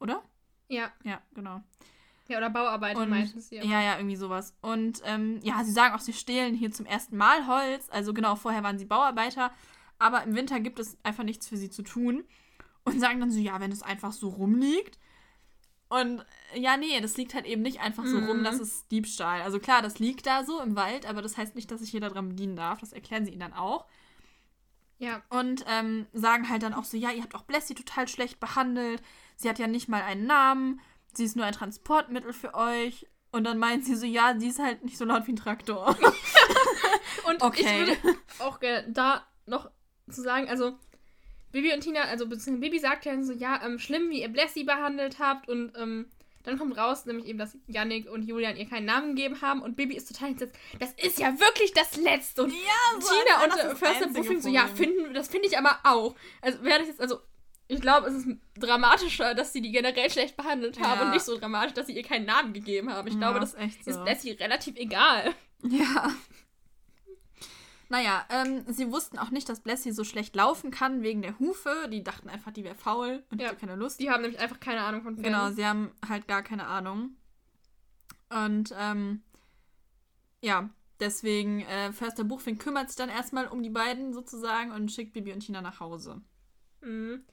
Oder? 0.00 0.22
Ja. 0.68 0.90
Ja, 1.02 1.20
genau. 1.34 1.60
Ja, 2.28 2.38
oder 2.38 2.50
Bauarbeiter 2.50 3.00
Und, 3.00 3.10
meistens 3.10 3.48
hier. 3.48 3.64
ja, 3.64 3.82
ja, 3.82 3.96
irgendwie 3.96 4.16
sowas. 4.16 4.54
Und 4.60 5.02
ähm, 5.04 5.40
ja, 5.42 5.64
sie 5.64 5.72
sagen 5.72 5.94
auch, 5.94 6.00
sie 6.00 6.12
stehlen 6.12 6.54
hier 6.54 6.70
zum 6.70 6.86
ersten 6.86 7.16
Mal 7.16 7.46
Holz. 7.46 7.88
Also 7.90 8.14
genau, 8.14 8.36
vorher 8.36 8.62
waren 8.62 8.78
sie 8.78 8.84
Bauarbeiter. 8.84 9.50
aber 9.98 10.22
im 10.22 10.34
Winter 10.34 10.60
gibt 10.60 10.78
es 10.78 10.96
einfach 11.02 11.24
nichts 11.24 11.48
für 11.48 11.56
sie 11.56 11.70
zu 11.70 11.82
tun. 11.82 12.24
Und 12.88 13.00
sagen 13.00 13.20
dann 13.20 13.30
so, 13.30 13.38
ja, 13.38 13.60
wenn 13.60 13.72
es 13.72 13.82
einfach 13.82 14.12
so 14.12 14.28
rumliegt. 14.28 14.98
Und 15.88 16.24
ja, 16.54 16.76
nee, 16.76 17.00
das 17.00 17.16
liegt 17.16 17.32
halt 17.34 17.46
eben 17.46 17.62
nicht 17.62 17.80
einfach 17.80 18.04
so 18.04 18.18
rum, 18.18 18.40
Mhm. 18.40 18.44
das 18.44 18.58
ist 18.60 18.90
Diebstahl. 18.90 19.40
Also 19.40 19.58
klar, 19.58 19.80
das 19.80 19.98
liegt 19.98 20.26
da 20.26 20.44
so 20.44 20.60
im 20.60 20.76
Wald, 20.76 21.06
aber 21.06 21.22
das 21.22 21.36
heißt 21.38 21.54
nicht, 21.54 21.70
dass 21.70 21.80
sich 21.80 21.92
jeder 21.92 22.10
dran 22.10 22.28
bedienen 22.28 22.56
darf. 22.56 22.80
Das 22.80 22.92
erklären 22.92 23.24
sie 23.24 23.30
ihnen 23.30 23.40
dann 23.40 23.54
auch. 23.54 23.86
Ja. 24.98 25.22
Und 25.30 25.64
ähm, 25.66 26.06
sagen 26.12 26.48
halt 26.48 26.62
dann 26.62 26.74
auch 26.74 26.84
so, 26.84 26.96
ja, 26.96 27.10
ihr 27.12 27.22
habt 27.22 27.34
auch 27.34 27.44
Blessy 27.44 27.74
total 27.74 28.06
schlecht 28.08 28.38
behandelt. 28.40 29.02
Sie 29.36 29.48
hat 29.48 29.58
ja 29.58 29.66
nicht 29.66 29.88
mal 29.88 30.02
einen 30.02 30.26
Namen. 30.26 30.80
Sie 31.14 31.24
ist 31.24 31.36
nur 31.36 31.46
ein 31.46 31.54
Transportmittel 31.54 32.32
für 32.34 32.54
euch. 32.54 33.06
Und 33.30 33.44
dann 33.44 33.58
meint 33.58 33.84
sie 33.84 33.94
so, 33.94 34.06
ja, 34.06 34.34
sie 34.38 34.48
ist 34.48 34.58
halt 34.58 34.84
nicht 34.84 34.98
so 34.98 35.04
laut 35.04 35.26
wie 35.26 35.32
ein 35.32 35.36
Traktor. 35.36 35.96
Und 37.28 37.42
Okay. 37.42 37.60
ich 37.60 38.02
würde 38.04 38.18
auch 38.40 38.58
gerne 38.60 38.90
da 38.92 39.26
noch 39.46 39.70
zu 40.10 40.22
sagen, 40.22 40.48
also 40.48 40.78
Bibi 41.52 41.72
und 41.72 41.80
Tina, 41.80 42.02
also 42.02 42.26
beziehungsweise 42.26 42.60
Bibi 42.60 42.78
sagt 42.78 43.04
ja 43.04 43.22
so, 43.22 43.32
ja, 43.32 43.60
ähm, 43.64 43.78
schlimm, 43.78 44.10
wie 44.10 44.22
ihr 44.22 44.28
Blessy 44.28 44.64
behandelt 44.64 45.18
habt 45.18 45.48
und 45.48 45.72
ähm, 45.76 46.06
dann 46.44 46.58
kommt 46.58 46.76
raus, 46.78 47.04
nämlich 47.04 47.26
eben, 47.26 47.38
dass 47.38 47.56
Yannick 47.66 48.10
und 48.10 48.22
Julian 48.22 48.56
ihr 48.56 48.66
keinen 48.66 48.86
Namen 48.86 49.14
gegeben 49.14 49.42
haben 49.42 49.60
und 49.60 49.76
Bibi 49.76 49.96
ist 49.96 50.08
total 50.08 50.30
entsetzt. 50.30 50.56
Das 50.78 50.92
ist 50.94 51.18
ja 51.18 51.38
wirklich 51.38 51.72
das 51.74 51.96
Letzte. 51.96 52.44
Und 52.44 52.52
ja, 52.52 52.98
Tina 52.98 53.44
und 53.44 53.72
äh, 53.72 53.76
Förster 53.76 54.08
Buffing 54.08 54.40
so, 54.40 54.48
ja, 54.48 54.66
finden, 54.68 55.12
das 55.14 55.28
finde 55.28 55.48
ich 55.48 55.58
aber 55.58 55.78
auch. 55.84 56.14
Also 56.40 56.62
wäre 56.62 56.78
das 56.78 56.88
jetzt, 56.88 57.00
also 57.00 57.20
ich 57.66 57.80
glaube, 57.82 58.08
es 58.08 58.14
ist 58.14 58.28
dramatischer, 58.56 59.34
dass 59.34 59.52
sie 59.52 59.60
die 59.60 59.70
generell 59.72 60.10
schlecht 60.10 60.36
behandelt 60.38 60.80
haben 60.80 61.00
Ja. 61.00 61.06
und 61.06 61.10
nicht 61.12 61.24
so 61.24 61.36
dramatisch, 61.36 61.74
dass 61.74 61.86
sie 61.86 61.92
ihr 61.96 62.02
keinen 62.02 62.24
Namen 62.24 62.54
gegeben 62.54 62.90
haben. 62.90 63.06
Ich 63.08 63.18
glaube, 63.18 63.40
das 63.40 63.52
ist 63.52 63.60
echt 63.60 63.86
ist 63.86 64.02
Blessy 64.04 64.30
relativ 64.32 64.76
egal. 64.76 65.34
Ja. 65.62 66.12
Naja, 67.90 68.26
ähm, 68.28 68.64
sie 68.68 68.92
wussten 68.92 69.18
auch 69.18 69.30
nicht, 69.30 69.48
dass 69.48 69.60
Blessy 69.60 69.92
so 69.92 70.04
schlecht 70.04 70.36
laufen 70.36 70.70
kann 70.70 71.02
wegen 71.02 71.22
der 71.22 71.38
Hufe. 71.38 71.88
Die 71.90 72.04
dachten 72.04 72.28
einfach, 72.28 72.52
die 72.52 72.62
wäre 72.64 72.74
faul 72.74 73.24
und 73.30 73.40
Ja. 73.40 73.48
hätte 73.48 73.56
keine 73.60 73.76
Lust. 73.76 73.98
Die 74.00 74.10
haben 74.10 74.20
nämlich 74.22 74.40
einfach 74.40 74.60
keine 74.60 74.82
Ahnung 74.82 75.02
von 75.02 75.14
Pferden. 75.16 75.32
Genau, 75.32 75.50
sie 75.50 75.64
haben 75.64 75.90
halt 76.06 76.28
gar 76.28 76.42
keine 76.42 76.66
Ahnung. 76.66 77.16
Und 78.28 78.74
ähm, 78.78 79.22
ja, 80.42 80.68
deswegen, 81.00 81.62
äh, 81.62 81.92
Förster 81.92 82.24
Buchfink 82.24 82.60
kümmert 82.62 82.88
sich 82.88 82.96
dann 82.96 83.08
erstmal 83.08 83.46
um 83.48 83.62
die 83.62 83.70
beiden 83.70 84.12
sozusagen 84.12 84.70
und 84.72 84.92
schickt 84.92 85.14
Bibi 85.14 85.32
und 85.32 85.40
Tina 85.40 85.62
nach 85.62 85.80
Hause. 85.80 86.20
Mhm. 86.82 87.24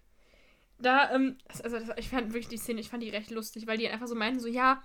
Da, 0.78 1.12
ähm, 1.14 1.38
also 1.64 1.78
ich 1.98 2.10
fand 2.10 2.30
wirklich 2.30 2.48
die 2.48 2.58
Szene, 2.58 2.80
ich 2.82 2.90
fand 2.90 3.04
die 3.04 3.10
recht 3.10 3.32
lustig, 3.32 3.68
weil 3.68 3.78
die 3.78 3.90
einfach 3.90 4.08
so 4.08 4.16
meinten, 4.16 4.40
so, 4.40 4.48
ja, 4.48 4.82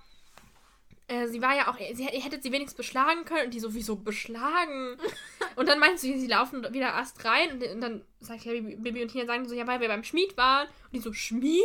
äh, 1.11 1.27
sie 1.27 1.41
war 1.41 1.55
ja 1.55 1.67
auch, 1.67 1.77
sie, 1.77 2.03
ihr 2.03 2.23
hättet 2.23 2.41
sie 2.43 2.51
wenigstens 2.51 2.77
beschlagen 2.77 3.25
können 3.25 3.45
und 3.45 3.53
die 3.53 3.59
so, 3.59 3.73
wieso 3.73 3.97
beschlagen? 3.97 4.97
und 5.55 5.67
dann 5.67 5.79
meinten 5.79 5.97
sie, 5.97 6.17
sie 6.17 6.27
laufen 6.27 6.63
wieder 6.73 6.87
erst 6.87 7.23
rein 7.25 7.51
und, 7.51 7.63
und 7.63 7.81
dann 7.81 8.05
sagt 8.19 8.45
ja 8.45 8.53
Bibi, 8.53 9.01
und 9.01 9.09
Tina 9.11 9.25
sagen 9.25 9.47
so, 9.47 9.53
ja, 9.53 9.67
weil 9.67 9.81
wir 9.81 9.89
beim 9.89 10.03
Schmied 10.03 10.37
waren 10.37 10.67
und 10.67 10.93
die 10.93 10.99
so, 10.99 11.11
Schmied? 11.11 11.61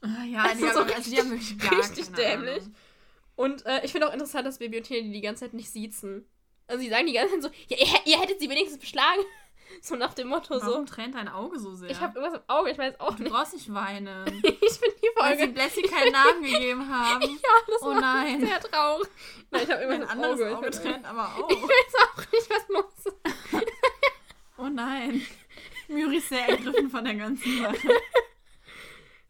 Ah, 0.00 0.24
ja, 0.24 0.44
Das 0.44 0.58
die 0.58 0.64
ist 0.64 0.74
haben, 0.74 0.88
so 0.88 0.94
also 0.94 1.10
die 1.10 1.18
haben 1.18 1.30
wirklich 1.30 1.58
gar 1.58 1.78
richtig 1.78 2.08
dämlich. 2.16 2.62
Ahnung. 2.62 2.74
Und 3.36 3.66
äh, 3.66 3.84
ich 3.84 3.92
finde 3.92 4.08
auch 4.08 4.12
interessant, 4.12 4.46
dass 4.46 4.58
Bibi 4.58 4.78
und 4.78 4.84
Tina 4.84 5.00
die 5.00 5.12
die 5.12 5.20
ganze 5.20 5.44
Zeit 5.44 5.54
nicht 5.54 5.70
siezen. 5.70 6.26
Also 6.66 6.82
sie 6.82 6.88
sagen 6.88 7.06
die 7.06 7.12
ganze 7.12 7.38
Zeit 7.38 7.42
so, 7.42 7.50
ja, 7.68 7.76
ihr, 7.76 8.12
ihr 8.12 8.20
hättet 8.20 8.40
sie 8.40 8.48
wenigstens 8.48 8.78
beschlagen. 8.78 9.20
So 9.82 9.96
nach 9.96 10.12
dem 10.14 10.28
Motto 10.28 10.58
so. 10.58 10.66
Warum 10.66 10.84
tränt 10.86 11.14
dein 11.14 11.28
Auge 11.28 11.58
so 11.58 11.74
sehr? 11.74 11.90
Ich 11.90 12.00
habe 12.00 12.18
irgendwas 12.18 12.40
im 12.42 12.48
Auge, 12.48 12.70
ich 12.70 12.78
weiß 12.78 13.00
auch 13.00 13.14
du 13.16 13.22
nicht. 13.22 13.32
brauchst 13.32 13.54
nicht 13.54 13.72
weinen. 13.72 14.26
Ich 14.44 14.78
finde 14.78 14.96
die 15.02 15.08
Weil 15.16 15.32
sie 15.36 15.38
Folge 15.44 15.52
Blessy 15.54 15.82
keinen 15.82 16.12
Namen 16.12 16.42
gegeben 16.42 16.88
haben. 16.88 17.22
Ja, 17.22 17.54
das 17.66 17.82
Oh 17.82 17.92
nein. 17.94 18.40
sehr 18.40 18.60
traurig. 18.60 19.08
Nein, 19.50 19.62
ich 19.64 19.70
habe 19.70 19.82
irgendwas 19.82 20.04
im 20.04 20.08
anderes 20.22 20.40
Auge. 20.40 20.56
Auge 20.58 20.68
Ich 20.68 20.76
trennt 20.78 21.04
aber 21.06 21.30
ich 21.48 21.56
auch. 21.56 21.62
weiß 21.62 21.94
auch 22.02 22.32
nicht, 22.32 22.50
was 22.50 22.68
los 22.68 22.84
ist. 23.06 23.16
Oh 24.58 24.68
nein. 24.68 25.26
Myri 25.88 26.16
ist 26.18 26.28
sehr 26.28 26.48
ergriffen 26.48 26.90
von 26.90 27.04
der 27.04 27.14
ganzen 27.14 27.62
Sache. 27.62 27.88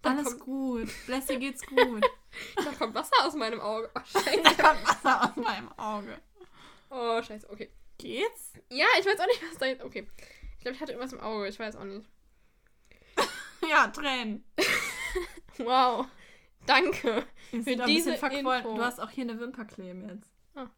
Alles 0.03 0.25
kommt- 0.27 0.41
gut. 0.41 0.89
Blessy 1.07 1.37
geht's 1.39 1.65
gut. 1.65 2.05
Da 2.57 2.73
kommt 2.79 2.95
Wasser 2.95 3.25
aus 3.25 3.35
meinem 3.35 3.61
Auge. 3.61 3.91
Oh, 3.95 4.01
scheiße. 4.05 4.41
Da 4.43 4.51
kommt 4.53 4.87
Wasser 4.89 5.25
aus 5.25 5.37
meinem 5.37 5.71
Auge. 5.79 6.19
Oh, 6.91 7.23
scheiße, 7.23 7.49
okay. 7.51 7.71
Geht's? 8.01 8.53
Ja, 8.71 8.87
ich 8.99 9.07
weiß 9.07 9.21
auch 9.21 9.27
nicht, 9.27 9.43
was 9.51 9.59
da 9.59 9.67
jetzt... 9.67 9.83
Okay. 9.85 10.07
Ich 10.57 10.63
glaube, 10.63 10.75
ich 10.75 10.81
hatte 10.81 10.93
irgendwas 10.93 11.13
im 11.13 11.21
Auge. 11.21 11.49
Ich 11.49 11.59
weiß 11.59 11.77
auch 11.77 11.85
nicht. 11.85 12.09
Ja, 13.69 13.89
Tränen. 13.89 14.45
Wow. 15.59 16.07
Danke. 16.65 17.27
Ist 17.53 17.65
Für 17.69 17.77
diese 17.85 18.17
verquollen. 18.17 18.65
Info. 18.65 18.77
Du 18.77 18.83
hast 18.83 18.99
auch 19.01 19.11
hier 19.11 19.25
eine 19.25 19.39
Wimpercreme 19.39 20.09
jetzt. 20.09 20.31
Ah. 20.55 20.71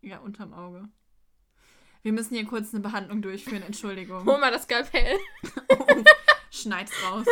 Ja, 0.00 0.18
unterm 0.18 0.52
Auge. 0.52 0.88
Wir 2.02 2.12
müssen 2.12 2.34
hier 2.34 2.46
kurz 2.46 2.72
eine 2.72 2.82
Behandlung 2.82 3.22
durchführen, 3.22 3.62
Entschuldigung. 3.62 4.24
Hol 4.26 4.38
mal 4.38 4.50
das 4.50 4.64
Skalpell. 4.64 5.18
Schneid's 6.50 6.92
raus. 7.04 7.26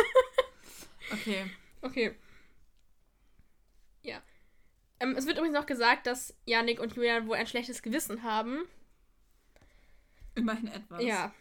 Okay. 1.11 1.49
Okay. 1.81 2.15
Ja. 4.03 4.21
Ähm, 4.99 5.15
es 5.17 5.25
wird 5.25 5.37
übrigens 5.37 5.57
noch 5.57 5.65
gesagt, 5.65 6.07
dass 6.07 6.33
Yannick 6.45 6.79
und 6.79 6.95
Julian 6.95 7.27
wohl 7.27 7.37
ein 7.37 7.47
schlechtes 7.47 7.81
Gewissen 7.81 8.23
haben. 8.23 8.63
Immerhin 10.35 10.67
etwas. 10.67 11.03
Ja. 11.03 11.33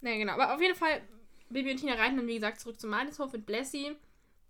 Naja, 0.00 0.16
genau. 0.18 0.32
Aber 0.34 0.54
auf 0.54 0.60
jeden 0.60 0.74
Fall, 0.76 1.02
Bibi 1.50 1.72
und 1.72 1.78
Tina 1.78 1.94
reiten 1.94 2.16
dann, 2.16 2.26
wie 2.26 2.34
gesagt, 2.34 2.60
zurück 2.60 2.80
zum 2.80 2.90
Martinshof 2.90 3.32
mit 3.32 3.46
Blessy. 3.46 3.96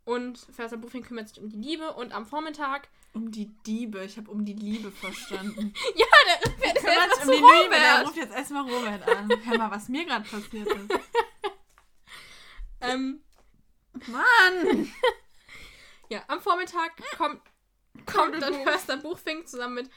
Und 0.05 0.39
Förster 0.39 0.77
Buffing 0.79 1.03
kümmert 1.03 1.29
sich 1.29 1.41
um 1.41 1.49
die 1.51 1.57
Liebe. 1.57 1.93
Und 1.95 2.13
am 2.13 2.27
Vormittag. 2.27 2.89
Um 3.13 3.31
die 3.31 3.47
Diebe. 3.67 4.05
Ich 4.05 4.17
habe 4.17 4.31
um 4.31 4.45
die 4.45 4.55
Liebe 4.55 4.91
verstanden. 4.91 5.75
Ja, 5.97 6.07
der 6.27 6.53
fährt 6.53 6.75
jetzt 6.75 6.85
Kümmert 6.85 7.15
sich 7.15 7.25
um 7.25 7.31
die 7.31 7.37
Liebe. 7.37 7.75
Der 7.75 7.93
Robert. 7.93 8.07
ruft 8.07 8.17
jetzt 8.17 8.35
erstmal 8.35 8.71
Robert 8.71 9.09
an. 9.09 9.31
Hör 9.45 9.59
mal, 9.59 9.71
was 9.71 9.89
mir 9.89 10.05
gerade 10.05 10.29
passiert 10.29 10.69
ist. 10.69 10.91
Ähm, 12.81 13.21
Mann! 14.07 14.89
ja, 16.09 16.23
am 16.29 16.41
Vormittag 16.41 16.93
kommt, 17.17 17.41
kommt 18.07 18.41
dann 18.43 18.55
Förster 18.65 18.97
Buchfink 18.97 19.49
zusammen 19.49 19.75
mit 19.75 19.91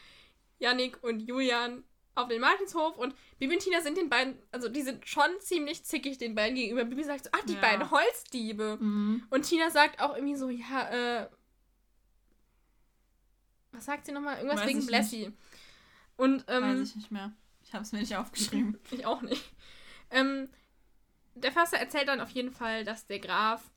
Yannick 0.59 1.01
und 1.03 1.19
Julian 1.21 1.83
auf 2.13 2.27
den 2.27 2.41
Martinshof 2.41 2.97
und 2.97 3.15
Bibi 3.39 3.55
und 3.55 3.61
Tina 3.63 3.81
sind 3.81 3.97
den 3.97 4.09
beiden, 4.09 4.37
also 4.51 4.67
die 4.67 4.81
sind 4.81 5.07
schon 5.07 5.29
ziemlich 5.39 5.85
zickig 5.85 6.17
den 6.17 6.35
beiden 6.35 6.55
gegenüber. 6.55 6.83
Bibi 6.83 7.03
sagt 7.03 7.23
so, 7.23 7.29
ach, 7.33 7.43
die 7.45 7.53
Ja. 7.53 7.61
beiden 7.61 7.89
Holzdiebe. 7.89 8.77
Mhm. 8.79 9.23
Und 9.29 9.43
Tina 9.43 9.69
sagt 9.69 10.01
auch 10.01 10.15
irgendwie 10.15 10.35
so, 10.35 10.49
ja, 10.49 10.89
äh. 11.21 11.29
Was 13.71 13.85
sagt 13.85 14.05
sie 14.05 14.11
nochmal? 14.11 14.37
Irgendwas 14.37 14.59
Weiß 14.61 14.67
wegen 14.67 14.85
Blessy. 14.85 15.31
Und, 16.17 16.43
ähm. 16.49 16.63
Weiß 16.63 16.89
ich 16.89 16.95
nicht 16.97 17.11
mehr. 17.11 17.31
Ich 17.63 17.73
habe 17.73 17.83
es 17.83 17.91
mir 17.93 17.99
nicht 17.99 18.15
aufgeschrieben. 18.17 18.77
Ich 18.91 19.05
auch 19.05 19.21
nicht. 19.21 19.49
Ähm, 20.09 20.49
der 21.35 21.53
Förster 21.53 21.77
erzählt 21.77 22.09
dann 22.09 22.19
auf 22.19 22.31
jeden 22.31 22.51
Fall, 22.51 22.83
dass 22.83 23.07
der 23.07 23.19
Graf 23.19 23.71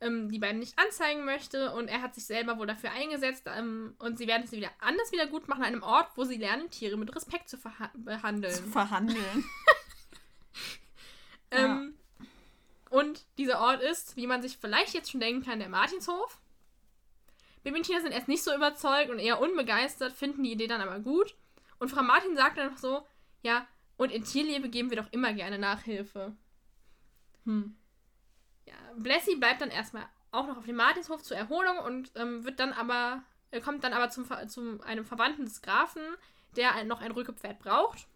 ähm, 0.00 0.30
die 0.30 0.38
beiden 0.38 0.58
nicht 0.60 0.78
anzeigen 0.78 1.24
möchte 1.24 1.72
und 1.72 1.88
er 1.88 2.02
hat 2.02 2.14
sich 2.14 2.26
selber 2.26 2.58
wohl 2.58 2.66
dafür 2.66 2.90
eingesetzt 2.92 3.46
ähm, 3.46 3.94
und 3.98 4.18
sie 4.18 4.26
werden 4.26 4.42
es 4.44 4.52
wieder 4.52 4.70
anders 4.80 5.10
wieder 5.12 5.26
gut 5.26 5.48
machen 5.48 5.62
an 5.62 5.68
einem 5.68 5.82
Ort, 5.82 6.10
wo 6.16 6.24
sie 6.24 6.36
lernen, 6.36 6.70
Tiere 6.70 6.96
mit 6.96 7.14
Respekt 7.14 7.48
zu 7.48 7.56
verha- 7.56 7.90
behandeln. 7.94 8.54
Zu 8.54 8.64
verhandeln. 8.64 9.44
Ähm, 11.50 11.94
und 12.90 13.24
dieser 13.38 13.60
Ort 13.60 13.82
ist, 13.82 14.16
wie 14.16 14.26
man 14.26 14.42
sich 14.42 14.58
vielleicht 14.58 14.94
jetzt 14.94 15.10
schon 15.10 15.20
denken 15.20 15.44
kann, 15.44 15.58
der 15.60 15.68
Martinshof. 15.68 16.40
Bibi 17.62 17.78
und 17.78 17.82
Tina 17.84 18.00
sind 18.00 18.12
erst 18.12 18.28
nicht 18.28 18.42
so 18.42 18.54
überzeugt 18.54 19.10
und 19.10 19.18
eher 19.18 19.40
unbegeistert, 19.40 20.12
finden 20.12 20.42
die 20.42 20.52
Idee 20.52 20.66
dann 20.66 20.80
aber 20.80 20.98
gut. 21.00 21.34
Und 21.78 21.88
Frau 21.90 22.02
Martin 22.02 22.36
sagt 22.36 22.58
dann 22.58 22.72
noch 22.72 22.78
so, 22.78 23.06
ja, 23.42 23.66
und 23.96 24.12
in 24.12 24.24
Tierliebe 24.24 24.68
geben 24.68 24.90
wir 24.90 24.96
doch 24.96 25.12
immer 25.12 25.32
gerne 25.32 25.58
Nachhilfe. 25.58 26.34
Hm. 27.44 27.76
Ja, 28.66 28.74
Blessy 28.96 29.36
bleibt 29.36 29.60
dann 29.60 29.70
erstmal 29.70 30.06
auch 30.32 30.46
noch 30.46 30.58
auf 30.58 30.66
dem 30.66 30.76
Martinshof 30.76 31.22
zur 31.22 31.36
Erholung 31.36 31.78
und 31.78 32.12
ähm, 32.16 32.44
wird 32.44 32.60
dann 32.60 32.72
aber, 32.72 33.22
er 33.50 33.60
kommt 33.60 33.84
dann 33.84 33.92
aber 33.92 34.10
zum, 34.10 34.26
zum 34.48 34.80
einem 34.82 35.04
Verwandten 35.04 35.44
des 35.44 35.62
Grafen, 35.62 36.02
der 36.56 36.84
noch 36.84 37.00
ein 37.00 37.12
Rückepferd 37.12 37.58
braucht. 37.58 38.06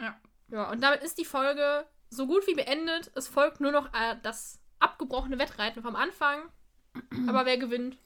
Ja. 0.00 0.18
Ja, 0.50 0.70
und 0.70 0.82
damit 0.82 1.02
ist 1.02 1.18
die 1.18 1.24
Folge 1.24 1.86
so 2.10 2.26
gut 2.26 2.46
wie 2.46 2.54
beendet. 2.54 3.10
Es 3.14 3.28
folgt 3.28 3.60
nur 3.60 3.72
noch 3.72 3.92
äh, 3.92 4.16
das 4.22 4.60
abgebrochene 4.78 5.38
Wettreiten 5.38 5.82
vom 5.82 5.96
Anfang. 5.96 6.50
aber 7.28 7.44
wer 7.44 7.58
gewinnt, 7.58 7.98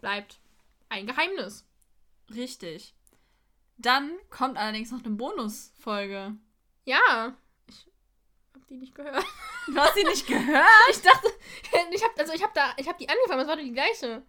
bleibt 0.00 0.38
ein 0.88 1.06
Geheimnis. 1.06 1.66
Richtig. 2.34 2.94
Dann 3.76 4.12
kommt 4.30 4.56
allerdings 4.56 4.90
noch 4.90 5.04
eine 5.04 5.14
Bonusfolge. 5.14 6.36
Ja, 6.84 7.36
ich 7.68 7.86
hab 8.54 8.66
die 8.68 8.76
nicht 8.76 8.94
gehört. 8.94 9.24
Du 9.66 9.76
hast 9.76 9.94
sie 9.94 10.04
nicht 10.04 10.26
gehört? 10.26 10.66
Ich 10.90 11.00
dachte, 11.02 11.32
ich 11.92 12.02
hab, 12.04 12.18
also 12.18 12.32
ich 12.32 12.42
hab 12.42 12.54
da, 12.54 12.74
ich 12.76 12.88
hab 12.88 12.98
die 12.98 13.08
angefangen, 13.08 13.38
das 13.40 13.48
war 13.48 13.56
doch 13.56 13.62
die 13.62 13.72
gleiche. 13.72 14.22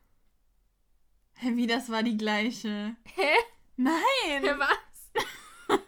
Hä, 1.38 1.51
Wie, 1.55 1.67
das 1.67 1.89
war 1.89 2.03
die 2.03 2.17
gleiche? 2.17 2.95
Hä? 3.15 3.33
Nein! 3.75 4.41
Wer 4.41 4.57
was? 4.59 5.79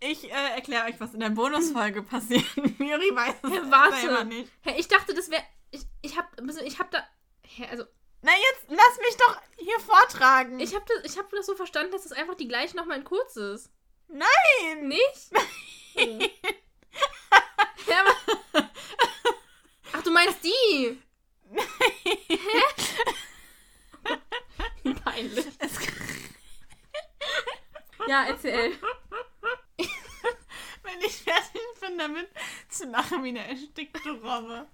Ich 0.00 0.24
äh, 0.24 0.50
erkläre 0.54 0.84
euch, 0.84 1.00
was 1.00 1.14
in 1.14 1.20
der 1.20 1.30
Bonusfolge 1.30 2.02
passiert. 2.02 2.44
Miri 2.78 3.10
weiß 3.14 3.36
es 3.42 3.50
Hä, 3.50 3.54
selber 3.54 3.70
warte. 3.70 4.24
nicht. 4.26 4.52
Hä, 4.60 4.74
ich 4.78 4.86
dachte, 4.86 5.14
das 5.14 5.30
wäre. 5.30 5.42
Ich, 5.70 5.82
ich 6.02 6.18
hab. 6.18 6.30
Ich 6.62 6.78
hab 6.78 6.90
da. 6.90 7.02
Hä, 7.46 7.66
also, 7.70 7.84
Na, 8.20 8.32
jetzt 8.32 8.66
lass 8.68 8.98
mich 8.98 9.16
doch 9.16 9.40
hier 9.56 9.80
vortragen. 9.80 10.60
ich 10.60 10.74
hab, 10.74 10.84
das, 10.86 11.04
ich 11.10 11.18
hab 11.18 11.30
das 11.30 11.46
so 11.46 11.54
verstanden, 11.56 11.90
dass 11.92 12.02
das 12.02 12.12
einfach 12.12 12.34
die 12.34 12.48
gleiche 12.48 12.76
nochmal 12.76 12.98
in 12.98 13.04
kurz 13.04 13.36
ist. 13.36 13.70
Nein! 14.08 14.88
Nicht? 14.88 15.30
Oh. 15.96 16.18
ja. 17.86 18.04
Ach, 19.92 20.02
du 20.02 20.10
meinst 20.10 20.42
die? 20.44 20.98
Hä? 21.54 22.62
Peinlich. 25.04 25.46
Ja, 28.06 28.24
erzähl. 28.26 28.72
wenn 30.82 31.00
ich 31.00 31.16
fertig 31.16 31.62
bin 31.80 31.98
damit, 31.98 32.28
zu 32.68 32.84
lachen 32.86 33.24
wie 33.24 33.28
eine 33.30 33.48
erstickte 33.48 34.10
Robbe. 34.10 34.66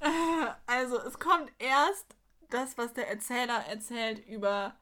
Äh, 0.00 0.50
Also, 0.66 0.98
es 1.00 1.18
kommt 1.18 1.50
erst 1.58 2.06
das, 2.50 2.76
was 2.76 2.92
der 2.92 3.08
Erzähler 3.08 3.64
erzählt 3.66 4.26
über 4.26 4.76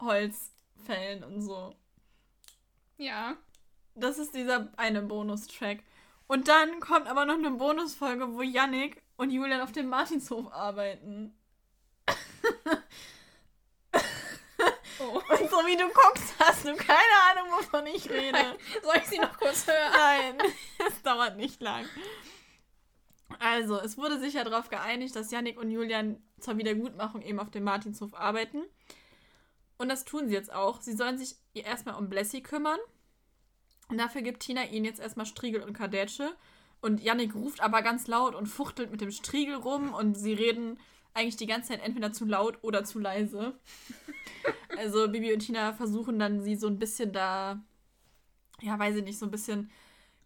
Holzfällen 0.00 1.24
und 1.24 1.42
so. 1.42 1.74
Ja. 2.98 3.36
Das 3.94 4.18
ist 4.18 4.34
dieser 4.34 4.72
eine 4.76 5.02
Bonustrack. 5.02 5.78
Und 6.30 6.46
dann 6.46 6.78
kommt 6.78 7.08
aber 7.08 7.24
noch 7.24 7.34
eine 7.34 7.50
Bonusfolge, 7.50 8.32
wo 8.34 8.42
Yannick 8.42 9.02
und 9.16 9.32
Julian 9.32 9.62
auf 9.62 9.72
dem 9.72 9.88
Martinshof 9.88 10.52
arbeiten. 10.52 11.36
Oh. 15.00 15.14
Und 15.14 15.50
so 15.50 15.56
wie 15.66 15.76
du 15.76 15.88
guckst, 15.88 16.34
hast 16.38 16.66
du 16.66 16.76
keine 16.76 17.16
Ahnung, 17.30 17.50
wovon 17.52 17.86
ich 17.86 18.08
rede. 18.08 18.56
Soll 18.82 18.96
ich 18.98 19.06
sie 19.06 19.18
noch 19.18 19.36
kurz 19.38 19.66
hören? 19.66 19.92
Nein, 19.92 20.38
es 20.86 21.02
dauert 21.02 21.36
nicht 21.36 21.60
lang. 21.62 21.86
Also, 23.40 23.80
es 23.80 23.96
wurde 23.96 24.20
sich 24.20 24.34
ja 24.34 24.44
darauf 24.44 24.68
geeinigt, 24.68 25.16
dass 25.16 25.32
Yannick 25.32 25.58
und 25.58 25.70
Julian 25.70 26.22
zur 26.38 26.58
Wiedergutmachung 26.58 27.22
eben 27.22 27.40
auf 27.40 27.50
dem 27.50 27.64
Martinshof 27.64 28.14
arbeiten. 28.14 28.62
Und 29.78 29.88
das 29.88 30.04
tun 30.04 30.28
sie 30.28 30.34
jetzt 30.34 30.52
auch. 30.52 30.80
Sie 30.80 30.94
sollen 30.94 31.18
sich 31.18 31.34
erstmal 31.54 31.96
um 31.96 32.08
Blessy 32.08 32.42
kümmern. 32.42 32.78
Und 33.90 33.98
dafür 33.98 34.22
gibt 34.22 34.40
Tina 34.40 34.64
ihnen 34.66 34.84
jetzt 34.84 35.00
erstmal 35.00 35.26
Striegel 35.26 35.62
und 35.62 35.72
Kadetsche. 35.72 36.34
Und 36.80 37.02
Yannick 37.02 37.34
ruft 37.34 37.60
aber 37.60 37.82
ganz 37.82 38.06
laut 38.06 38.34
und 38.34 38.46
fuchtelt 38.46 38.90
mit 38.90 39.00
dem 39.00 39.10
Striegel 39.10 39.56
rum 39.56 39.92
und 39.92 40.14
sie 40.14 40.32
reden 40.32 40.78
eigentlich 41.12 41.36
die 41.36 41.46
ganze 41.46 41.70
Zeit 41.70 41.82
entweder 41.82 42.12
zu 42.12 42.24
laut 42.24 42.58
oder 42.62 42.84
zu 42.84 42.98
leise. 42.98 43.58
Also 44.78 45.08
Bibi 45.08 45.34
und 45.34 45.40
Tina 45.40 45.74
versuchen 45.74 46.18
dann 46.18 46.40
sie 46.40 46.54
so 46.54 46.66
ein 46.66 46.78
bisschen 46.78 47.12
da, 47.12 47.60
ja, 48.62 48.78
weiß 48.78 48.96
ich 48.96 49.04
nicht, 49.04 49.18
so 49.18 49.26
ein 49.26 49.30
bisschen 49.30 49.70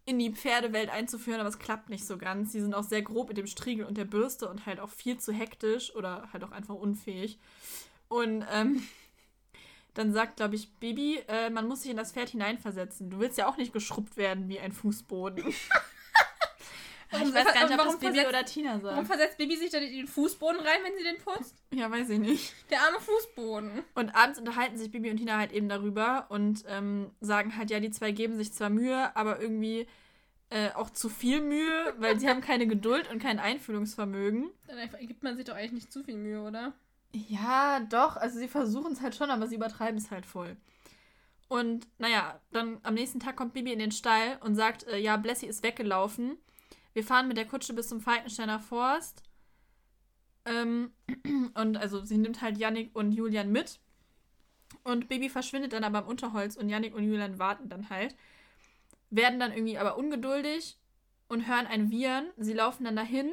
in 0.05 0.19
die 0.19 0.31
Pferdewelt 0.31 0.89
einzuführen, 0.89 1.39
aber 1.39 1.49
es 1.49 1.59
klappt 1.59 1.89
nicht 1.89 2.05
so 2.05 2.17
ganz. 2.17 2.51
Sie 2.51 2.61
sind 2.61 2.73
auch 2.73 2.83
sehr 2.83 3.01
grob 3.01 3.27
mit 3.27 3.37
dem 3.37 3.47
Striegel 3.47 3.85
und 3.85 3.97
der 3.97 4.05
Bürste 4.05 4.47
und 4.47 4.65
halt 4.65 4.79
auch 4.79 4.91
viel 4.91 5.17
zu 5.17 5.33
hektisch 5.33 5.93
oder 5.95 6.29
halt 6.31 6.43
auch 6.43 6.51
einfach 6.51 6.75
unfähig. 6.75 7.39
Und 8.07 8.45
ähm, 8.51 8.83
dann 9.95 10.13
sagt, 10.13 10.37
glaube 10.37 10.55
ich, 10.55 10.71
Bibi, 10.75 11.19
äh, 11.27 11.49
man 11.49 11.67
muss 11.67 11.81
sich 11.81 11.91
in 11.91 11.97
das 11.97 12.11
Pferd 12.11 12.29
hineinversetzen. 12.29 13.09
Du 13.09 13.19
willst 13.19 13.37
ja 13.37 13.47
auch 13.47 13.57
nicht 13.57 13.73
geschrubbt 13.73 14.15
werden 14.17 14.47
wie 14.47 14.59
ein 14.59 14.71
Fußboden. 14.71 15.43
Warum- 17.11 17.29
ich 17.29 17.33
weiß 17.35 17.45
gar 17.53 17.63
nicht, 17.63 17.71
ob 17.73 17.77
warum 17.77 17.91
das 17.93 17.99
Bibi 17.99 18.27
oder 18.27 18.45
Tina 18.45 18.79
Warum 18.81 19.05
sagt. 19.05 19.07
versetzt 19.07 19.37
Bibi 19.37 19.55
sich 19.55 19.69
dann 19.71 19.83
in 19.83 19.93
den 19.93 20.07
Fußboden 20.07 20.59
rein, 20.59 20.79
wenn 20.83 20.97
sie 20.97 21.03
den 21.03 21.17
putzt? 21.17 21.55
Ja, 21.73 21.89
weiß 21.89 22.09
ich 22.09 22.19
nicht. 22.19 22.53
Der 22.69 22.81
arme 22.81 22.99
Fußboden. 22.99 23.83
Und 23.93 24.15
abends 24.15 24.39
unterhalten 24.39 24.77
sich 24.77 24.91
Bibi 24.91 25.11
und 25.11 25.17
Tina 25.17 25.37
halt 25.37 25.51
eben 25.51 25.69
darüber 25.69 26.25
und 26.29 26.63
ähm, 26.67 27.11
sagen 27.21 27.55
halt, 27.57 27.69
ja, 27.69 27.79
die 27.79 27.91
zwei 27.91 28.11
geben 28.11 28.35
sich 28.37 28.53
zwar 28.53 28.69
Mühe, 28.69 29.15
aber 29.15 29.39
irgendwie 29.39 29.87
äh, 30.49 30.71
auch 30.71 30.89
zu 30.89 31.09
viel 31.09 31.41
Mühe, 31.41 31.93
weil 31.97 32.19
sie 32.19 32.27
haben 32.27 32.41
keine 32.41 32.67
Geduld 32.67 33.09
und 33.11 33.19
kein 33.21 33.39
Einfühlungsvermögen. 33.39 34.49
Dann 34.67 35.07
gibt 35.07 35.23
man 35.23 35.37
sich 35.37 35.45
doch 35.45 35.55
eigentlich 35.55 35.71
nicht 35.73 35.93
zu 35.93 36.03
viel 36.03 36.17
Mühe, 36.17 36.41
oder? 36.41 36.73
Ja, 37.15 37.79
doch, 37.79 38.17
also 38.17 38.37
sie 38.39 38.49
versuchen 38.49 38.91
es 38.91 39.01
halt 39.01 39.15
schon, 39.15 39.29
aber 39.29 39.47
sie 39.47 39.55
übertreiben 39.55 39.97
es 39.97 40.11
halt 40.11 40.25
voll. 40.25 40.57
Und 41.47 41.87
naja, 41.97 42.41
dann 42.51 42.79
am 42.83 42.95
nächsten 42.95 43.21
Tag 43.21 43.37
kommt 43.37 43.53
Bibi 43.53 43.71
in 43.71 43.79
den 43.79 43.93
Stall 43.93 44.37
und 44.41 44.55
sagt, 44.55 44.83
äh, 44.87 44.97
ja, 44.97 45.15
Blessy 45.15 45.45
ist 45.45 45.63
weggelaufen. 45.63 46.37
Wir 46.93 47.05
fahren 47.05 47.29
mit 47.29 47.37
der 47.37 47.45
Kutsche 47.45 47.73
bis 47.73 47.87
zum 47.87 48.01
Falkensteiner 48.01 48.59
Forst. 48.59 49.23
Ähm, 50.43 50.91
und 51.53 51.77
also 51.77 52.03
sie 52.03 52.17
nimmt 52.17 52.41
halt 52.41 52.57
Yannick 52.57 52.93
und 52.93 53.13
Julian 53.13 53.49
mit. 53.49 53.79
Und 54.83 55.07
Bibi 55.07 55.29
verschwindet 55.29 55.71
dann 55.71 55.85
aber 55.85 55.99
im 55.99 56.07
Unterholz 56.07 56.57
und 56.57 56.67
Yannick 56.67 56.95
und 56.95 57.05
Julian 57.05 57.39
warten 57.39 57.69
dann 57.69 57.89
halt. 57.89 58.13
Werden 59.09 59.39
dann 59.39 59.53
irgendwie 59.53 59.77
aber 59.77 59.97
ungeduldig 59.97 60.77
und 61.29 61.47
hören 61.47 61.67
ein 61.67 61.91
Wiehern. 61.91 62.27
Sie 62.35 62.53
laufen 62.53 62.83
dann 62.83 62.97
dahin 62.97 63.31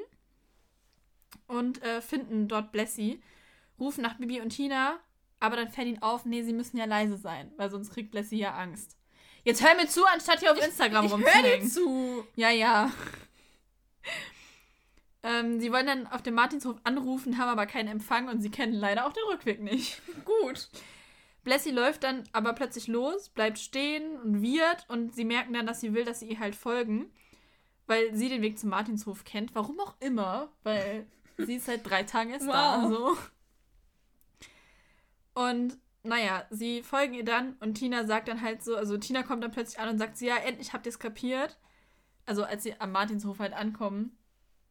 und 1.48 1.82
äh, 1.82 2.00
finden 2.00 2.46
dort 2.46 2.70
Blessy 2.70 3.20
rufen 3.78 4.02
nach 4.02 4.18
Bibi 4.18 4.40
und 4.40 4.50
Tina, 4.50 4.98
aber 5.40 5.56
dann 5.56 5.68
fällt 5.70 5.88
ihnen 5.88 6.02
auf, 6.02 6.24
nee, 6.24 6.42
sie 6.42 6.52
müssen 6.52 6.76
ja 6.76 6.84
leise 6.84 7.16
sein, 7.16 7.52
weil 7.56 7.70
sonst 7.70 7.92
kriegt 7.92 8.10
Blessy 8.10 8.36
ja 8.36 8.54
Angst. 8.54 8.96
Jetzt 9.44 9.64
hör 9.64 9.74
mir 9.74 9.88
zu, 9.88 10.04
anstatt 10.06 10.40
hier 10.40 10.52
auf 10.52 10.64
Instagram 10.64 11.04
Ich 11.04 11.10
hör 11.10 11.18
rumzuhängen. 11.18 11.60
dir 11.62 11.68
zu. 11.68 12.24
Ja, 12.36 12.50
ja. 12.50 12.92
ähm, 15.24 15.60
sie 15.60 15.72
wollen 15.72 15.86
dann 15.86 16.06
auf 16.06 16.22
dem 16.22 16.34
Martinshof 16.34 16.76
anrufen, 16.84 17.38
haben 17.38 17.48
aber 17.48 17.66
keinen 17.66 17.88
Empfang 17.88 18.28
und 18.28 18.40
sie 18.40 18.50
kennen 18.50 18.72
leider 18.72 19.06
auch 19.06 19.12
den 19.12 19.24
Rückweg 19.24 19.60
nicht. 19.60 20.00
Gut. 20.24 20.68
Blessy 21.42 21.70
läuft 21.70 22.04
dann 22.04 22.22
aber 22.32 22.52
plötzlich 22.52 22.86
los, 22.86 23.28
bleibt 23.28 23.58
stehen 23.58 24.16
und 24.20 24.42
wird 24.42 24.86
und 24.88 25.12
sie 25.14 25.24
merken 25.24 25.52
dann, 25.54 25.66
dass 25.66 25.80
sie 25.80 25.92
will, 25.92 26.04
dass 26.04 26.20
sie 26.20 26.28
ihr 26.28 26.38
halt 26.38 26.54
folgen, 26.54 27.10
weil 27.88 28.14
sie 28.14 28.28
den 28.28 28.42
Weg 28.42 28.60
zum 28.60 28.70
Martinshof 28.70 29.24
kennt. 29.24 29.52
Warum 29.56 29.80
auch 29.80 29.96
immer, 29.98 30.52
weil 30.62 31.04
sie 31.36 31.56
ist 31.56 31.66
seit 31.66 31.88
drei 31.88 32.04
Tagen 32.04 32.30
erst 32.30 32.46
da. 32.46 32.88
Wow. 32.88 33.31
Und 35.34 35.78
naja, 36.02 36.44
sie 36.50 36.82
folgen 36.82 37.14
ihr 37.14 37.24
dann 37.24 37.54
und 37.60 37.74
Tina 37.74 38.06
sagt 38.06 38.28
dann 38.28 38.40
halt 38.40 38.62
so, 38.62 38.76
also 38.76 38.98
Tina 38.98 39.22
kommt 39.22 39.42
dann 39.44 39.52
plötzlich 39.52 39.78
an 39.78 39.88
und 39.88 39.98
sagt 39.98 40.16
sie, 40.16 40.26
ja, 40.26 40.36
endlich 40.36 40.72
habt 40.72 40.86
ihr 40.86 40.90
es 40.90 40.98
kapiert. 40.98 41.58
Also 42.26 42.44
als 42.44 42.62
sie 42.64 42.80
am 42.80 42.92
Martinshof 42.92 43.38
halt 43.38 43.52
ankommen, 43.52 44.16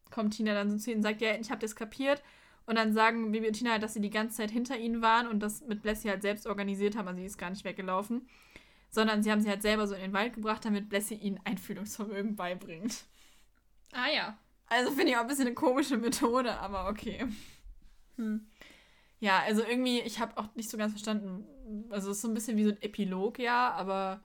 kommt 0.09 0.35
Tina 0.35 0.53
dann 0.53 0.69
so 0.69 0.77
zu 0.77 0.91
ihnen 0.91 0.99
und 0.99 1.03
sagt, 1.03 1.21
ja, 1.21 1.29
endlich 1.29 1.51
habt 1.51 1.63
ihr 1.63 1.67
es 1.67 1.75
kapiert. 1.75 2.21
Und 2.65 2.75
dann 2.75 2.93
sagen 2.93 3.31
Bibi 3.31 3.47
und 3.47 3.53
Tina 3.53 3.71
halt, 3.71 3.83
dass 3.83 3.93
sie 3.93 4.01
die 4.01 4.09
ganze 4.09 4.37
Zeit 4.37 4.51
hinter 4.51 4.77
ihnen 4.77 5.01
waren 5.01 5.27
und 5.27 5.39
das 5.39 5.61
mit 5.61 5.81
Blessy 5.81 6.09
halt 6.09 6.21
selbst 6.21 6.47
organisiert 6.47 6.95
haben, 6.95 7.07
also 7.07 7.19
sie 7.19 7.25
ist 7.25 7.37
gar 7.37 7.49
nicht 7.49 7.65
weggelaufen. 7.65 8.27
Sondern 8.89 9.23
sie 9.23 9.31
haben 9.31 9.41
sie 9.41 9.49
halt 9.49 9.61
selber 9.61 9.87
so 9.87 9.95
in 9.95 10.01
den 10.01 10.13
Wald 10.13 10.33
gebracht, 10.33 10.65
damit 10.65 10.89
Blessy 10.89 11.15
ihnen 11.15 11.39
Einfühlungsvermögen 11.45 12.35
beibringt. 12.35 13.05
Ah 13.93 14.09
ja. 14.13 14.37
Also 14.67 14.91
finde 14.91 15.11
ich 15.11 15.17
auch 15.17 15.21
ein 15.21 15.27
bisschen 15.27 15.47
eine 15.47 15.55
komische 15.55 15.97
Methode, 15.97 16.57
aber 16.59 16.87
okay. 16.87 17.25
Hm. 18.17 18.45
Ja, 19.21 19.39
also 19.45 19.63
irgendwie, 19.63 20.01
ich 20.01 20.19
habe 20.19 20.35
auch 20.37 20.47
nicht 20.55 20.69
so 20.69 20.77
ganz 20.77 20.91
verstanden. 20.93 21.45
Also 21.89 22.09
es 22.09 22.17
ist 22.17 22.21
so 22.23 22.27
ein 22.27 22.33
bisschen 22.33 22.57
wie 22.57 22.65
so 22.65 22.71
ein 22.71 22.81
Epilog, 22.81 23.37
ja, 23.39 23.71
aber 23.71 24.19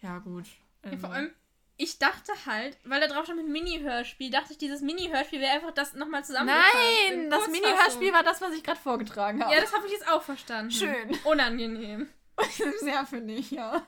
ja, 0.00 0.18
gut. 0.18 0.46
Ja, 0.84 0.90
Also, 0.90 1.06
vor 1.06 1.12
allem, 1.12 1.30
ich 1.76 1.98
dachte 1.98 2.32
halt, 2.46 2.78
weil 2.84 3.00
da 3.00 3.08
drauf 3.08 3.24
stand 3.24 3.42
mit 3.42 3.48
Mini-Hörspiel, 3.48 4.30
dachte 4.30 4.52
ich, 4.52 4.58
dieses 4.58 4.80
Mini-Hörspiel 4.80 5.38
wäre 5.40 5.52
einfach 5.52 5.72
das 5.72 5.92
nochmal 5.94 6.24
zusammengefasst. 6.24 6.74
Nein, 7.10 7.24
in 7.24 7.30
das. 7.30 7.46
Mini-Hörspiel 7.48 8.12
war 8.12 8.22
das, 8.22 8.40
was 8.40 8.54
ich 8.54 8.64
gerade 8.64 8.80
vorgetragen 8.80 9.42
habe. 9.44 9.54
Ja, 9.54 9.60
das 9.60 9.74
habe 9.74 9.86
ich 9.86 9.92
jetzt 9.92 10.08
auch 10.08 10.22
verstanden. 10.22 10.70
Schön. 10.70 11.10
Unangenehm. 11.24 12.08
Sehr 12.80 13.04
finde 13.04 13.34
ich, 13.34 13.50
ja. 13.50 13.86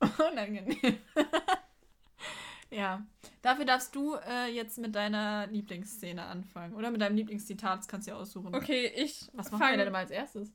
Unangenehm. 0.30 0.98
Ja. 2.70 3.04
Dafür 3.42 3.64
darfst 3.64 3.94
du 3.94 4.14
äh, 4.14 4.48
jetzt 4.52 4.78
mit 4.78 4.94
deiner 4.94 5.46
Lieblingsszene 5.48 6.22
anfangen. 6.22 6.74
Oder 6.74 6.90
mit 6.90 7.00
deinem 7.00 7.16
Lieblingszitat, 7.16 7.80
das 7.80 7.88
kannst 7.88 8.06
du 8.06 8.12
ja 8.12 8.16
aussuchen. 8.16 8.54
Okay, 8.54 8.92
ich 8.96 9.28
Was 9.32 9.50
machen 9.50 9.70
wir 9.70 9.76
denn 9.76 9.92
mal 9.92 10.00
als 10.00 10.10
erstes? 10.10 10.52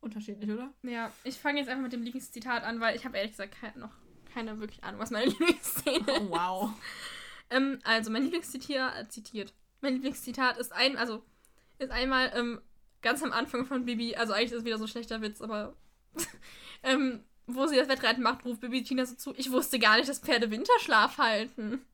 Unterschiedlich, 0.00 0.50
oder? 0.50 0.72
Ja, 0.82 1.10
ich 1.24 1.38
fange 1.38 1.58
jetzt 1.58 1.68
einfach 1.68 1.82
mit 1.82 1.92
dem 1.92 2.02
Lieblingszitat 2.02 2.62
an, 2.62 2.80
weil 2.80 2.94
ich 2.94 3.04
habe 3.04 3.16
ehrlich 3.16 3.32
gesagt 3.32 3.54
kein, 3.58 3.78
noch 3.78 3.92
keine 4.32 4.60
wirklich 4.60 4.84
Ahnung, 4.84 5.00
was 5.00 5.10
meine 5.10 5.26
Lieblingsszene 5.30 5.98
ist. 5.98 6.20
Oh, 6.20 6.30
wow. 6.30 6.70
Ähm, 7.50 7.78
also, 7.84 8.10
mein 8.10 8.24
Lieblingszitat, 8.24 9.00
äh, 9.00 9.08
zitiert. 9.08 9.54
Mein 9.80 9.94
Lieblingszitat 9.94 10.58
ist 10.58 10.72
ein, 10.72 10.96
also, 10.96 11.24
ist 11.78 11.90
einmal 11.90 12.30
ähm, 12.34 12.60
ganz 13.00 13.22
am 13.22 13.32
Anfang 13.32 13.66
von 13.66 13.84
Bibi, 13.84 14.16
also 14.16 14.32
eigentlich 14.32 14.52
ist 14.52 14.58
es 14.58 14.64
wieder 14.64 14.78
so 14.78 14.84
ein 14.84 14.88
schlechter 14.88 15.20
Witz, 15.22 15.40
aber 15.40 15.76
ähm, 16.82 17.24
wo 17.46 17.66
sie 17.66 17.76
das 17.76 17.88
Wettreiten 17.88 18.22
macht, 18.22 18.44
ruft 18.44 18.60
Bibi 18.60 18.82
Tina 18.82 19.04
so 19.04 19.14
zu, 19.16 19.34
ich 19.36 19.50
wusste 19.52 19.78
gar 19.78 19.96
nicht, 19.96 20.08
dass 20.08 20.18
Pferde 20.20 20.50
Winterschlaf 20.50 21.18
halten. 21.18 21.84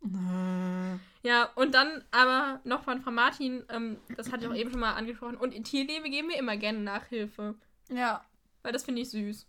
Ja, 1.23 1.51
und 1.57 1.75
dann 1.75 2.05
aber 2.13 2.61
noch 2.65 2.85
von 2.85 3.03
Frau 3.03 3.11
Martin, 3.11 3.65
ähm, 3.69 3.97
das 4.17 4.31
hatte 4.33 4.45
ich 4.45 4.51
auch 4.51 4.55
eben 4.55 4.71
schon 4.71 4.81
mal 4.81 4.95
angesprochen, 4.95 5.37
und 5.37 5.53
in 5.55 5.65
Tierliebe 5.65 6.09
geben 6.09 6.29
wir 6.29 6.39
immer 6.39 6.57
gerne 6.57 6.79
Nachhilfe, 6.79 7.57
Ja. 7.89 8.25
weil 8.63 8.73
das 8.73 8.85
finde 8.85 9.03
ich 9.03 9.11
süß. 9.11 9.47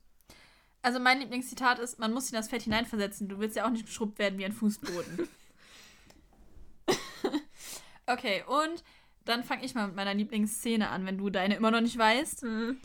Also 0.81 0.99
mein 0.99 1.19
Lieblingszitat 1.19 1.77
ist, 1.79 1.99
man 1.99 2.11
muss 2.11 2.23
sich 2.25 2.33
in 2.33 2.37
das 2.37 2.49
Fett 2.49 2.63
hineinversetzen. 2.63 3.29
Du 3.29 3.37
willst 3.37 3.55
ja 3.55 3.65
auch 3.65 3.69
nicht 3.69 3.85
geschrubbt 3.85 4.17
werden 4.17 4.39
wie 4.39 4.45
ein 4.45 4.51
Fußboden. 4.51 5.27
okay, 8.07 8.43
und 8.47 8.83
dann 9.25 9.43
fange 9.43 9.63
ich 9.63 9.75
mal 9.75 9.85
mit 9.87 9.95
meiner 9.95 10.15
Lieblingsszene 10.15 10.89
an, 10.89 11.05
wenn 11.05 11.19
du 11.19 11.29
deine 11.29 11.55
immer 11.55 11.69
noch 11.71 11.81
nicht 11.81 11.97
weißt. 11.97 12.41
Hm. 12.41 12.79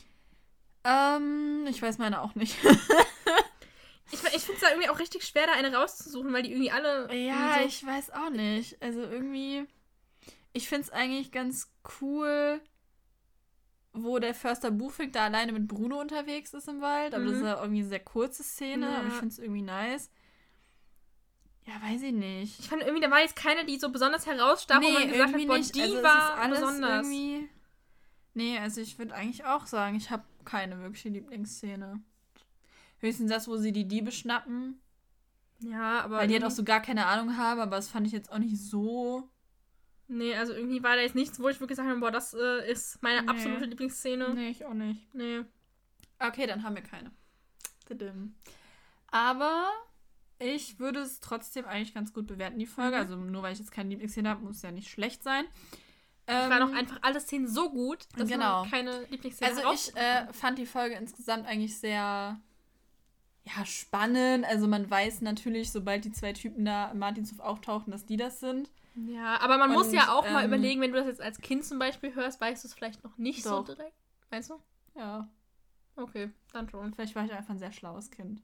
Ähm, 0.87 1.67
ich 1.69 1.83
weiß 1.83 1.99
meine 1.99 2.21
auch 2.23 2.35
nicht. 2.35 2.57
Ich, 4.13 4.23
ich 4.23 4.43
finde 4.45 4.55
es 4.55 4.61
da 4.61 4.69
irgendwie 4.71 4.89
auch 4.89 5.01
richtig 5.01 5.25
schwer, 5.25 5.47
da 5.49 5.55
eine 5.55 5.75
rauszusuchen, 5.75 6.33
weil 6.33 6.45
die 6.45 6.53
irgendwie 6.53 6.71
alle. 6.71 7.13
ja, 7.13 7.57
irgendwie 7.57 7.67
ich 7.67 7.85
weiß 7.85 8.11
auch 8.13 8.31
nicht. 8.31 8.81
Also 8.81 9.01
irgendwie, 9.01 9.67
ich 10.53 10.69
finde 10.69 10.83
es 10.85 10.91
eigentlich 10.91 11.33
ganz 11.33 11.73
cool, 12.01 12.61
wo 13.93 14.21
der 14.21 14.33
Förster 14.33 14.71
Buchfink 14.71 15.13
da 15.13 15.25
alleine 15.25 15.51
mit 15.53 15.67
Bruno 15.67 16.01
unterwegs 16.01 16.55
ist 16.55 16.69
im 16.69 16.81
Wald. 16.81 17.15
Aber 17.17 17.25
das 17.25 17.35
ist 17.35 17.41
Mhm. 17.41 17.47
ja 17.49 17.61
irgendwie 17.61 17.81
eine 17.81 17.89
sehr 17.89 17.99
kurze 18.05 18.45
Szene, 18.45 18.87
aber 18.97 19.09
ich 19.09 19.13
Ja. 19.15 19.19
finde 19.19 19.33
es 19.33 19.39
irgendwie 19.41 19.63
nice. 19.63 20.09
Ja, 21.67 21.73
weiß 21.83 22.03
ich 22.03 22.13
nicht. 22.13 22.61
Ich 22.61 22.69
fand 22.69 22.83
irgendwie, 22.83 23.03
da 23.03 23.11
war 23.11 23.21
jetzt 23.23 23.35
keine, 23.35 23.65
die 23.65 23.77
so 23.81 23.91
besonders 23.91 24.25
herausstach, 24.25 24.81
wo 24.81 24.89
man 24.89 25.09
gesagt 25.09 25.35
hat, 25.35 25.47
boah, 25.49 25.59
die 25.59 25.81
Also, 25.83 26.03
war 26.05 26.49
besonders. 26.49 27.07
Irgendwie... 27.09 27.36
Nee, 28.37 28.59
also 28.59 28.83
ich 28.83 28.99
würde 28.99 29.15
eigentlich 29.15 29.47
auch 29.47 29.65
sagen, 29.65 29.97
ich 29.97 30.11
habe 30.11 30.23
keine 30.45 30.79
wirkliche 30.83 31.09
Lieblingsszene. 31.09 32.03
Höchstens 32.99 33.31
das, 33.31 33.49
wo 33.49 33.57
sie 33.57 33.73
die 33.73 33.89
Diebe 33.89 34.13
schnappen. 34.13 34.79
Ja, 35.61 36.03
aber. 36.03 36.19
Weil 36.19 36.29
die 36.29 36.35
halt 36.35 36.45
auch 36.45 36.51
so 36.51 36.63
gar 36.63 36.83
keine 36.83 37.07
Ahnung 37.07 37.39
haben, 37.39 37.61
aber 37.61 37.77
das 37.77 37.89
fand 37.89 38.07
ich 38.07 38.13
jetzt 38.13 38.31
auch 38.31 38.39
nicht 38.39 38.59
so. 38.59 39.27
Nee, 40.09 40.37
also 40.37 40.53
irgendwie 40.53 40.83
war 40.83 40.97
da 40.97 41.01
jetzt 41.01 41.15
nichts, 41.15 41.41
wo 41.41 41.49
ich 41.49 41.61
wirklich 41.61 41.79
sagen 41.79 41.89
habe, 41.89 42.01
boah, 42.01 42.11
das 42.11 42.35
äh, 42.35 42.71
ist 42.71 43.03
meine 43.03 43.23
Nee. 43.23 43.29
absolute 43.29 43.65
Lieblingsszene. 43.65 44.35
Nee, 44.35 44.51
ich 44.51 44.67
auch 44.67 44.75
nicht. 44.75 45.15
Nee. 45.15 45.41
Okay, 46.19 46.47
dann 46.47 46.63
haben 46.63 46.77
wir 46.77 46.83
keine. 46.83 47.13
Aber 49.07 49.71
ich 50.39 50.79
würde 50.79 51.01
es 51.01 51.21
trotzdem 51.21 51.65
eigentlich 51.65 51.95
ganz 51.95 52.13
gut 52.13 52.27
bewerten, 52.27 52.59
die 52.59 52.67
Folge. 52.67 52.97
Mhm. 52.97 53.03
Also 53.03 53.17
nur 53.17 53.43
weil 53.43 53.55
ich 53.55 53.61
jetzt 53.61 53.73
keine 53.73 53.89
Lieblingsszene 53.89 54.29
habe, 54.29 54.45
muss 54.45 54.57
es 54.57 54.63
ja 54.63 54.73
nicht 54.73 54.91
schlecht 54.91 55.23
sein. 55.23 55.47
Es 56.27 56.35
Ähm, 56.35 56.51
waren 56.51 56.63
auch 56.63 56.77
einfach 56.77 56.99
alle 57.03 57.21
Szenen 57.21 57.47
so 57.47 57.71
gut, 57.71 58.09
dass 58.17 58.29
genau. 58.29 58.63
man 58.63 58.71
keine 58.71 59.05
Lieblingsszene 59.11 59.51
Also 59.51 59.73
ich 59.73 59.97
äh, 59.97 60.33
fand 60.33 60.59
die 60.59 60.67
Folge 60.67 60.97
insgesamt 60.97 61.47
eigentlich 61.47 61.79
sehr 61.79 62.41
ja, 63.45 63.65
spannend. 63.65 64.45
Also 64.45 64.67
man 64.67 64.91
weiß 64.91 65.21
natürlich, 65.21 65.71
sobald 65.71 66.05
die 66.05 66.13
zwei 66.13 66.33
Typen 66.33 66.65
da 66.65 66.91
im 66.91 66.99
Martinshof 66.99 67.39
auftauchen, 67.41 67.93
dass 67.93 68.05
die 68.05 68.17
das 68.17 68.41
sind. 68.41 68.71
Ja, 68.97 69.41
aber 69.41 69.59
man 69.59 69.73
muss 69.73 69.89
Und, 69.89 69.95
ja 69.95 70.13
auch 70.13 70.29
mal 70.29 70.43
ähm, 70.43 70.49
überlegen, 70.49 70.81
wenn 70.81 70.91
du 70.91 70.99
das 70.99 71.07
jetzt 71.07 71.21
als 71.21 71.39
Kind 71.41 71.65
zum 71.65 71.79
Beispiel 71.79 72.15
hörst, 72.15 72.41
weißt 72.41 72.65
du 72.65 72.69
es 72.69 72.75
vielleicht 72.75 73.05
noch 73.05 73.17
nicht 73.19 73.45
Doch. 73.45 73.67
so 73.67 73.75
direkt. 73.75 73.95
Meinst 74.31 74.51
du? 74.51 74.55
Ja. 74.97 75.29
Okay, 75.97 76.31
dann 76.53 76.69
schon. 76.69 76.93
Vielleicht 76.95 77.15
war 77.15 77.25
ich 77.25 77.33
einfach 77.33 77.51
ein 77.51 77.59
sehr 77.59 77.73
schlaues 77.73 78.11
Kind. 78.11 78.43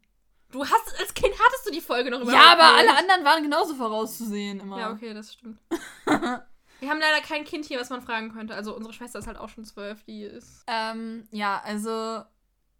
Du 0.51 0.62
hast, 0.62 1.01
als 1.01 1.14
Kind 1.14 1.33
hattest 1.33 1.66
du 1.66 1.72
die 1.72 1.80
Folge 1.80 2.11
noch 2.11 2.20
überhaupt 2.20 2.39
Ja, 2.39 2.53
aber 2.53 2.76
alle 2.76 2.97
anderen 2.97 3.24
waren 3.24 3.43
genauso 3.43 3.74
vorauszusehen 3.74 4.61
immer. 4.61 4.78
Ja, 4.78 4.93
okay, 4.93 5.14
das 5.14 5.33
stimmt. 5.33 5.59
Wir 6.83 6.91
haben 6.91 6.99
leider 6.99 7.24
kein 7.24 7.45
Kind 7.45 7.64
hier, 7.64 7.78
was 7.78 7.91
man 7.91 8.03
fragen 8.03 8.33
könnte. 8.33 8.57
Also 8.57 8.74
unsere 8.74 8.93
Schwester 8.93 9.20
ist 9.20 9.28
halt 9.28 9.37
auch 9.37 9.49
schon 9.49 9.64
zwölf, 9.64 10.03
die 10.03 10.24
ist. 10.24 10.64
Ähm, 10.66 11.28
ja, 11.30 11.62
also 11.64 12.24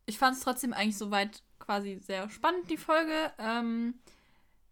ich 0.07 0.19
fand 0.19 0.37
es 0.37 0.43
trotzdem 0.43 0.73
eigentlich 0.73 0.99
soweit 0.99 1.45
quasi 1.61 2.01
sehr 2.03 2.29
spannend, 2.29 2.69
die 2.69 2.79
Folge. 2.79 3.33
Ähm, 3.39 3.95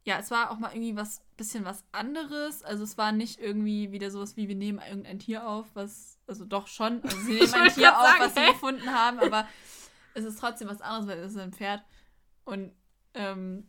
ja, 0.02 0.18
es 0.18 0.32
war 0.32 0.50
auch 0.50 0.58
mal 0.58 0.72
irgendwie 0.72 0.96
was 0.96 1.22
bisschen 1.36 1.64
was 1.64 1.84
anderes. 1.92 2.64
Also 2.64 2.82
es 2.82 2.98
war 2.98 3.12
nicht 3.12 3.38
irgendwie 3.38 3.92
wieder 3.92 4.10
sowas 4.10 4.36
wie 4.36 4.48
wir 4.48 4.56
nehmen 4.56 4.80
irgendein 4.80 5.20
Tier 5.20 5.46
auf, 5.46 5.66
was, 5.74 6.18
also 6.26 6.44
doch 6.44 6.66
schon, 6.66 7.00
also 7.04 7.16
sie 7.18 7.34
nehmen 7.40 7.54
ein 7.54 7.72
Tier 7.72 7.96
auf, 7.96 8.04
sagen, 8.04 8.20
was 8.24 8.34
sie 8.34 8.40
hä? 8.40 8.50
gefunden 8.50 8.92
haben, 8.92 9.20
aber 9.20 9.46
es 10.14 10.24
ist 10.24 10.40
trotzdem 10.40 10.66
was 10.66 10.82
anderes, 10.82 11.06
weil 11.06 11.18
es 11.20 11.30
ist 11.34 11.38
ein 11.38 11.52
Pferd. 11.52 11.84
Und 12.44 12.72
ähm, 13.14 13.68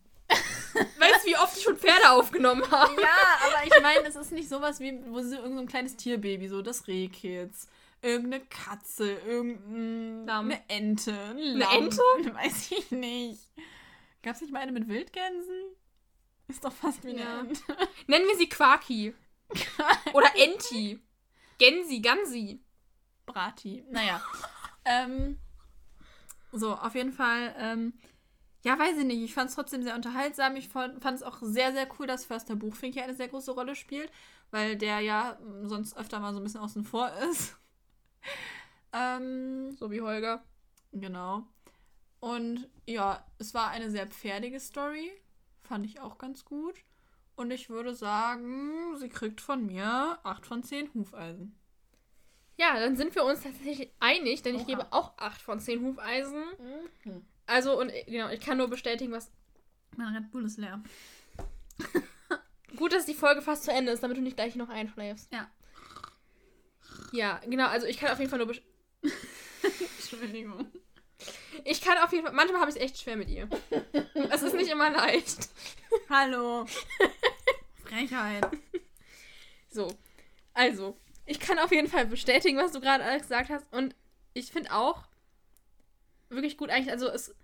Weißt 0.74 1.24
du, 1.26 1.30
wie 1.30 1.38
oft 1.38 1.58
ich 1.58 1.64
schon 1.64 1.78
Pferde 1.78 2.10
aufgenommen 2.12 2.64
habe? 2.70 3.02
ja, 3.02 3.08
aber 3.46 3.66
ich 3.66 3.82
meine, 3.82 4.08
es 4.08 4.16
ist 4.16 4.32
nicht 4.32 4.50
sowas 4.50 4.80
wie, 4.80 5.00
wo 5.08 5.20
sie 5.22 5.36
irgendein 5.36 5.54
so 5.56 5.60
ein 5.62 5.68
kleines 5.68 5.96
Tierbaby, 5.96 6.48
so 6.48 6.62
das 6.62 6.88
Rehkitz, 6.88 7.68
irgendeine 8.02 8.44
Katze, 8.46 9.14
irgendeine 9.14 10.34
eine 10.34 10.70
Ente, 10.70 11.12
ein 11.14 11.38
Eine 11.38 11.54
Lamm, 11.56 11.84
Ente? 11.86 12.02
Weiß 12.34 12.72
ich 12.72 12.92
nicht. 12.92 13.42
Gab 14.24 14.36
es 14.36 14.42
nicht 14.42 14.54
mal 14.54 14.60
eine 14.60 14.72
mit 14.72 14.88
Wildgänsen? 14.88 15.64
Ist 16.48 16.64
doch 16.64 16.74
fast 16.74 17.04
wie 17.04 17.10
eine 17.12 17.22
Ja. 17.22 17.40
Ente. 17.42 17.62
Nennen 18.08 18.28
wir 18.28 18.38
sie 18.38 18.50
Quaki. 18.50 19.14
Oder 20.14 20.36
Enti. 20.36 21.00
Gensi, 21.58 22.00
Gansi. 22.00 22.60
Brati. 23.26 23.84
Naja. 23.90 24.22
ähm, 24.86 25.38
so, 26.52 26.74
auf 26.74 26.96
jeden 26.96 27.14
Fall. 27.14 27.56
Ähm, 27.58 27.94
ja, 28.64 28.78
weiß 28.78 28.98
ich 28.98 29.06
nicht. 29.06 29.22
Ich 29.24 29.34
fand 29.34 29.50
es 29.50 29.56
trotzdem 29.56 29.84
sehr 29.84 29.96
unterhaltsam. 29.96 30.56
Ich 30.56 30.70
fand 30.70 31.04
es 31.06 31.24
auch 31.24 31.40
sehr, 31.42 31.72
sehr 31.74 31.88
cool, 32.00 32.08
dass 32.08 32.26
Förster 32.26 32.56
Buchfink 32.56 32.94
hier 32.94 33.04
eine 33.04 33.16
sehr 33.16 33.28
große 33.28 33.52
Rolle 33.52 33.76
spielt, 33.76 34.12
weil 34.52 34.76
der 34.78 35.00
ja 35.00 35.38
mm, 35.42 35.68
sonst 35.68 35.98
öfter 35.98 36.20
mal 36.20 36.34
so 36.34 36.40
ein 36.40 36.44
bisschen 36.44 36.62
außen 36.62 36.84
vor 36.84 37.12
ist. 37.32 37.58
ähm, 38.94 39.76
So 39.78 39.92
wie 39.92 40.02
Holger. 40.02 40.44
genau. 40.92 41.44
Und 42.20 42.70
ja, 42.86 43.26
es 43.40 43.54
war 43.56 43.70
eine 43.70 43.90
sehr 43.90 44.06
pferdige 44.08 44.60
Story. 44.60 45.10
Fand 45.64 45.86
ich 45.86 46.00
auch 46.00 46.18
ganz 46.20 46.46
gut. 46.46 46.76
Und 47.36 47.50
ich 47.50 47.70
würde 47.70 47.96
sagen, 47.96 48.96
sie 48.98 49.10
kriegt 49.10 49.42
von 49.42 49.66
mir 49.66 50.20
8 50.24 50.46
von 50.46 50.62
10 50.62 50.94
Hufeisen. 50.94 51.58
Ja, 52.58 52.80
dann 52.80 52.96
sind 52.96 53.16
wir 53.16 53.24
uns 53.24 53.42
tatsächlich 53.42 53.92
einig, 54.00 54.44
denn 54.44 54.54
ich 54.56 54.62
Oha. 54.64 54.68
gebe 54.68 54.94
auch 54.94 55.18
8 55.18 55.42
von 55.42 55.60
10 55.60 55.82
Hufeisen. 55.82 56.44
Mhm. 56.60 57.26
Also, 57.48 57.80
und 57.80 57.92
genau, 58.08 58.30
ich 58.30 58.40
kann 58.40 58.58
nur 58.58 58.70
bestätigen, 58.70 59.12
was. 59.12 59.32
Mein 59.98 60.16
Red 60.16 60.32
Bull 60.32 60.46
ist 60.46 60.58
leer. 60.58 60.82
Gut, 62.78 62.94
dass 62.94 63.06
die 63.06 63.14
Folge 63.14 63.42
fast 63.42 63.64
zu 63.66 63.72
Ende 63.72 63.92
ist, 63.92 64.02
damit 64.04 64.18
du 64.18 64.22
nicht 64.22 64.38
gleich 64.38 64.56
noch 64.56 64.70
einschläfst. 64.70 65.32
Ja. 65.34 65.50
Ja, 67.12 67.42
genau, 67.46 67.68
also 67.68 67.88
ich 67.88 67.98
kann 67.98 68.10
auf 68.12 68.20
jeden 68.20 68.30
Fall 68.30 68.40
nur. 68.40 68.48
best- 68.48 68.62
Entschuldigung. 70.00 70.72
Ich 71.66 71.82
kann 71.82 71.98
auf 72.00 72.12
jeden 72.14 72.26
Fall. 72.26 72.34
Manchmal 72.34 72.62
habe 72.62 72.72
ich 72.72 72.78
es 72.78 72.82
echt 72.82 72.98
schwer 73.00 73.18
mit 73.18 73.30
ihr. 73.30 73.50
es 74.30 74.42
ist 74.42 74.56
nicht 74.56 74.70
immer 74.72 74.90
leicht. 74.90 75.50
Hallo. 76.10 76.66
Frechheit. 77.84 78.48
So. 79.70 79.94
Also, 80.54 80.98
ich 81.26 81.40
kann 81.40 81.60
auf 81.60 81.72
jeden 81.72 81.88
Fall 81.90 82.06
bestätigen, 82.06 82.58
was 82.58 82.72
du 82.72 82.80
gerade 82.80 83.04
alles 83.04 83.24
gesagt 83.24 83.50
hast. 83.50 83.66
Und 83.74 83.94
ich 84.34 84.52
finde 84.52 84.72
auch 84.74 85.04
wirklich 86.32 86.58
gut 86.58 86.70
eigentlich, 86.70 86.92
also 86.92 87.08
es 87.08 87.36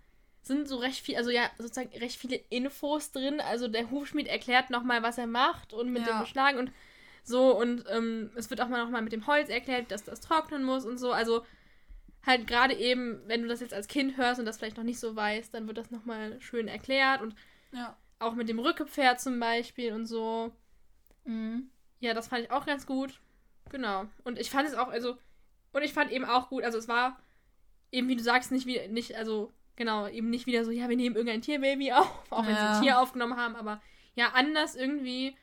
sind 0.42 0.66
so 0.68 0.76
recht 0.76 1.00
viel, 1.04 1.16
also 1.16 1.30
ja, 1.30 1.50
sozusagen 1.58 1.90
recht 1.98 2.18
viele 2.18 2.36
Infos 2.48 3.12
drin. 3.12 3.40
Also 3.40 3.68
der 3.68 3.90
Hufschmied 3.90 4.26
erklärt 4.26 4.70
nochmal, 4.70 5.02
was 5.02 5.18
er 5.18 5.26
macht 5.26 5.72
und 5.72 5.92
mit 5.92 6.06
Ja. 6.06 6.12
dem 6.12 6.20
Beschlagen 6.20 6.58
und 6.58 6.72
so. 7.22 7.56
Und 7.58 7.84
ähm, 7.90 8.30
es 8.34 8.48
wird 8.50 8.60
auch 8.60 8.68
mal 8.68 8.82
nochmal 8.82 9.02
mit 9.02 9.12
dem 9.12 9.26
Holz 9.26 9.48
erklärt, 9.50 9.90
dass 9.90 10.04
das 10.04 10.20
trocknen 10.20 10.64
muss 10.64 10.84
und 10.86 10.96
so. 10.98 11.12
Also 11.12 11.44
halt 12.24 12.46
gerade 12.46 12.74
eben, 12.74 13.20
wenn 13.26 13.42
du 13.42 13.48
das 13.48 13.60
jetzt 13.60 13.74
als 13.74 13.88
Kind 13.88 14.16
hörst 14.16 14.40
und 14.40 14.46
das 14.46 14.58
vielleicht 14.58 14.76
noch 14.76 14.84
nicht 14.84 14.98
so 15.00 15.14
weißt, 15.14 15.52
dann 15.52 15.66
wird 15.66 15.78
das 15.78 15.90
nochmal 15.90 16.40
schön 16.40 16.68
erklärt 16.68 17.20
und 17.20 17.34
Ja. 17.72 17.96
auch 18.18 18.34
mit 18.34 18.48
dem 18.48 18.58
Rückepferd 18.58 19.20
zum 19.20 19.38
Beispiel 19.38 19.92
und 19.92 20.06
so. 20.06 20.52
Mhm. 21.24 21.70
Ja, 22.00 22.14
das 22.14 22.28
fand 22.28 22.44
ich 22.44 22.50
auch 22.50 22.64
ganz 22.64 22.86
gut. 22.86 23.20
Genau. 23.70 24.06
Und 24.24 24.38
ich 24.38 24.50
fand 24.50 24.66
es 24.68 24.74
auch, 24.74 24.88
also, 24.88 25.18
und 25.72 25.82
ich 25.82 25.92
fand 25.92 26.10
eben 26.10 26.24
auch 26.24 26.48
gut, 26.48 26.64
also 26.64 26.78
es 26.78 26.88
war 26.88 27.18
eben, 27.92 28.08
wie 28.08 28.16
du 28.16 28.22
sagst, 28.22 28.50
nicht 28.50 28.66
wie, 28.66 28.86
nicht, 28.88 29.16
also, 29.16 29.52
genau, 29.76 30.06
eben 30.08 30.30
nicht 30.30 30.46
wieder 30.46 30.64
so, 30.64 30.70
ja, 30.70 30.88
wir 30.88 30.96
nehmen 30.96 31.16
irgendein 31.16 31.42
Tierbaby 31.42 31.92
auf, 31.94 32.10
auch 32.30 32.46
wenn 32.46 32.54
sie 32.54 32.60
ein 32.60 32.82
Tier 32.82 33.00
aufgenommen 33.00 33.36
haben, 33.36 33.56
aber 33.56 33.80
ja, 34.14 34.30
anders 34.34 34.74
irgendwie, 34.74 35.36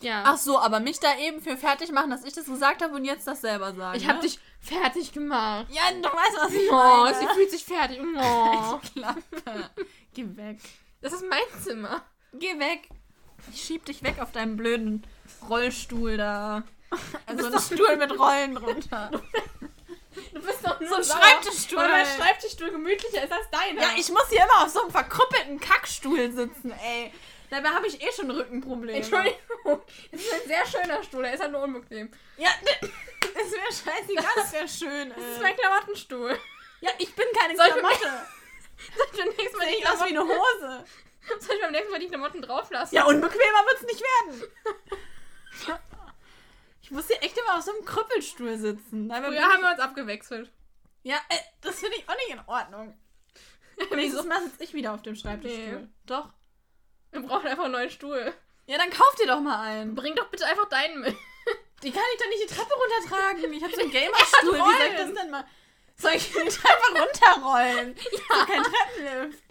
ja. 0.00 0.24
Ach 0.26 0.36
so, 0.36 0.58
aber 0.58 0.80
mich 0.80 1.00
da 1.00 1.16
eben 1.18 1.40
für 1.40 1.56
fertig 1.56 1.90
machen, 1.90 2.10
dass 2.10 2.24
ich 2.24 2.34
das 2.34 2.46
gesagt 2.46 2.82
habe 2.82 2.94
und 2.94 3.04
jetzt 3.04 3.26
das 3.26 3.40
selber 3.40 3.72
sagen. 3.72 3.98
ich 3.98 4.06
hab 4.06 4.16
ne? 4.16 4.22
dich 4.22 4.38
fertig 4.60 5.12
gemacht. 5.12 5.66
Ja, 5.70 5.90
du 5.90 6.02
weißt, 6.02 6.36
was 6.38 6.52
ich 6.52 6.70
Oh, 6.70 6.74
meine. 6.74 7.18
sie 7.18 7.26
fühlt 7.34 7.50
sich 7.50 7.64
fertig. 7.64 8.00
Oh. 8.18 8.80
Geh 10.12 10.36
weg. 10.36 10.58
Das 11.00 11.12
ist 11.12 11.24
mein 11.28 11.62
Zimmer. 11.62 12.02
Geh 12.34 12.58
weg. 12.58 12.88
Ich 13.52 13.62
schieb 13.62 13.84
dich 13.84 14.02
weg 14.02 14.20
auf 14.20 14.32
deinem 14.32 14.56
blöden 14.56 15.06
Rollstuhl 15.48 16.16
da. 16.16 16.62
Also 17.26 17.46
ein 17.46 17.58
Stuhl 17.58 17.96
mit 17.96 18.18
Rollen 18.18 18.54
drunter. 18.54 19.10
Du 20.32 20.40
bist 20.40 20.58
doch 20.64 20.80
nur 20.80 20.88
So 20.88 20.94
ein 20.96 21.02
sauer, 21.02 21.20
Schreibtischstuhl. 21.20 21.78
Weil 21.78 21.88
mein 21.88 22.06
Schreibtischstuhl 22.06 22.70
gemütlicher 22.70 23.24
ist 23.24 23.32
als 23.32 23.50
deiner. 23.50 23.82
Ja, 23.82 23.88
ich 23.96 24.08
muss 24.10 24.28
hier 24.28 24.42
immer 24.42 24.64
auf 24.64 24.68
so 24.70 24.82
einem 24.82 24.90
verkrüppelten 24.90 25.60
Kackstuhl 25.60 26.30
sitzen, 26.32 26.72
ey. 26.72 27.12
Dabei 27.50 27.68
habe 27.68 27.86
ich 27.86 28.02
eh 28.02 28.12
schon 28.12 28.30
Rückenprobleme. 28.30 28.98
Entschuldigung. 28.98 29.82
Das 30.10 30.20
ist 30.20 30.32
ein 30.32 30.48
sehr 30.48 30.66
schöner 30.66 31.02
Stuhl, 31.02 31.22
der 31.22 31.34
ist 31.34 31.40
halt 31.40 31.52
nur 31.52 31.62
unbequem. 31.62 32.10
Ja, 32.36 32.48
ist 32.80 33.50
mir 33.50 33.92
scheißegal, 33.92 34.32
dass 34.34 34.50
der 34.50 34.68
schön 34.68 35.10
Das 35.10 35.24
ist 35.24 35.42
mein 35.42 35.56
Klamottenstuhl. 35.56 36.38
Ja, 36.80 36.90
ich 36.98 37.14
bin 37.14 37.26
keine 37.38 37.54
Klamotte. 37.54 38.26
Soll 38.96 39.06
ich 39.12 39.18
beim 39.18 39.28
nächsten 39.36 39.56
Mal 39.58 39.66
die 39.66 39.74
Sieht 39.76 39.88
aus 39.88 40.00
wie 40.00 40.08
eine 40.08 40.22
Hose. 40.22 40.84
soll 41.40 41.56
ich 41.56 41.62
beim 41.62 41.72
nächsten 41.72 41.90
Mal 41.90 42.00
die 42.00 42.08
Klamotten 42.08 42.42
drauf 42.42 42.70
lassen? 42.70 42.94
Ja, 42.94 43.04
unbequemer 43.04 43.66
wird's 43.66 43.82
nicht 43.82 44.02
werden. 44.02 44.42
Ich 46.86 46.92
muss 46.92 47.08
hier 47.08 47.20
echt 47.20 47.36
immer 47.36 47.58
auf 47.58 47.64
so 47.64 47.72
einem 47.72 47.84
Krüppelstuhl 47.84 48.56
sitzen. 48.58 49.10
Früher 49.10 49.16
haben 49.16 49.34
ich- 49.34 49.60
wir 49.62 49.70
uns 49.72 49.80
abgewechselt. 49.80 50.52
Ja, 51.02 51.16
äh, 51.30 51.36
das 51.60 51.80
finde 51.80 51.96
ich 51.96 52.08
auch 52.08 52.14
nicht 52.14 52.30
in 52.30 52.40
Ordnung. 52.46 52.96
Nächstes 53.92 54.24
Mal 54.24 54.40
sitze 54.44 54.62
ich 54.62 54.72
wieder 54.72 54.94
auf 54.94 55.02
dem 55.02 55.16
Schreibtischstuhl. 55.16 55.80
Nee. 55.80 55.88
Doch. 56.06 56.28
Wir 57.10 57.22
brauchen 57.22 57.48
einfach 57.48 57.64
einen 57.64 57.72
neuen 57.72 57.90
Stuhl. 57.90 58.32
Ja, 58.66 58.78
dann 58.78 58.90
kauf 58.90 59.14
dir 59.16 59.26
doch 59.26 59.40
mal 59.40 59.60
einen. 59.60 59.96
Bring 59.96 60.14
doch 60.14 60.28
bitte 60.28 60.46
einfach 60.46 60.68
deinen 60.68 61.00
mit. 61.00 61.16
Die 61.82 61.90
kann 61.90 62.02
ich 62.14 62.22
doch 62.22 62.28
nicht 62.28 62.42
die 62.50 62.54
Treppe 62.54 62.72
runtertragen. 62.72 63.52
Ich 63.52 63.62
habe 63.64 63.74
so 63.74 63.80
einen 63.80 63.90
Gamerstuhl. 63.92 64.54
Wie 64.54 64.58
soll 64.58 64.86
ich 64.90 64.96
das 64.96 65.12
denn 65.14 65.30
mal? 65.30 65.44
Soll 65.96 66.12
ich 66.12 66.28
die 66.32 66.48
Treppe 66.48 67.00
runterrollen? 67.00 67.96
Ja. 68.30 68.46
kein 68.46 68.62
Treppenlift. 68.62 69.42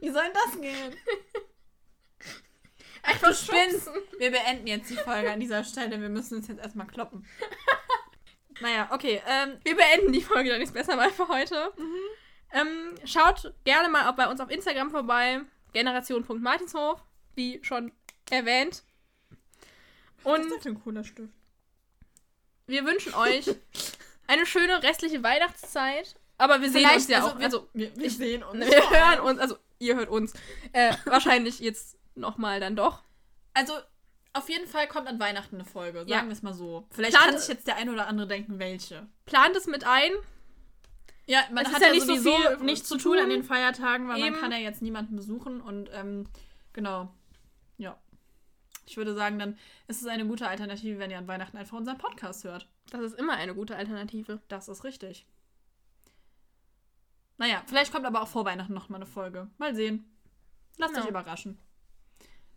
Wie 0.00 0.10
soll 0.10 0.22
denn 0.24 0.32
das 0.34 0.60
gehen? 0.60 0.96
Einfach 3.04 3.28
du 3.28 3.34
spinnst. 3.34 3.90
Wir 4.18 4.30
beenden 4.30 4.66
jetzt 4.66 4.90
die 4.90 4.96
Folge 4.96 5.30
an 5.32 5.40
dieser 5.40 5.62
Stelle. 5.64 6.00
Wir 6.00 6.08
müssen 6.08 6.36
uns 6.38 6.48
jetzt 6.48 6.60
erstmal 6.60 6.86
kloppen. 6.86 7.24
Naja, 8.60 8.88
okay. 8.92 9.20
Ähm, 9.26 9.58
Wir 9.64 9.74
beenden 9.76 10.12
die 10.12 10.20
Folge 10.22 10.48
dann 10.50 10.60
jetzt 10.60 10.72
besser 10.72 10.94
mal 10.94 11.10
für 11.10 11.26
heute. 11.26 11.72
Ähm, 12.52 12.94
schaut 13.04 13.52
gerne 13.64 13.88
mal 13.88 14.08
auch 14.08 14.14
bei 14.14 14.28
uns 14.28 14.40
auf 14.40 14.48
Instagram 14.48 14.92
vorbei. 14.92 15.40
Generation.martinshof, 15.72 17.02
wie 17.34 17.58
schon 17.64 17.90
erwähnt. 18.30 18.84
Und 20.22 20.44
für 20.62 20.68
ein 20.68 20.80
cooler 20.80 21.02
Stift? 21.02 21.32
wir 22.68 22.84
wünschen 22.86 23.12
euch 23.14 23.44
eine 24.28 24.46
schöne 24.46 24.82
restliche 24.84 25.20
Weihnachtszeit. 25.24 26.14
Aber 26.38 26.60
wir 26.62 26.70
sehen 26.70 26.82
Vielleicht, 26.82 26.94
uns 26.96 27.08
ja 27.08 27.16
also 27.18 27.30
auch. 27.30 27.38
wir- 27.38 27.44
Also, 27.46 27.68
Wir, 27.72 27.96
wir 27.96 28.06
ich- 28.06 28.16
sehen 28.16 28.44
uns. 28.44 28.64
wir 28.70 28.90
hören 28.90 29.18
uns, 29.20 29.40
also 29.40 29.56
ihr 29.80 29.96
hört 29.96 30.08
uns. 30.10 30.32
Äh, 30.72 30.94
wahrscheinlich 31.06 31.58
jetzt 31.58 31.96
nochmal 32.14 32.60
dann 32.60 32.76
doch. 32.76 33.02
Also, 33.54 33.72
auf 34.32 34.48
jeden 34.48 34.66
Fall 34.66 34.88
kommt 34.88 35.06
an 35.06 35.20
Weihnachten 35.20 35.56
eine 35.56 35.64
Folge, 35.64 35.98
sagen 36.00 36.10
Ja. 36.10 36.24
wir 36.24 36.32
es 36.32 36.42
mal 36.42 36.54
so. 36.54 36.86
Vielleicht 36.90 37.16
Plan- 37.16 37.30
kann 37.30 37.38
sich 37.38 37.48
jetzt 37.48 37.66
der 37.66 37.76
ein 37.76 37.88
oder 37.88 38.06
andere 38.08 38.26
denken, 38.26 38.58
welche. 38.58 39.06
Plant 39.26 39.54
es 39.56 39.66
mit 39.66 39.84
ein. 39.84 40.10
Ja, 41.26 41.40
man 41.52 41.64
Es 41.64 41.72
hat 41.72 41.80
ja 41.80 41.86
ja 41.88 41.94
nicht 41.94 42.06
so 42.06 42.14
viel 42.16 42.56
nichts 42.58 42.88
zu 42.88 42.98
tun 42.98 43.18
an 43.18 43.30
den 43.30 43.44
Feiertagen, 43.44 44.08
weil 44.08 44.18
Eben. 44.18 44.32
man 44.32 44.40
kann 44.40 44.52
ja 44.52 44.58
jetzt 44.58 44.82
niemanden 44.82 45.16
besuchen 45.16 45.60
und 45.60 45.88
ähm, 45.94 46.26
genau. 46.72 47.08
Ja. 47.78 47.96
Ich 48.86 48.98
würde 48.98 49.14
sagen, 49.14 49.38
dann 49.38 49.56
ist 49.88 50.02
es 50.02 50.06
eine 50.06 50.26
gute 50.26 50.46
Alternative, 50.46 50.98
wenn 50.98 51.10
ihr 51.10 51.16
an 51.16 51.26
Weihnachten 51.28 51.56
einfach 51.56 51.78
unseren 51.78 51.96
Podcast 51.96 52.44
hört. 52.44 52.68
Das 52.90 53.00
ist 53.00 53.18
immer 53.18 53.32
eine 53.34 53.54
gute 53.54 53.74
Alternative. 53.76 54.42
Das 54.48 54.68
ist 54.68 54.84
richtig. 54.84 55.26
Naja, 57.38 57.62
vielleicht 57.66 57.92
kommt 57.92 58.04
aber 58.06 58.20
auch 58.22 58.28
vor 58.28 58.44
Weihnachten 58.44 58.74
noch 58.74 58.88
mal 58.90 58.96
eine 58.96 59.06
Folge. 59.06 59.48
Mal 59.58 59.74
sehen. 59.74 60.04
Lasst 60.76 60.92
Genau. 60.94 61.04
euch 61.06 61.10
überraschen. 61.10 61.58